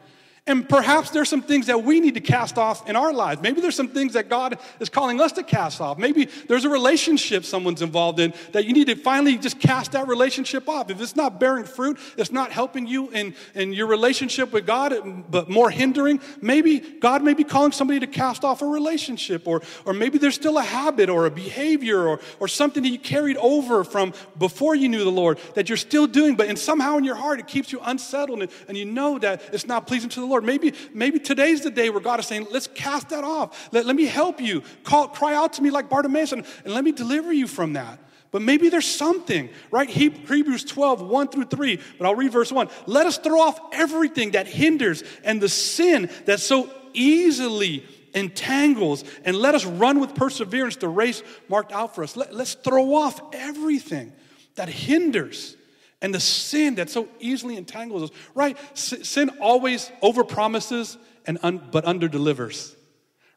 And 0.47 0.69
perhaps 0.69 1.09
there's 1.09 1.27
some 1.27 1.41
things 1.41 1.65
that 1.65 1.83
we 1.83 1.99
need 1.99 2.13
to 2.13 2.19
cast 2.19 2.59
off 2.59 2.87
in 2.87 2.95
our 2.95 3.11
lives. 3.11 3.41
Maybe 3.41 3.61
there's 3.61 3.75
some 3.75 3.87
things 3.87 4.13
that 4.13 4.29
God 4.29 4.59
is 4.79 4.89
calling 4.89 5.19
us 5.19 5.31
to 5.33 5.43
cast 5.43 5.81
off. 5.81 5.97
Maybe 5.97 6.25
there's 6.47 6.65
a 6.65 6.69
relationship 6.69 7.45
someone's 7.45 7.81
involved 7.81 8.19
in 8.19 8.31
that 8.51 8.65
you 8.65 8.73
need 8.73 8.85
to 8.85 8.95
finally 8.95 9.39
just 9.39 9.59
cast 9.59 9.93
that 9.93 10.07
relationship 10.07 10.69
off. 10.69 10.91
If 10.91 11.01
it's 11.01 11.15
not 11.15 11.39
bearing 11.39 11.63
fruit, 11.63 11.97
it's 12.15 12.31
not 12.31 12.51
helping 12.51 12.85
you 12.85 13.09
in, 13.09 13.33
in 13.55 13.73
your 13.73 13.87
relationship 13.87 14.53
with 14.53 14.67
God, 14.67 14.93
but 15.31 15.49
more 15.49 15.71
hindering, 15.71 16.21
maybe 16.41 16.77
God 16.79 17.23
may 17.23 17.33
be 17.33 17.43
calling 17.43 17.71
somebody 17.71 17.99
to 18.01 18.07
cast 18.07 18.43
off 18.43 18.61
a 18.61 18.67
relationship. 18.67 19.47
Or, 19.47 19.63
or 19.83 19.93
maybe 19.93 20.19
there's 20.19 20.35
still 20.35 20.59
a 20.59 20.63
habit 20.63 21.09
or 21.09 21.25
a 21.25 21.31
behavior 21.31 22.07
or, 22.07 22.19
or 22.39 22.47
something 22.47 22.83
that 22.83 22.89
you 22.89 22.99
carried 22.99 23.37
over 23.37 23.83
from 23.83 24.13
before 24.37 24.75
you 24.75 24.89
knew 24.89 25.03
the 25.03 25.09
Lord 25.09 25.39
that 25.55 25.69
you're 25.69 25.77
still 25.77 26.05
doing, 26.05 26.35
but 26.35 26.49
in 26.49 26.55
somehow 26.55 26.97
in 26.97 27.03
your 27.03 27.15
heart 27.15 27.39
it 27.39 27.47
keeps 27.47 27.71
you 27.71 27.79
unsettled 27.83 28.43
and, 28.43 28.51
and 28.67 28.77
you 28.77 28.85
know 28.85 29.17
that 29.17 29.41
it's 29.51 29.65
not 29.65 29.87
pleasing 29.87 30.09
to 30.11 30.19
the 30.19 30.25
Lord. 30.27 30.34
Lord. 30.35 30.43
Maybe, 30.43 30.73
maybe 30.93 31.17
today's 31.17 31.61
the 31.61 31.71
day 31.71 31.89
where 31.89 32.01
God 32.01 32.19
is 32.19 32.27
saying, 32.27 32.47
let's 32.51 32.67
cast 32.67 33.09
that 33.09 33.23
off. 33.23 33.69
Let, 33.71 33.85
let 33.85 33.95
me 33.95 34.05
help 34.05 34.41
you. 34.41 34.63
Call, 34.83 35.07
cry 35.07 35.33
out 35.33 35.53
to 35.53 35.61
me 35.61 35.69
like 35.69 35.89
Bartimaeus 35.89 36.33
and, 36.33 36.45
and 36.65 36.73
let 36.73 36.83
me 36.83 36.91
deliver 36.91 37.31
you 37.31 37.47
from 37.47 37.73
that. 37.73 37.99
But 38.31 38.41
maybe 38.41 38.67
there's 38.67 38.85
something, 38.85 39.49
right? 39.71 39.89
Hebrews 39.89 40.65
12, 40.65 41.01
1 41.01 41.27
through 41.29 41.45
3, 41.45 41.79
but 41.97 42.05
I'll 42.05 42.15
read 42.15 42.33
verse 42.33 42.51
1. 42.51 42.67
Let 42.85 43.05
us 43.05 43.17
throw 43.17 43.39
off 43.39 43.57
everything 43.71 44.31
that 44.31 44.45
hinders 44.45 45.05
and 45.23 45.39
the 45.39 45.47
sin 45.47 46.09
that 46.25 46.41
so 46.41 46.69
easily 46.93 47.85
entangles, 48.13 49.05
and 49.23 49.37
let 49.37 49.55
us 49.55 49.63
run 49.65 50.01
with 50.01 50.15
perseverance 50.15 50.75
the 50.75 50.89
race 50.89 51.23
marked 51.47 51.71
out 51.71 51.95
for 51.95 52.03
us. 52.03 52.17
Let, 52.17 52.33
us 52.33 52.55
throw 52.55 52.95
off 52.95 53.21
everything 53.33 54.11
that 54.55 54.67
hinders 54.67 55.55
and 56.01 56.13
the 56.13 56.19
sin 56.19 56.75
that 56.75 56.89
so 56.89 57.07
easily 57.19 57.57
entangles 57.57 58.03
us, 58.03 58.17
right? 58.33 58.57
Sin 58.77 59.29
always 59.41 59.91
overpromises 60.03 60.97
and 61.25 61.39
un- 61.43 61.61
but 61.71 61.85
underdelivers. 61.85 62.75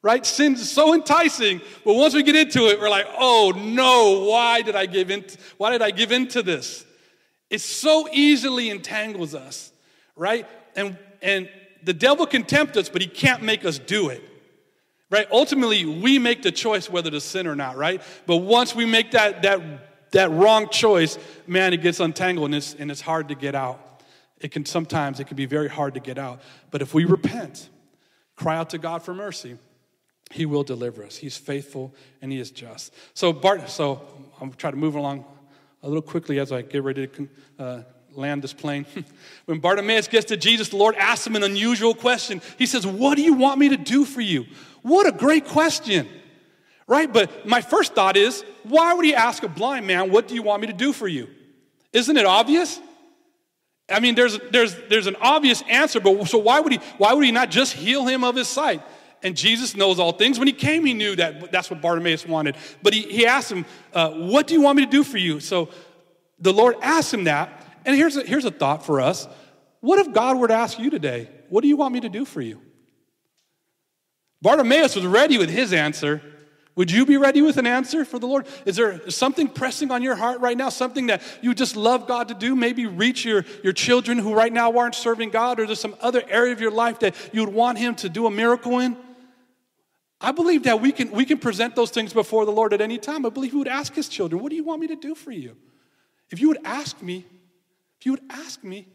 Right? 0.01 0.25
Sin's 0.25 0.71
so 0.71 0.95
enticing, 0.95 1.61
but 1.85 1.95
once 1.95 2.15
we 2.15 2.23
get 2.23 2.37
into 2.37 2.69
it, 2.69 2.79
we're 2.79 2.89
like, 2.89 3.09
"Oh 3.19 3.53
no, 3.57 4.27
why 4.31 4.63
did 4.63 4.77
I 4.77 4.87
give 4.87 5.11
in 5.11 5.25
why 5.57 5.73
did 5.73 5.83
I 5.83 5.91
give 5.91 6.13
into 6.13 6.41
this?" 6.41 6.85
It 7.51 7.61
so 7.61 8.09
easily 8.13 8.71
entangles 8.71 9.35
us, 9.35 9.73
right? 10.15 10.47
And 10.77 10.97
and 11.21 11.49
the 11.83 11.93
devil 11.93 12.27
can 12.27 12.45
tempt 12.45 12.77
us, 12.77 12.89
but 12.89 13.03
he 13.03 13.09
can't 13.09 13.43
make 13.43 13.65
us 13.65 13.79
do 13.79 14.09
it. 14.09 14.23
Right? 15.11 15.27
Ultimately, 15.33 15.85
we 15.85 16.19
make 16.19 16.43
the 16.43 16.53
choice 16.53 16.89
whether 16.89 17.11
to 17.11 17.21
sin 17.21 17.47
or 17.47 17.57
not, 17.57 17.77
right? 17.77 18.01
But 18.27 18.37
once 18.37 18.75
we 18.77 18.85
make 18.85 19.13
that 19.13 19.43
that 19.43 19.61
that 20.13 20.31
wrong 20.31 20.69
choice, 20.69 21.19
man, 21.47 21.73
it 21.73 21.83
gets 21.83 22.01
untangled 22.01 22.47
and 22.47 22.55
it's, 22.55 22.75
and 22.75 22.91
it's 22.91 23.01
hard 23.01 23.29
to 23.29 23.35
get 23.35 23.55
out. 23.55 24.03
It 24.41 24.51
can 24.51 24.65
sometimes, 24.65 25.21
it 25.21 25.25
can 25.25 25.37
be 25.37 25.47
very 25.47 25.69
hard 25.69 25.95
to 25.95 26.01
get 26.01 26.19
out. 26.19 26.41
But 26.71 26.83
if 26.83 26.95
we 26.95 27.05
repent, 27.05 27.69
cry 28.37 28.57
out 28.57 28.71
to 28.71 28.79
God 28.79 29.03
for 29.03 29.13
mercy, 29.13 29.59
He 30.31 30.47
will 30.47 30.63
deliver 30.63 31.05
us. 31.05 31.17
He's 31.17 31.37
faithful 31.37 31.95
and 32.23 32.31
He 32.31 32.39
is 32.39 32.51
just. 32.51 32.95
So, 33.15 33.33
Bart, 33.33 33.69
so 33.69 34.07
I'm 34.41 34.53
trying 34.53 34.75
to 34.75 34.79
move 34.79 34.95
along 34.95 35.25
a 35.83 35.89
little 35.89 36.03
quickly 36.03 36.39
as 36.39 36.53
I 36.53 36.63
get 36.63 36.83
ready 36.83 37.07
to 37.07 37.29
uh, 37.59 37.83
land 38.15 38.43
this 38.43 38.53
plane. 38.53 38.87
when 39.47 39.59
Bartimaeus 39.59 40.09
gets 40.09 40.27
to 40.27 40.37
Jesus, 40.37 40.69
the 40.69 40.77
Lord 40.77 40.95
asks 40.97 41.27
him 41.27 41.37
an 41.37 41.43
unusual 41.43 41.95
question. 41.95 42.41
He 42.57 42.67
says, 42.67 42.87
What 42.87 43.17
do 43.17 43.23
you 43.23 43.35
want 43.35 43.59
me 43.59 43.71
to 43.71 43.77
do 43.77 44.05
for 44.05 44.21
you? 44.21 44.47
What 44.83 45.07
a 45.07 45.13
great 45.13 45.47
question 45.47 46.09
right? 46.89 47.13
But 47.13 47.47
my 47.47 47.61
first 47.61 47.95
thought 47.95 48.17
is, 48.17 48.45
why 48.65 48.95
would 48.95 49.05
he 49.05 49.15
ask 49.15 49.45
a 49.45 49.49
blind 49.49 49.87
man, 49.87 50.11
What 50.11 50.27
do 50.27 50.35
you 50.35 50.43
want 50.43 50.63
me 50.63 50.67
to 50.67 50.73
do 50.73 50.93
for 50.93 51.07
you? 51.07 51.29
Isn't 51.93 52.17
it 52.17 52.27
obvious? 52.27 52.81
I 53.91 54.01
mean, 54.01 54.15
there's, 54.15 54.39
there's, 54.51 54.75
there's 54.89 55.07
an 55.07 55.17
obvious 55.21 55.63
answer, 55.69 56.01
but 56.01 56.27
so 56.27 56.39
why 56.39 56.61
would, 56.61 56.73
he, 56.73 56.79
why 56.99 57.15
would 57.15 57.25
he 57.25 57.31
not 57.31 57.51
just 57.51 57.73
heal 57.73 58.07
him 58.07 58.23
of 58.23 58.37
his 58.37 58.49
sight? 58.49 58.83
And 59.23 59.37
Jesus 59.37 59.75
knows 59.75 59.99
all 59.99 60.13
things. 60.13 60.39
When 60.39 60.47
he 60.47 60.53
came, 60.53 60.85
he 60.85 60.93
knew 60.95 61.17
that 61.17 61.51
that's 61.51 61.71
what 61.71 61.81
Bartimaeus 61.81 62.27
wanted. 62.27 62.57
But 62.83 62.93
he, 62.93 63.03
he 63.03 63.27
asked 63.27 63.51
him, 63.51 63.65
uh, 63.93 64.11
What 64.11 64.47
do 64.47 64.55
you 64.55 64.61
want 64.61 64.77
me 64.77 64.85
to 64.85 64.91
do 64.91 65.05
for 65.05 65.19
you? 65.19 65.41
So 65.41 65.71
the 66.39 66.53
Lord 66.53 66.77
asked 66.83 67.13
him 67.13 67.25
that. 67.25 67.65
And 67.85 67.97
here's 67.97 68.17
a, 68.17 68.23
here's 68.23 68.45
a 68.45 68.51
thought 68.51 68.85
for 68.85 69.01
us 69.01 69.27
What 69.81 69.99
if 69.99 70.13
God 70.13 70.39
were 70.39 70.49
to 70.49 70.55
ask 70.55 70.79
you 70.79 70.91
today, 70.91 71.29
What 71.49 71.63
do 71.63 71.69
you 71.69 71.77
want 71.77 71.95
me 71.95 72.01
to 72.01 72.09
do 72.09 72.25
for 72.25 72.41
you? 72.41 72.61
Bartimaeus 74.41 74.95
was 74.95 75.07
ready 75.07 75.39
with 75.39 75.51
his 75.51 75.73
answer. 75.73 76.23
Would 76.79 76.93
you 76.93 77.05
be 77.05 77.17
ready 77.17 77.43
with 77.43 77.57
an 77.57 77.67
answer 77.67 78.05
for 78.05 78.21
the 78.21 78.29
Lord? 78.29 78.47
Is 78.65 78.77
there 78.77 79.11
something 79.11 79.49
pressing 79.49 79.91
on 79.91 80.01
your 80.01 80.15
heart 80.15 80.39
right 80.39 80.57
now? 80.57 80.69
Something 80.69 81.09
that 81.09 81.23
you 81.43 81.53
just 81.53 81.75
love 81.75 82.07
God 82.07 82.29
to 82.29 82.35
do? 82.35 82.55
Maybe 82.55 82.87
reach 82.87 83.25
your, 83.25 83.45
your 83.65 83.73
children 83.73 84.17
who 84.17 84.33
right 84.33 84.53
now 84.53 84.79
aren't 84.79 84.95
serving 84.95 85.31
God, 85.31 85.59
or 85.59 85.67
there's 85.67 85.81
some 85.81 85.97
other 86.01 86.23
area 86.29 86.53
of 86.53 86.61
your 86.61 86.71
life 86.71 87.01
that 87.01 87.17
you 87.33 87.45
would 87.45 87.53
want 87.53 87.79
Him 87.79 87.97
to 87.97 88.09
do 88.09 88.27
a 88.27 88.31
miracle 88.31 88.79
in? 88.79 88.97
I 90.21 90.31
believe 90.31 90.63
that 90.63 90.81
we 90.81 90.93
can, 90.93 91.11
we 91.11 91.25
can 91.25 91.39
present 91.39 91.75
those 91.75 91.91
things 91.91 92.13
before 92.13 92.45
the 92.45 92.53
Lord 92.53 92.73
at 92.73 92.81
any 92.81 92.99
time. 92.99 93.27
I 93.27 93.31
believe 93.31 93.51
He 93.51 93.59
would 93.59 93.67
ask 93.67 93.93
His 93.93 94.09
children, 94.09 94.41
What 94.41 94.51
do 94.51 94.55
you 94.55 94.63
want 94.63 94.81
me 94.81 94.87
to 94.87 94.97
do 94.97 95.17
for 95.17 95.33
you? 95.33 95.57
If 96.31 96.41
you 96.41 96.47
would 96.47 96.61
ask 96.65 97.03
me, 97.03 97.27
if 97.99 98.07
you 98.07 98.13
would 98.13 98.23
ask 98.31 98.63
me, 98.63 98.87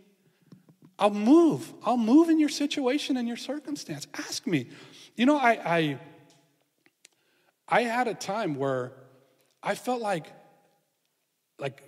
I'll 0.98 1.10
move. 1.10 1.74
I'll 1.84 1.98
move 1.98 2.30
in 2.30 2.40
your 2.40 2.48
situation 2.48 3.18
and 3.18 3.28
your 3.28 3.36
circumstance. 3.36 4.08
Ask 4.14 4.48
me. 4.48 4.70
You 5.18 5.26
know, 5.26 5.38
I, 5.38 5.52
I 5.66 6.00
I 7.68 7.84
had 7.84 8.08
a 8.08 8.14
time 8.14 8.56
where 8.56 8.92
I 9.62 9.76
felt 9.76 10.02
like, 10.02 10.28
like 11.60 11.84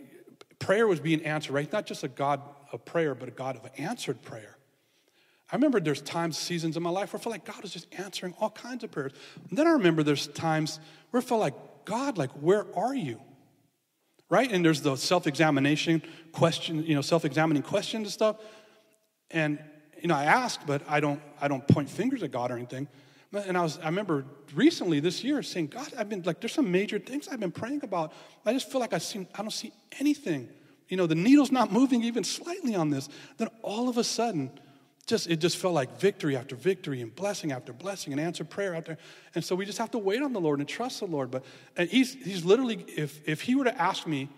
prayer 0.60 0.88
was 0.88 1.00
being 1.00 1.24
answered, 1.24 1.54
right? 1.54 1.72
Not 1.72 1.86
just 1.86 2.04
a 2.04 2.08
God 2.08 2.42
of 2.72 2.86
prayer, 2.86 3.14
but 3.14 3.28
a 3.28 3.32
God 3.32 3.56
of 3.56 3.70
answered 3.78 4.22
prayer. 4.22 4.58
I 5.52 5.56
remember 5.56 5.80
there's 5.80 6.02
times, 6.02 6.38
seasons 6.38 6.76
in 6.76 6.82
my 6.82 6.90
life 6.90 7.14
where 7.14 7.20
I 7.20 7.24
felt 7.24 7.32
like 7.34 7.46
God 7.46 7.62
was 7.62 7.72
just 7.72 7.94
answering 8.00 8.34
all 8.40 8.50
kinds 8.50 8.84
of 8.84 8.92
prayers. 8.92 9.12
And 9.50 9.58
then 9.58 9.68
I 9.68 9.72
remember 9.72 10.02
there's 10.02 10.28
times 10.28 10.80
where 11.12 11.22
I 11.22 11.26
felt 11.26 11.40
like, 11.40 11.54
God, 11.86 12.18
like, 12.18 12.32
where 12.32 12.66
are 12.76 12.96
you? 12.96 13.22
Right? 14.28 14.52
And 14.52 14.66
there's 14.66 14.82
the 14.82 14.96
self-examination 14.96 16.02
question, 16.32 16.84
you 16.84 16.96
know, 16.96 17.02
self-examining 17.02 17.62
questions 17.62 18.08
and 18.08 18.12
stuff. 18.12 18.38
And, 19.30 19.60
you 20.02 20.08
know, 20.08 20.16
I 20.16 20.24
ask, 20.24 20.60
but 20.66 20.82
I 20.88 21.00
don't, 21.00 21.22
I 21.40 21.48
don't 21.48 21.68
point 21.68 21.90
fingers 21.90 22.24
at 22.24 22.32
God 22.32 22.50
or 22.50 22.56
anything. 22.56 22.88
And 23.40 23.58
I 23.58 23.64
was, 23.64 23.80
I 23.80 23.86
remember 23.86 24.26
recently 24.54 25.00
this 25.00 25.24
year 25.24 25.42
saying, 25.44 25.68
God, 25.68 25.92
I've 25.98 26.10
been 26.10 26.22
like, 26.24 26.40
there's 26.40 26.54
some 26.54 26.72
major 26.72 27.00
things 27.00 27.28
I've 27.28 27.40
been 27.40 27.52
praying 27.52 27.82
about. 27.84 28.14
I 28.46 28.54
just 28.54 28.72
feel 28.72 28.80
like 28.82 28.94
I 28.94 29.00
see, 29.00 29.28
I 29.36 29.42
don't 29.42 29.52
see 29.52 29.74
anything. 30.00 30.50
You 30.88 30.98
know, 30.98 31.08
the 31.08 31.16
needle's 31.16 31.52
not 31.52 31.72
moving 31.72 32.04
even 32.04 32.24
slightly 32.24 32.76
on 32.76 32.90
this. 32.90 33.10
Then 33.38 33.50
all 33.62 33.90
of 33.90 33.98
a 33.98 34.04
sudden, 34.04 34.52
just 35.08 35.28
it 35.28 35.38
just 35.38 35.58
felt 35.58 35.74
like 35.74 36.00
victory 36.00 36.36
after 36.36 36.56
victory 36.56 37.02
and 37.02 37.16
blessing 37.16 37.52
after 37.52 37.74
blessing 37.74 38.12
and 38.12 38.20
answered 38.20 38.50
prayer 38.50 38.74
after. 38.74 38.98
And 39.36 39.44
so 39.44 39.56
we 39.56 39.66
just 39.66 39.78
have 39.78 39.92
to 39.92 40.00
wait 40.00 40.22
on 40.22 40.34
the 40.34 40.42
Lord 40.42 40.60
and 40.60 40.68
trust 40.68 41.00
the 41.00 41.06
Lord. 41.06 41.30
But 41.30 41.46
and 41.78 41.90
he's 41.90 42.14
he's 42.14 42.44
literally, 42.44 42.86
if 42.88 43.28
if 43.28 43.42
he 43.42 43.56
were 43.56 43.66
to 43.66 43.82
ask 43.82 44.08
me 44.08 44.30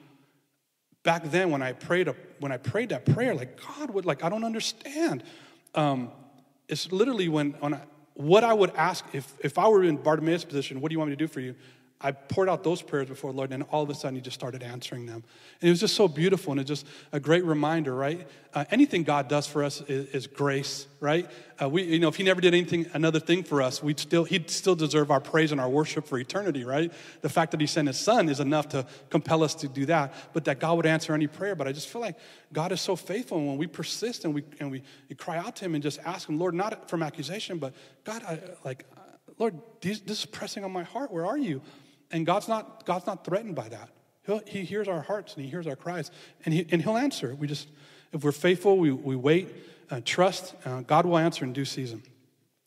back 1.04 1.24
then 1.32 1.52
when 1.52 1.62
I 1.62 1.72
prayed 1.72 2.10
a, 2.10 2.16
when 2.40 2.52
I 2.52 2.58
prayed 2.58 2.90
that 2.90 3.06
prayer, 3.06 3.34
like 3.34 3.62
God 3.62 3.92
would 3.92 4.06
like, 4.06 4.24
I 4.24 4.30
don't 4.30 4.44
understand. 4.44 5.24
Um, 5.74 6.12
it's 6.68 6.92
literally 6.92 7.30
when 7.30 7.52
when 7.60 7.74
I 7.74 7.82
what 8.18 8.44
I 8.44 8.52
would 8.52 8.72
ask 8.72 9.06
if, 9.14 9.32
if 9.42 9.60
I 9.60 9.68
were 9.68 9.84
in 9.84 9.98
Bartimaeus' 9.98 10.44
position, 10.44 10.82
what 10.82 10.90
do 10.90 10.94
you 10.94 11.00
want 11.00 11.12
me 11.12 11.16
to 11.16 11.24
do 11.24 11.28
for 11.28 11.40
you? 11.40 11.54
I 12.00 12.12
poured 12.12 12.48
out 12.48 12.64
those 12.64 12.84
prayers 12.84 13.08
before 13.08 13.32
the 13.32 13.38
Lord, 13.38 13.52
and 13.52 13.64
all 13.72 13.82
of 13.82 13.90
a 13.90 13.96
sudden 13.96 14.16
He 14.16 14.22
just 14.22 14.36
started 14.36 14.62
answering 14.62 15.08
them. 15.08 15.24
And 15.62 15.68
it 15.68 15.72
was 15.72 15.80
just 15.80 15.96
so 15.96 16.08
beautiful, 16.08 16.52
and 16.52 16.62
it's 16.62 16.68
just 16.68 16.86
a 17.12 17.20
great 17.20 17.44
reminder, 17.44 17.96
right? 17.96 18.28
Uh, 18.54 18.66
anything 18.70 19.02
God 19.02 19.28
does 19.28 19.48
for 19.48 19.64
us 19.64 19.82
is, 19.82 20.08
is 20.10 20.28
grace, 20.28 20.86
right? 21.00 21.28
Uh, 21.60 21.68
we, 21.68 21.82
you 21.84 21.98
know, 21.98 22.08
if 22.08 22.16
He 22.16 22.24
never 22.24 22.40
did 22.40 22.54
anything, 22.54 22.86
another 22.94 23.20
thing 23.20 23.42
for 23.42 23.64
us, 23.64 23.82
we'd 23.82 24.00
still, 24.00 24.26
He'd 24.26 24.52
still 24.52 24.76
deserve 24.76 25.10
our 25.10 25.20
praise 25.20 25.52
and 25.52 25.60
our 25.60 25.70
worship 25.70 26.06
for 26.06 26.20
eternity, 26.20 26.64
right? 26.64 26.94
The 27.22 27.30
fact 27.30 27.50
that 27.50 27.62
He 27.62 27.66
sent 27.66 27.88
His 27.88 27.98
Son 27.98 28.30
is 28.30 28.40
enough 28.40 28.70
to 28.70 28.86
compel 29.10 29.42
us 29.42 29.56
to 29.56 29.68
do 29.68 29.88
that, 29.88 30.14
but 30.34 30.46
that 30.46 30.60
God 30.60 30.76
would 30.78 30.86
answer 30.86 31.16
any 31.16 31.28
prayer. 31.28 31.56
But 31.56 31.68
I 31.68 31.72
just 31.72 31.88
feel 31.88 32.02
like 32.02 32.18
God 32.54 32.72
is 32.72 32.80
so 32.80 32.96
faithful, 32.96 33.40
and 33.40 33.48
when 33.48 33.58
we 33.58 33.66
persist 33.66 34.24
and 34.24 34.36
we 34.36 34.44
and 34.60 34.70
we, 34.70 34.84
cry 35.18 35.38
out 35.38 35.56
to 35.56 35.66
Him 35.66 35.74
and 35.74 35.82
just 35.82 35.98
ask 36.06 36.30
Him, 36.30 36.38
Lord, 36.38 36.54
not 36.54 36.92
from 36.92 37.02
accusation, 37.02 37.58
but 37.58 37.74
God, 38.04 38.24
I, 38.24 38.40
like, 38.64 38.86
Lord, 39.40 39.56
this 39.82 40.02
is 40.06 40.26
pressing 40.28 40.64
on 40.64 40.72
my 40.72 40.84
heart. 40.84 41.12
Where 41.12 41.26
are 41.26 41.38
you? 41.38 41.62
And 42.12 42.26
God's 42.26 42.48
not, 42.48 42.86
God's 42.86 43.06
not 43.06 43.26
threatened 43.26 43.56
by 43.56 43.70
that. 43.70 43.90
He'll, 44.26 44.42
he 44.46 44.64
hears 44.64 44.88
our 44.88 45.02
hearts 45.02 45.36
and 45.36 45.44
he 45.44 45.50
hears 45.50 45.68
our 45.68 45.76
cries, 45.76 46.12
and, 46.46 46.54
he, 46.54 46.66
and 46.72 46.82
he'll 46.82 46.98
answer. 46.98 47.34
We 47.36 47.48
just, 47.48 47.68
if 48.12 48.24
we're 48.24 48.32
faithful, 48.32 48.78
we, 48.78 48.92
we 48.92 49.16
wait, 49.16 49.50
uh, 49.90 50.02
trust, 50.04 50.54
uh, 50.66 50.82
God 50.82 51.06
will 51.06 51.18
answer 51.18 51.46
in 51.46 51.54
due 51.54 51.66
season. 51.66 52.04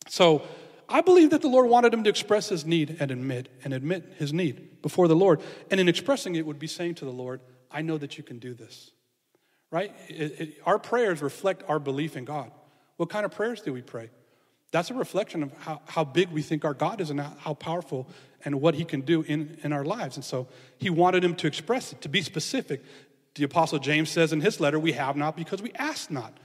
So 0.07 0.41
I 0.89 1.01
believe 1.01 1.29
that 1.29 1.41
the 1.41 1.47
Lord 1.47 1.69
wanted 1.69 1.93
him 1.93 2.03
to 2.03 2.09
express 2.09 2.49
his 2.49 2.65
need 2.65 2.97
and 2.99 3.11
admit 3.11 3.49
and 3.63 3.73
admit 3.73 4.13
his 4.17 4.33
need 4.33 4.81
before 4.81 5.07
the 5.07 5.15
Lord. 5.15 5.41
And 5.69 5.79
in 5.79 5.87
expressing 5.87 6.35
it, 6.35 6.45
would 6.45 6.59
be 6.59 6.67
saying 6.67 6.95
to 6.95 7.05
the 7.05 7.11
Lord, 7.11 7.41
I 7.71 7.81
know 7.81 7.97
that 7.97 8.17
you 8.17 8.23
can 8.23 8.39
do 8.39 8.53
this. 8.53 8.91
Right? 9.69 9.95
It, 10.09 10.39
it, 10.39 10.57
our 10.65 10.77
prayers 10.77 11.21
reflect 11.21 11.63
our 11.69 11.79
belief 11.79 12.17
in 12.17 12.25
God. 12.25 12.51
What 12.97 13.09
kind 13.09 13.25
of 13.25 13.31
prayers 13.31 13.61
do 13.61 13.71
we 13.71 13.81
pray? 13.81 14.09
That's 14.71 14.89
a 14.89 14.93
reflection 14.93 15.43
of 15.43 15.53
how, 15.59 15.81
how 15.85 16.03
big 16.03 16.29
we 16.29 16.41
think 16.41 16.65
our 16.65 16.73
God 16.73 16.99
is 16.99 17.09
and 17.09 17.21
how, 17.21 17.33
how 17.39 17.53
powerful 17.53 18.07
and 18.43 18.61
what 18.61 18.75
he 18.75 18.85
can 18.85 19.01
do 19.01 19.21
in, 19.23 19.57
in 19.63 19.73
our 19.73 19.85
lives. 19.85 20.15
And 20.15 20.25
so 20.25 20.47
he 20.77 20.89
wanted 20.89 21.23
him 21.23 21.35
to 21.35 21.47
express 21.47 21.91
it, 21.91 22.01
to 22.01 22.09
be 22.09 22.21
specific. 22.21 22.83
The 23.35 23.43
Apostle 23.43 23.79
James 23.79 24.09
says 24.09 24.33
in 24.33 24.41
his 24.41 24.59
letter, 24.59 24.79
We 24.79 24.93
have 24.93 25.15
not 25.15 25.35
because 25.35 25.61
we 25.61 25.71
ask 25.73 26.11
not. 26.11 26.37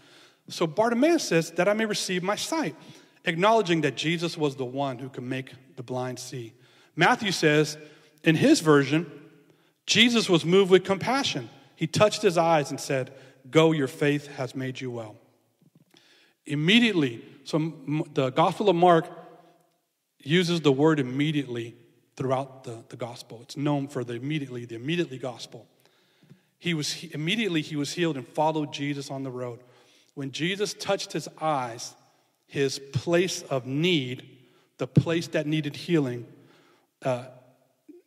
So 0.49 0.67
Bartimaeus 0.67 1.25
says, 1.25 1.51
That 1.53 1.69
I 1.69 1.73
may 1.73 1.87
receive 1.87 2.23
my 2.23 2.37
sight, 2.37 2.77
acknowledging 3.25 3.81
that 3.83 3.97
Jesus 3.97 4.37
was 4.37 4.57
the 4.57 4.65
one 4.65 4.99
who 4.99 5.09
could 5.09 5.25
make 5.25 5.53
the 5.77 5.83
blind 5.83 6.19
see. 6.19 6.53
Matthew 6.95 7.33
says, 7.33 7.77
in 8.27 8.35
his 8.35 8.61
version, 8.61 9.11
Jesus 9.87 10.29
was 10.29 10.45
moved 10.45 10.71
with 10.71 10.85
compassion. 10.85 11.49
He 11.77 11.87
touched 11.87 12.23
his 12.23 12.37
eyes 12.37 12.71
and 12.71 12.81
said, 12.81 13.13
Go, 13.49 13.73
your 13.73 13.87
faith 13.87 14.27
has 14.27 14.55
made 14.55 14.81
you 14.81 14.91
well. 14.91 15.17
Immediately, 16.45 17.25
so 17.45 17.73
the 18.13 18.31
Gospel 18.31 18.69
of 18.69 18.77
Mark 18.77 19.07
uses 20.23 20.61
the 20.61 20.73
word 20.73 20.99
immediately 20.99 21.77
throughout 22.17 22.65
the, 22.65 22.85
the 22.89 22.97
gospel. 22.97 23.41
It's 23.43 23.57
known 23.57 23.89
for 23.89 24.03
the 24.03 24.15
immediately, 24.15 24.65
the 24.65 24.77
immediately 24.77 25.19
gospel. 25.19 25.67
He 26.59 26.75
was 26.75 27.05
immediately 27.13 27.61
he 27.61 27.77
was 27.77 27.93
healed 27.93 28.17
and 28.17 28.27
followed 28.27 28.73
Jesus 28.73 29.11
on 29.11 29.23
the 29.23 29.31
road. 29.31 29.61
When 30.15 30.33
Jesus 30.33 30.73
touched 30.73 31.13
his 31.13 31.29
eyes, 31.41 31.95
his 32.47 32.79
place 32.79 33.43
of 33.43 33.67
need, 33.67 34.27
the 34.79 34.87
place 34.87 35.29
that 35.29 35.47
needed 35.47 35.77
healing, 35.77 36.27
uh, 37.03 37.27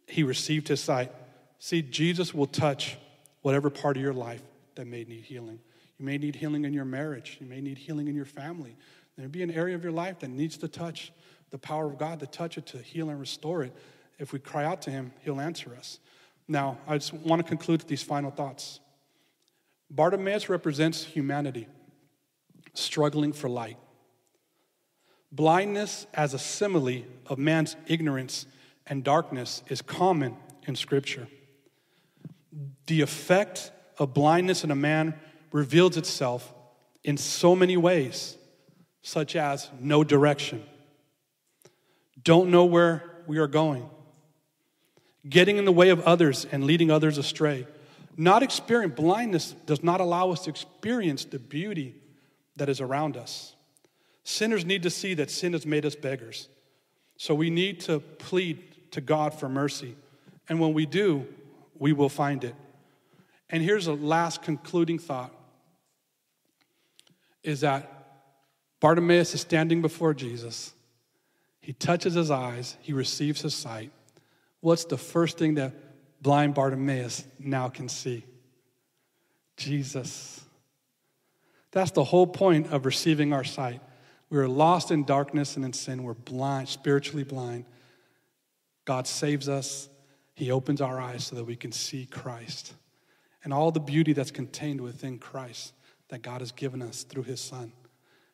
he 0.08 0.24
received 0.24 0.68
his 0.68 0.82
sight. 0.82 1.12
See, 1.60 1.82
Jesus 1.82 2.34
will 2.34 2.48
touch 2.48 2.98
whatever 3.42 3.70
part 3.70 3.96
of 3.96 4.02
your 4.02 4.14
life 4.14 4.42
that 4.76 4.88
may 4.88 5.04
need 5.04 5.24
healing. 5.26 5.60
You 6.00 6.06
may 6.06 6.18
need 6.18 6.36
healing 6.36 6.66
in 6.66 6.74
your 6.74 6.86
marriage. 6.86 7.38
You 7.40 7.48
may 7.48 7.62
need 7.62 7.78
healing 7.78 8.08
in 8.08 8.16
your 8.16 8.26
family. 8.26 8.76
There 9.16 9.26
may 9.26 9.30
be 9.30 9.44
an 9.44 9.52
area 9.52 9.76
of 9.76 9.84
your 9.84 9.92
life 9.92 10.20
that 10.20 10.30
needs 10.30 10.58
to 10.58 10.68
touch 10.68 11.12
the 11.52 11.58
power 11.58 11.88
of 11.88 11.98
God 11.98 12.20
to 12.20 12.28
touch 12.28 12.58
it, 12.58 12.66
to 12.68 12.78
heal 12.78 13.10
and 13.10 13.20
restore 13.20 13.64
it. 13.64 13.76
If 14.20 14.34
we 14.34 14.40
cry 14.40 14.66
out 14.66 14.82
to 14.84 14.92
Him, 14.92 15.12
He'll 15.24 15.42
answer 15.42 15.76
us. 15.76 16.00
Now, 16.48 16.78
I 16.88 16.98
just 16.98 17.14
want 17.14 17.42
to 17.42 17.48
conclude 17.48 17.82
with 17.82 17.88
these 17.88 18.04
final 18.04 18.32
thoughts. 18.32 18.80
Bartimaeus 19.90 20.50
represents 20.50 21.04
humanity 21.04 21.68
struggling 22.74 23.34
for 23.34 23.50
light. 23.50 23.78
Blindness 25.32 26.08
as 26.14 26.34
a 26.34 26.40
simile 26.40 27.04
of 27.28 27.38
man's 27.38 27.76
ignorance 27.88 28.46
and 28.88 29.04
darkness 29.04 29.64
is 29.68 29.82
common 29.82 30.36
in 30.68 30.76
Scripture. 30.76 31.28
The 32.88 33.02
effect 33.02 33.72
of 33.98 34.14
blindness 34.14 34.64
in 34.64 34.72
a 34.72 34.76
man 34.76 35.14
reveals 35.52 35.98
itself 35.98 36.54
in 37.04 37.18
so 37.18 37.56
many 37.56 37.78
ways, 37.78 38.38
such 39.02 39.36
as 39.36 39.70
no 39.80 40.04
direction, 40.04 40.64
don't 42.24 42.50
know 42.50 42.66
where 42.66 43.04
we 43.28 43.38
are 43.38 43.48
going, 43.48 43.90
getting 45.28 45.58
in 45.58 45.66
the 45.66 45.72
way 45.72 45.90
of 45.90 46.02
others 46.02 46.46
and 46.52 46.64
leading 46.64 46.92
others 46.92 47.18
astray. 47.18 47.68
Not 48.16 48.44
experience 48.44 48.94
blindness 48.96 49.56
does 49.66 49.84
not 49.84 50.02
allow 50.02 50.32
us 50.32 50.44
to 50.44 50.50
experience 50.50 51.26
the 51.26 51.40
beauty 51.40 51.96
that 52.58 52.70
is 52.70 52.82
around 52.82 53.18
us. 53.18 53.56
Sinners 54.24 54.66
need 54.66 54.84
to 54.84 54.90
see 54.90 55.14
that 55.16 55.32
sin 55.32 55.54
has 55.54 55.66
made 55.66 55.86
us 55.86 55.96
beggars. 55.96 56.50
So 57.18 57.34
we 57.34 57.50
need 57.50 57.82
to 57.82 58.00
plead 58.00 58.92
to 58.92 59.02
God 59.02 59.34
for 59.34 59.50
mercy. 59.50 59.96
And 60.48 60.60
when 60.60 60.74
we 60.74 60.86
do, 60.86 61.28
we 61.78 61.94
will 61.94 62.10
find 62.10 62.44
it. 62.44 62.56
And 63.50 63.64
here's 63.64 63.88
a 63.88 63.94
last 63.94 64.42
concluding 64.42 65.00
thought 65.00 65.34
is 67.44 67.62
that 67.62 67.90
Bartimaeus 68.80 69.34
is 69.34 69.42
standing 69.42 69.82
before 69.82 70.14
Jesus. 70.14 70.74
He 71.62 71.74
touches 71.74 72.14
his 72.14 72.32
eyes, 72.32 72.78
he 72.82 72.94
receives 72.94 73.42
his 73.42 73.54
sight. 73.54 73.92
What's 74.62 74.86
the 74.86 74.98
first 74.98 75.38
thing 75.38 75.56
that 75.56 75.74
blind 76.22 76.54
Bartimaeus 76.54 77.24
now 77.40 77.70
can 77.70 77.90
see? 77.90 78.26
Jesus. 79.58 80.42
That's 81.72 81.92
the 81.92 82.04
whole 82.04 82.28
point 82.28 82.72
of 82.72 82.86
receiving 82.86 83.34
our 83.34 83.44
sight. 83.44 83.82
We 84.30 84.38
are 84.38 84.48
lost 84.48 84.92
in 84.92 85.06
darkness 85.06 85.56
and 85.56 85.66
in 85.66 85.74
sin. 85.74 86.04
We're 86.04 86.14
blind, 86.14 86.70
spiritually 86.70 87.24
blind. 87.24 87.66
God 88.86 89.08
saves 89.08 89.50
us. 89.50 89.90
He 90.36 90.52
opens 90.52 90.82
our 90.82 91.00
eyes 91.00 91.26
so 91.26 91.36
that 91.36 91.44
we 91.44 91.56
can 91.56 91.72
see 91.72 92.06
Christ 92.06 92.74
and 93.44 93.54
all 93.54 93.72
the 93.72 93.80
beauty 93.80 94.14
that's 94.14 94.32
contained 94.32 94.82
within 94.82 95.20
Christ 95.20 95.74
that 96.10 96.22
God 96.22 96.42
has 96.42 96.52
given 96.52 96.82
us 96.82 97.04
through 97.04 97.24
his 97.24 97.40
Son. 97.40 97.72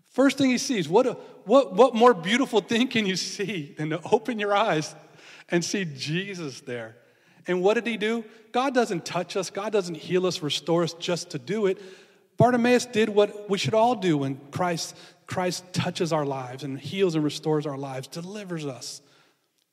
First 0.10 0.38
thing 0.38 0.50
he 0.50 0.58
sees, 0.58 0.88
what, 0.88 1.06
a, 1.08 1.14
what, 1.44 1.74
what 1.74 1.94
more 1.94 2.14
beautiful 2.14 2.62
thing 2.62 2.88
can 2.88 3.06
you 3.06 3.16
see 3.16 3.76
than 3.78 3.90
to 3.90 4.02
open 4.12 4.40
your 4.40 4.56
eyes 4.56 4.96
and 5.50 5.64
see 5.64 5.86
Jesus 5.86 6.62
there? 6.62 6.96
And 7.48 7.62
what 7.62 7.76
did 7.76 7.86
he 7.88 7.98
do? 7.98 8.24
God 8.52 8.74
doesn't 8.74 9.06
touch 9.06 9.36
us, 9.38 9.50
God 9.50 9.72
doesn't 9.72 9.96
heal 9.96 10.26
us, 10.26 10.42
restore 10.42 10.84
us 10.84 10.94
just 10.94 11.32
to 11.32 11.40
do 11.40 11.66
it. 11.68 11.82
Bartimaeus 12.38 12.86
did 12.86 13.10
what 13.10 13.50
we 13.50 13.58
should 13.58 13.74
all 13.74 13.96
do 13.96 14.18
when 14.18 14.40
Christ, 14.52 14.98
Christ 15.26 15.64
touches 15.74 16.12
our 16.12 16.26
lives 16.26 16.64
and 16.64 16.80
heals 16.80 17.16
and 17.16 17.24
restores 17.24 17.66
our 17.66 17.78
lives, 17.78 18.08
delivers 18.08 18.66
us. 18.66 19.02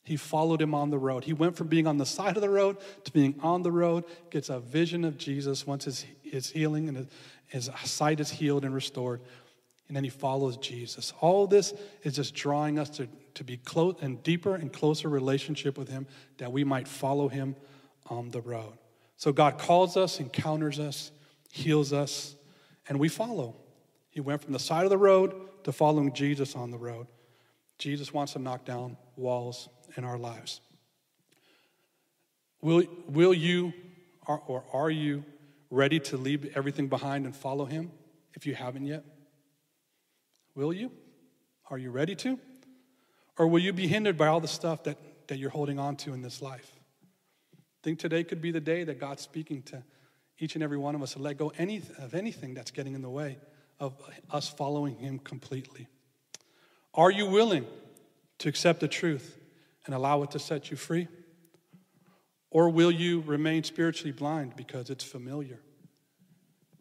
He 0.05 0.17
followed 0.17 0.61
him 0.61 0.75
on 0.75 0.91
the 0.91 0.99
road. 0.99 1.25
He 1.25 1.33
went 1.33 1.57
from 1.57 1.69
being 1.69 1.87
on 1.87 1.97
the 1.97 2.07
side 2.07 2.37
of 2.37 2.43
the 2.43 2.51
road 2.51 2.77
to 3.05 3.13
being 3.13 3.37
on 3.41 3.63
the 3.63 3.71
road, 3.71 4.05
gets 4.31 4.49
a 4.49 4.59
vision 4.59 5.05
of 5.05 5.17
Jesus 5.17 5.67
once 5.67 5.85
his, 5.85 6.05
his 6.23 6.51
healing 6.51 6.89
and 6.89 6.97
his, 6.97 7.07
his 7.47 7.71
sight 7.85 8.19
is 8.19 8.31
healed 8.31 8.65
and 8.65 8.75
restored. 8.75 9.21
And 9.89 9.97
then 9.97 10.05
he 10.05 10.11
follows 10.11 10.57
Jesus. 10.57 11.13
All 11.21 11.47
this 11.47 11.75
is 12.03 12.15
just 12.15 12.35
drawing 12.35 12.79
us 12.79 12.89
to, 12.91 13.09
to 13.35 13.45
be 13.45 13.57
close 13.57 13.97
and 14.01 14.23
deeper 14.23 14.55
and 14.55 14.73
closer 14.73 15.09
relationship 15.09 15.77
with 15.77 15.89
him 15.89 16.07
that 16.39 16.53
we 16.53 16.65
might 16.65 16.89
follow 16.89 17.29
him 17.29 17.57
on 18.07 18.31
the 18.31 18.41
road. 18.41 18.75
So 19.17 19.33
God 19.33 19.59
calls 19.59 19.97
us, 19.97 20.19
encounters 20.19 20.81
us, 20.81 21.13
heals 21.51 21.93
us, 21.93 22.37
and 22.89 22.99
we 22.99 23.09
follow. 23.09 23.57
He 24.09 24.21
went 24.21 24.43
from 24.43 24.53
the 24.53 24.59
side 24.59 24.85
of 24.85 24.91
the 24.91 24.99
road 24.99 25.35
to 25.65 25.73
following 25.73 26.13
Jesus 26.13 26.57
on 26.57 26.71
the 26.71 26.79
road. 26.79 27.07
Jesus 27.79 28.13
wants 28.13 28.33
to 28.33 28.39
knock 28.39 28.65
down 28.65 28.97
walls 29.17 29.69
in 29.97 30.05
our 30.05 30.19
lives. 30.19 30.61
Will, 32.61 32.85
will 33.09 33.35
you 33.35 33.73
or, 34.27 34.43
or 34.47 34.65
are 34.73 34.91
you 34.91 35.25
ready 35.71 35.99
to 35.99 36.17
leave 36.17 36.53
everything 36.57 36.89
behind 36.89 37.25
and 37.25 37.35
follow 37.35 37.65
him 37.65 37.91
if 38.35 38.47
you 38.47 38.55
haven't 38.55 38.87
yet? 38.87 39.05
Will 40.55 40.73
you? 40.73 40.91
Are 41.71 41.79
you 41.79 41.91
ready 41.91 42.15
to? 42.17 42.39
Or 43.39 43.47
will 43.47 43.61
you 43.61 43.73
be 43.73 43.87
hindered 43.87 44.19
by 44.19 44.27
all 44.27 44.41
the 44.41 44.49
stuff 44.49 44.85
that, 44.85 44.99
that 45.29 45.39
you're 45.39 45.51
holding 45.51 45.79
on 45.79 45.97
to 45.97 46.13
in 46.13 46.23
this 46.23 46.43
life? 46.43 46.71
I 47.55 47.81
think 47.83 47.99
today 47.99 48.25
could 48.25 48.41
be 48.41 48.51
the 48.51 48.61
day 48.61 48.85
that 48.85 49.01
God's 49.01 49.23
speaking 49.23 49.63
to 49.63 49.83
each 50.39 50.55
and 50.55 50.63
every 50.63 50.79
one 50.79 50.95
of 50.95 51.03
us 51.03 51.15
to 51.15 51.19
let 51.19 51.37
go 51.37 51.53
any, 51.59 51.83
of 51.99 52.15
anything 52.15 52.55
that's 52.55 52.71
getting 52.71 52.95
in 52.95 53.03
the 53.03 53.11
way 53.11 53.39
of 53.81 53.95
us 54.31 54.49
following 54.49 54.97
Him 54.97 55.19
completely. 55.19 55.89
Are 56.95 57.11
you 57.11 57.27
willing 57.27 57.67
to 58.39 58.49
accept 58.49 58.81
the 58.81 58.89
truth 58.89 59.39
and 59.87 59.95
allow 59.95 60.23
it 60.23 60.31
to 60.33 60.39
set 60.39 60.71
you 60.71 60.77
free? 60.77 61.09
Or 62.51 62.69
will 62.69 62.91
you 62.91 63.23
remain 63.23 63.65
spiritually 63.65 64.13
blind 64.13 64.57
because 64.57 64.91
it's 64.91 65.05
familiar? 65.05 65.59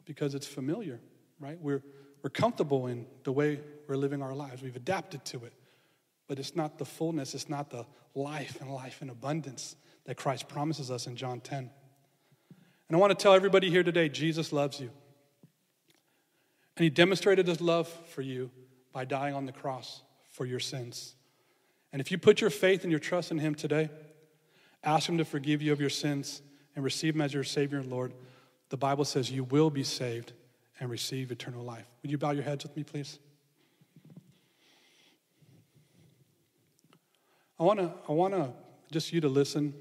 Because 0.06 0.36
it's 0.36 0.48
familiar, 0.48 1.00
right? 1.40 1.58
We're, 1.62 1.82
we're 2.24 2.30
comfortable 2.30 2.88
in 2.88 3.06
the 3.24 3.32
way 3.32 3.60
we're 3.88 3.96
living 3.96 4.22
our 4.22 4.34
lives, 4.34 4.62
we've 4.62 4.76
adapted 4.76 5.26
to 5.26 5.46
it. 5.46 5.54
But 6.28 6.40
it's 6.40 6.56
not 6.56 6.78
the 6.78 6.86
fullness, 6.86 7.34
it's 7.34 7.50
not 7.50 7.70
the 7.70 7.86
life 8.16 8.58
and 8.62 8.74
life 8.74 9.02
in 9.02 9.10
abundance 9.10 9.76
that 10.06 10.16
Christ 10.16 10.48
promises 10.48 10.90
us 10.90 11.08
in 11.08 11.16
John 11.16 11.42
10. 11.42 11.70
And 12.88 12.96
I 12.96 13.00
want 13.00 13.18
to 13.18 13.22
tell 13.22 13.34
everybody 13.34 13.70
here 13.70 13.84
today 13.84 14.10
Jesus 14.10 14.52
loves 14.54 14.80
you. 14.80 14.90
And 16.78 16.84
he 16.84 16.90
demonstrated 16.90 17.48
his 17.48 17.62
love 17.62 17.88
for 18.10 18.22
you 18.22 18.50
by 18.94 19.06
dying 19.06 19.36
on 19.36 19.46
the 19.46 19.52
cross 19.52 20.02
for 20.32 20.46
your 20.46 20.60
sins. 20.60 21.16
And 21.92 22.00
if 22.00 22.12
you 22.12 22.18
put 22.18 22.42
your 22.42 22.50
faith 22.50 22.84
and 22.84 22.92
your 22.92 23.00
trust 23.00 23.32
in 23.32 23.40
Him 23.40 23.56
today, 23.56 23.90
ask 24.84 25.08
Him 25.08 25.18
to 25.18 25.26
forgive 25.26 25.62
you 25.62 25.72
of 25.74 25.82
your 25.82 25.90
sins 25.90 26.42
and 26.76 26.84
receive 26.84 27.16
Him 27.16 27.22
as 27.22 27.34
your 27.34 27.44
Savior 27.44 27.80
and 27.80 27.92
Lord, 27.92 28.14
the 28.70 28.78
Bible 28.78 29.06
says 29.06 29.30
you 29.30 29.44
will 29.44 29.70
be 29.70 29.84
saved 29.84 30.34
and 30.82 30.90
receive 30.90 31.32
eternal 31.32 31.64
life. 31.64 31.86
Would 32.02 32.12
you 32.12 32.18
bow 32.18 32.32
your 32.32 32.44
heads 32.44 32.64
with 32.66 32.76
me, 32.76 32.84
please? 32.84 33.20
I 37.58 37.64
want 37.64 37.80
to 37.80 37.94
I 38.10 38.12
want 38.12 38.34
to 38.34 38.52
just 38.92 39.14
you 39.14 39.22
to 39.22 39.30
listen 39.30 39.74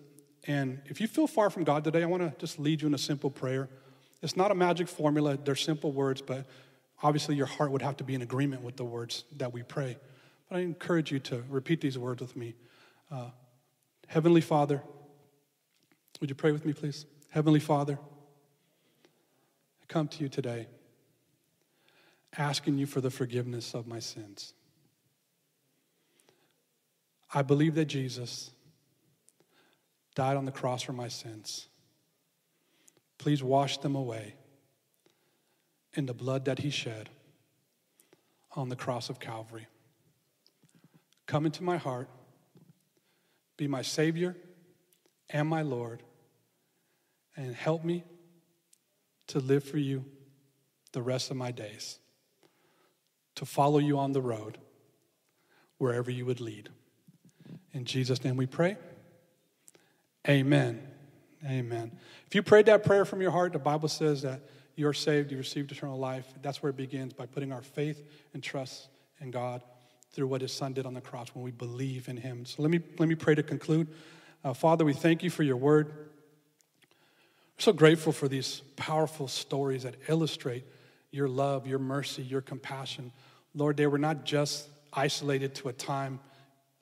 and 0.46 0.80
if 0.86 1.00
you 1.00 1.08
feel 1.08 1.26
far 1.26 1.50
from 1.50 1.64
God 1.64 1.84
today, 1.84 2.02
I 2.02 2.06
want 2.06 2.22
to 2.22 2.32
just 2.38 2.58
lead 2.58 2.80
you 2.80 2.88
in 2.88 2.94
a 2.94 2.98
simple 2.98 3.30
prayer. 3.30 3.68
It's 4.22 4.36
not 4.36 4.50
a 4.50 4.54
magic 4.54 4.88
formula, 4.88 5.38
they're 5.42 5.54
simple 5.54 5.92
words, 5.92 6.22
but 6.22 6.46
obviously 7.02 7.34
your 7.34 7.46
heart 7.46 7.70
would 7.70 7.82
have 7.82 7.96
to 7.98 8.04
be 8.04 8.14
in 8.14 8.22
agreement 8.22 8.62
with 8.62 8.76
the 8.76 8.84
words 8.84 9.24
that 9.36 9.52
we 9.52 9.62
pray. 9.62 9.98
But 10.48 10.56
I 10.56 10.60
encourage 10.60 11.10
you 11.10 11.18
to 11.20 11.42
repeat 11.48 11.80
these 11.80 11.98
words 11.98 12.20
with 12.20 12.36
me. 12.36 12.54
Uh, 13.10 13.30
Heavenly 14.06 14.40
Father, 14.40 14.82
would 16.20 16.28
you 16.28 16.34
pray 16.34 16.52
with 16.52 16.66
me, 16.66 16.72
please? 16.72 17.06
Heavenly 17.30 17.60
Father, 17.60 17.98
I 19.82 19.86
come 19.88 20.08
to 20.08 20.22
you 20.22 20.28
today 20.28 20.66
asking 22.36 22.78
you 22.78 22.86
for 22.86 23.00
the 23.00 23.10
forgiveness 23.10 23.74
of 23.74 23.86
my 23.86 23.98
sins. 23.98 24.54
I 27.32 27.42
believe 27.42 27.74
that 27.76 27.86
Jesus 27.86 28.50
died 30.14 30.36
on 30.36 30.44
the 30.44 30.52
cross 30.52 30.82
for 30.82 30.92
my 30.92 31.08
sins. 31.08 31.68
Please 33.18 33.42
wash 33.42 33.78
them 33.78 33.94
away 33.94 34.34
in 35.94 36.06
the 36.06 36.14
blood 36.14 36.44
that 36.44 36.58
he 36.60 36.70
shed 36.70 37.10
on 38.52 38.68
the 38.68 38.76
cross 38.76 39.10
of 39.10 39.20
Calvary. 39.20 39.66
Come 41.26 41.46
into 41.46 41.62
my 41.62 41.76
heart, 41.76 42.08
be 43.56 43.68
my 43.68 43.82
Savior 43.82 44.36
and 45.28 45.48
my 45.48 45.62
Lord, 45.62 46.02
and 47.36 47.54
help 47.54 47.84
me 47.84 48.02
to 49.28 49.38
live 49.38 49.62
for 49.62 49.78
you 49.78 50.04
the 50.92 51.02
rest 51.02 51.30
of 51.30 51.36
my 51.36 51.52
days, 51.52 51.98
to 53.40 53.46
follow 53.46 53.78
you 53.78 53.98
on 53.98 54.12
the 54.12 54.20
road 54.20 54.58
wherever 55.78 56.10
you 56.10 56.26
would 56.26 56.42
lead. 56.42 56.68
In 57.72 57.86
Jesus' 57.86 58.22
name 58.22 58.36
we 58.36 58.44
pray. 58.44 58.76
Amen. 60.28 60.86
Amen. 61.46 61.90
If 62.26 62.34
you 62.34 62.42
prayed 62.42 62.66
that 62.66 62.84
prayer 62.84 63.06
from 63.06 63.22
your 63.22 63.30
heart, 63.30 63.54
the 63.54 63.58
Bible 63.58 63.88
says 63.88 64.20
that 64.22 64.42
you're 64.76 64.92
saved, 64.92 65.32
you 65.32 65.38
received 65.38 65.72
eternal 65.72 65.98
life. 65.98 66.26
That's 66.42 66.62
where 66.62 66.68
it 66.68 66.76
begins 66.76 67.14
by 67.14 67.24
putting 67.24 67.50
our 67.50 67.62
faith 67.62 68.02
and 68.34 68.42
trust 68.42 68.88
in 69.22 69.30
God 69.30 69.62
through 70.12 70.26
what 70.26 70.42
his 70.42 70.52
son 70.52 70.74
did 70.74 70.84
on 70.84 70.92
the 70.92 71.00
cross 71.00 71.28
when 71.34 71.42
we 71.42 71.50
believe 71.50 72.10
in 72.10 72.18
him. 72.18 72.44
So 72.44 72.60
let 72.60 72.70
me, 72.70 72.80
let 72.98 73.08
me 73.08 73.14
pray 73.14 73.34
to 73.36 73.42
conclude. 73.42 73.88
Uh, 74.44 74.52
Father, 74.52 74.84
we 74.84 74.92
thank 74.92 75.22
you 75.22 75.30
for 75.30 75.44
your 75.44 75.56
word. 75.56 75.94
We're 77.56 77.62
so 77.62 77.72
grateful 77.72 78.12
for 78.12 78.28
these 78.28 78.60
powerful 78.76 79.28
stories 79.28 79.84
that 79.84 79.94
illustrate 80.08 80.66
your 81.10 81.26
love, 81.26 81.66
your 81.66 81.78
mercy, 81.78 82.22
your 82.22 82.42
compassion. 82.42 83.12
Lord, 83.54 83.76
they 83.76 83.86
were 83.86 83.98
not 83.98 84.24
just 84.24 84.68
isolated 84.92 85.54
to 85.56 85.68
a 85.68 85.72
time 85.72 86.20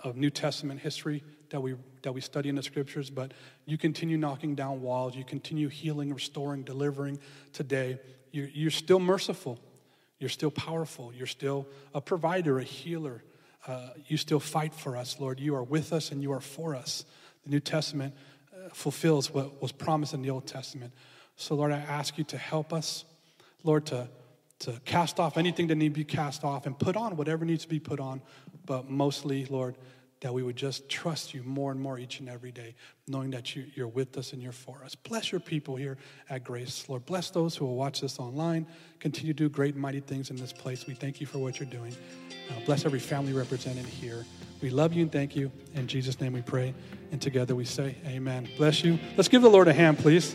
of 0.01 0.17
New 0.17 0.31
Testament 0.31 0.81
history 0.81 1.23
that 1.51 1.61
we, 1.61 1.75
that 2.03 2.13
we 2.13 2.21
study 2.21 2.49
in 2.49 2.55
the 2.55 2.63
scriptures, 2.63 3.11
but 3.11 3.33
you 3.65 3.79
continue 3.79 4.17
knocking 4.17 4.55
down 4.55 4.83
walls. 4.83 5.17
You 5.17 5.25
continue 5.25 5.69
healing, 5.69 6.13
restoring, 6.13 6.63
delivering 6.63 7.19
today. 7.53 7.99
You're, 8.33 8.49
you're 8.49 8.71
still 8.71 9.01
merciful. 9.01 9.59
You're 10.19 10.31
still 10.31 10.51
powerful. 10.51 11.13
You're 11.15 11.27
still 11.27 11.67
a 11.95 12.01
provider, 12.01 12.59
a 12.59 12.65
healer. 12.65 13.23
Uh, 13.67 13.91
you 14.07 14.17
still 14.17 14.41
fight 14.41 14.75
for 14.75 14.97
us, 14.97 15.19
Lord. 15.19 15.41
You 15.41 15.55
are 15.55 15.63
with 15.63 15.93
us 15.93 16.11
and 16.11 16.23
you 16.23 16.33
are 16.33 16.41
for 16.41 16.75
us. 16.75 17.05
The 17.45 17.51
New 17.51 17.61
Testament 17.61 18.15
uh, 18.53 18.69
fulfills 18.73 19.33
what 19.33 19.61
was 19.63 19.73
promised 19.73 20.15
in 20.15 20.23
the 20.23 20.31
Old 20.31 20.47
Testament. 20.47 20.93
So, 21.37 21.55
Lord, 21.55 21.73
I 21.73 21.79
ask 21.79 22.19
you 22.19 22.25
to 22.25 22.39
help 22.39 22.73
us, 22.73 23.05
Lord, 23.63 23.87
to, 23.87 24.09
to 24.61 24.81
cast 24.85 25.21
off 25.21 25.37
anything 25.37 25.69
that 25.69 25.77
needs 25.77 25.95
to 25.95 26.01
be 26.01 26.05
cast 26.05 26.45
off 26.45 26.67
and 26.67 26.79
put 26.79 26.97
on 26.97 27.17
whatever 27.17 27.45
needs 27.45 27.63
to 27.63 27.69
be 27.69 27.79
put 27.79 28.01
on. 28.01 28.21
But 28.67 28.91
mostly, 28.91 29.47
Lord, 29.47 29.77
that 30.21 30.35
we 30.35 30.43
would 30.43 30.57
just 30.57 30.89
trust 30.89 31.33
you 31.33 31.43
more 31.45 31.71
and 31.71 31.81
more 31.81 31.99
each 31.99 32.19
and 32.19 32.29
every 32.29 32.51
day, 32.51 32.75
knowing 33.07 33.31
that 33.31 33.55
you, 33.55 33.67
are 33.85 33.87
with 33.87 34.17
us 34.19 34.33
and 34.33 34.43
you're 34.43 34.51
for 34.51 34.83
us. 34.85 34.95
Bless 34.97 35.31
your 35.31 35.41
people 35.41 35.77
here 35.77 35.97
at 36.29 36.43
Grace. 36.43 36.89
Lord, 36.89 37.07
bless 37.07 37.31
those 37.31 37.55
who 37.55 37.67
will 37.67 37.77
watch 37.77 38.01
this 38.01 38.19
online. 38.19 38.67
Continue 38.99 39.33
to 39.33 39.45
do 39.45 39.49
great 39.49 39.75
and 39.75 39.83
mighty 39.83 40.01
things 40.01 40.31
in 40.31 40.37
this 40.37 40.53
place. 40.53 40.87
We 40.87 40.95
thank 40.95 41.21
you 41.21 41.27
for 41.27 41.39
what 41.39 41.61
you're 41.61 41.69
doing. 41.69 41.95
Uh, 42.51 42.55
bless 42.67 42.85
every 42.85 42.99
family 42.99 43.33
represented 43.33 43.87
here. 43.87 44.27
We 44.61 44.71
love 44.71 44.93
you 44.93 45.03
and 45.03 45.13
thank 45.13 45.37
you. 45.37 45.53
In 45.75 45.87
Jesus' 45.87 46.21
name 46.21 46.33
we 46.33 46.43
pray. 46.43 46.75
And 47.13 47.23
together 47.23 47.55
we 47.55 47.65
say, 47.65 47.95
Amen. 48.05 48.49
Bless 48.57 48.83
you. 48.83 48.99
Let's 49.17 49.29
give 49.29 49.43
the 49.43 49.51
Lord 49.51 49.69
a 49.69 49.73
hand, 49.73 49.99
please. 49.99 50.35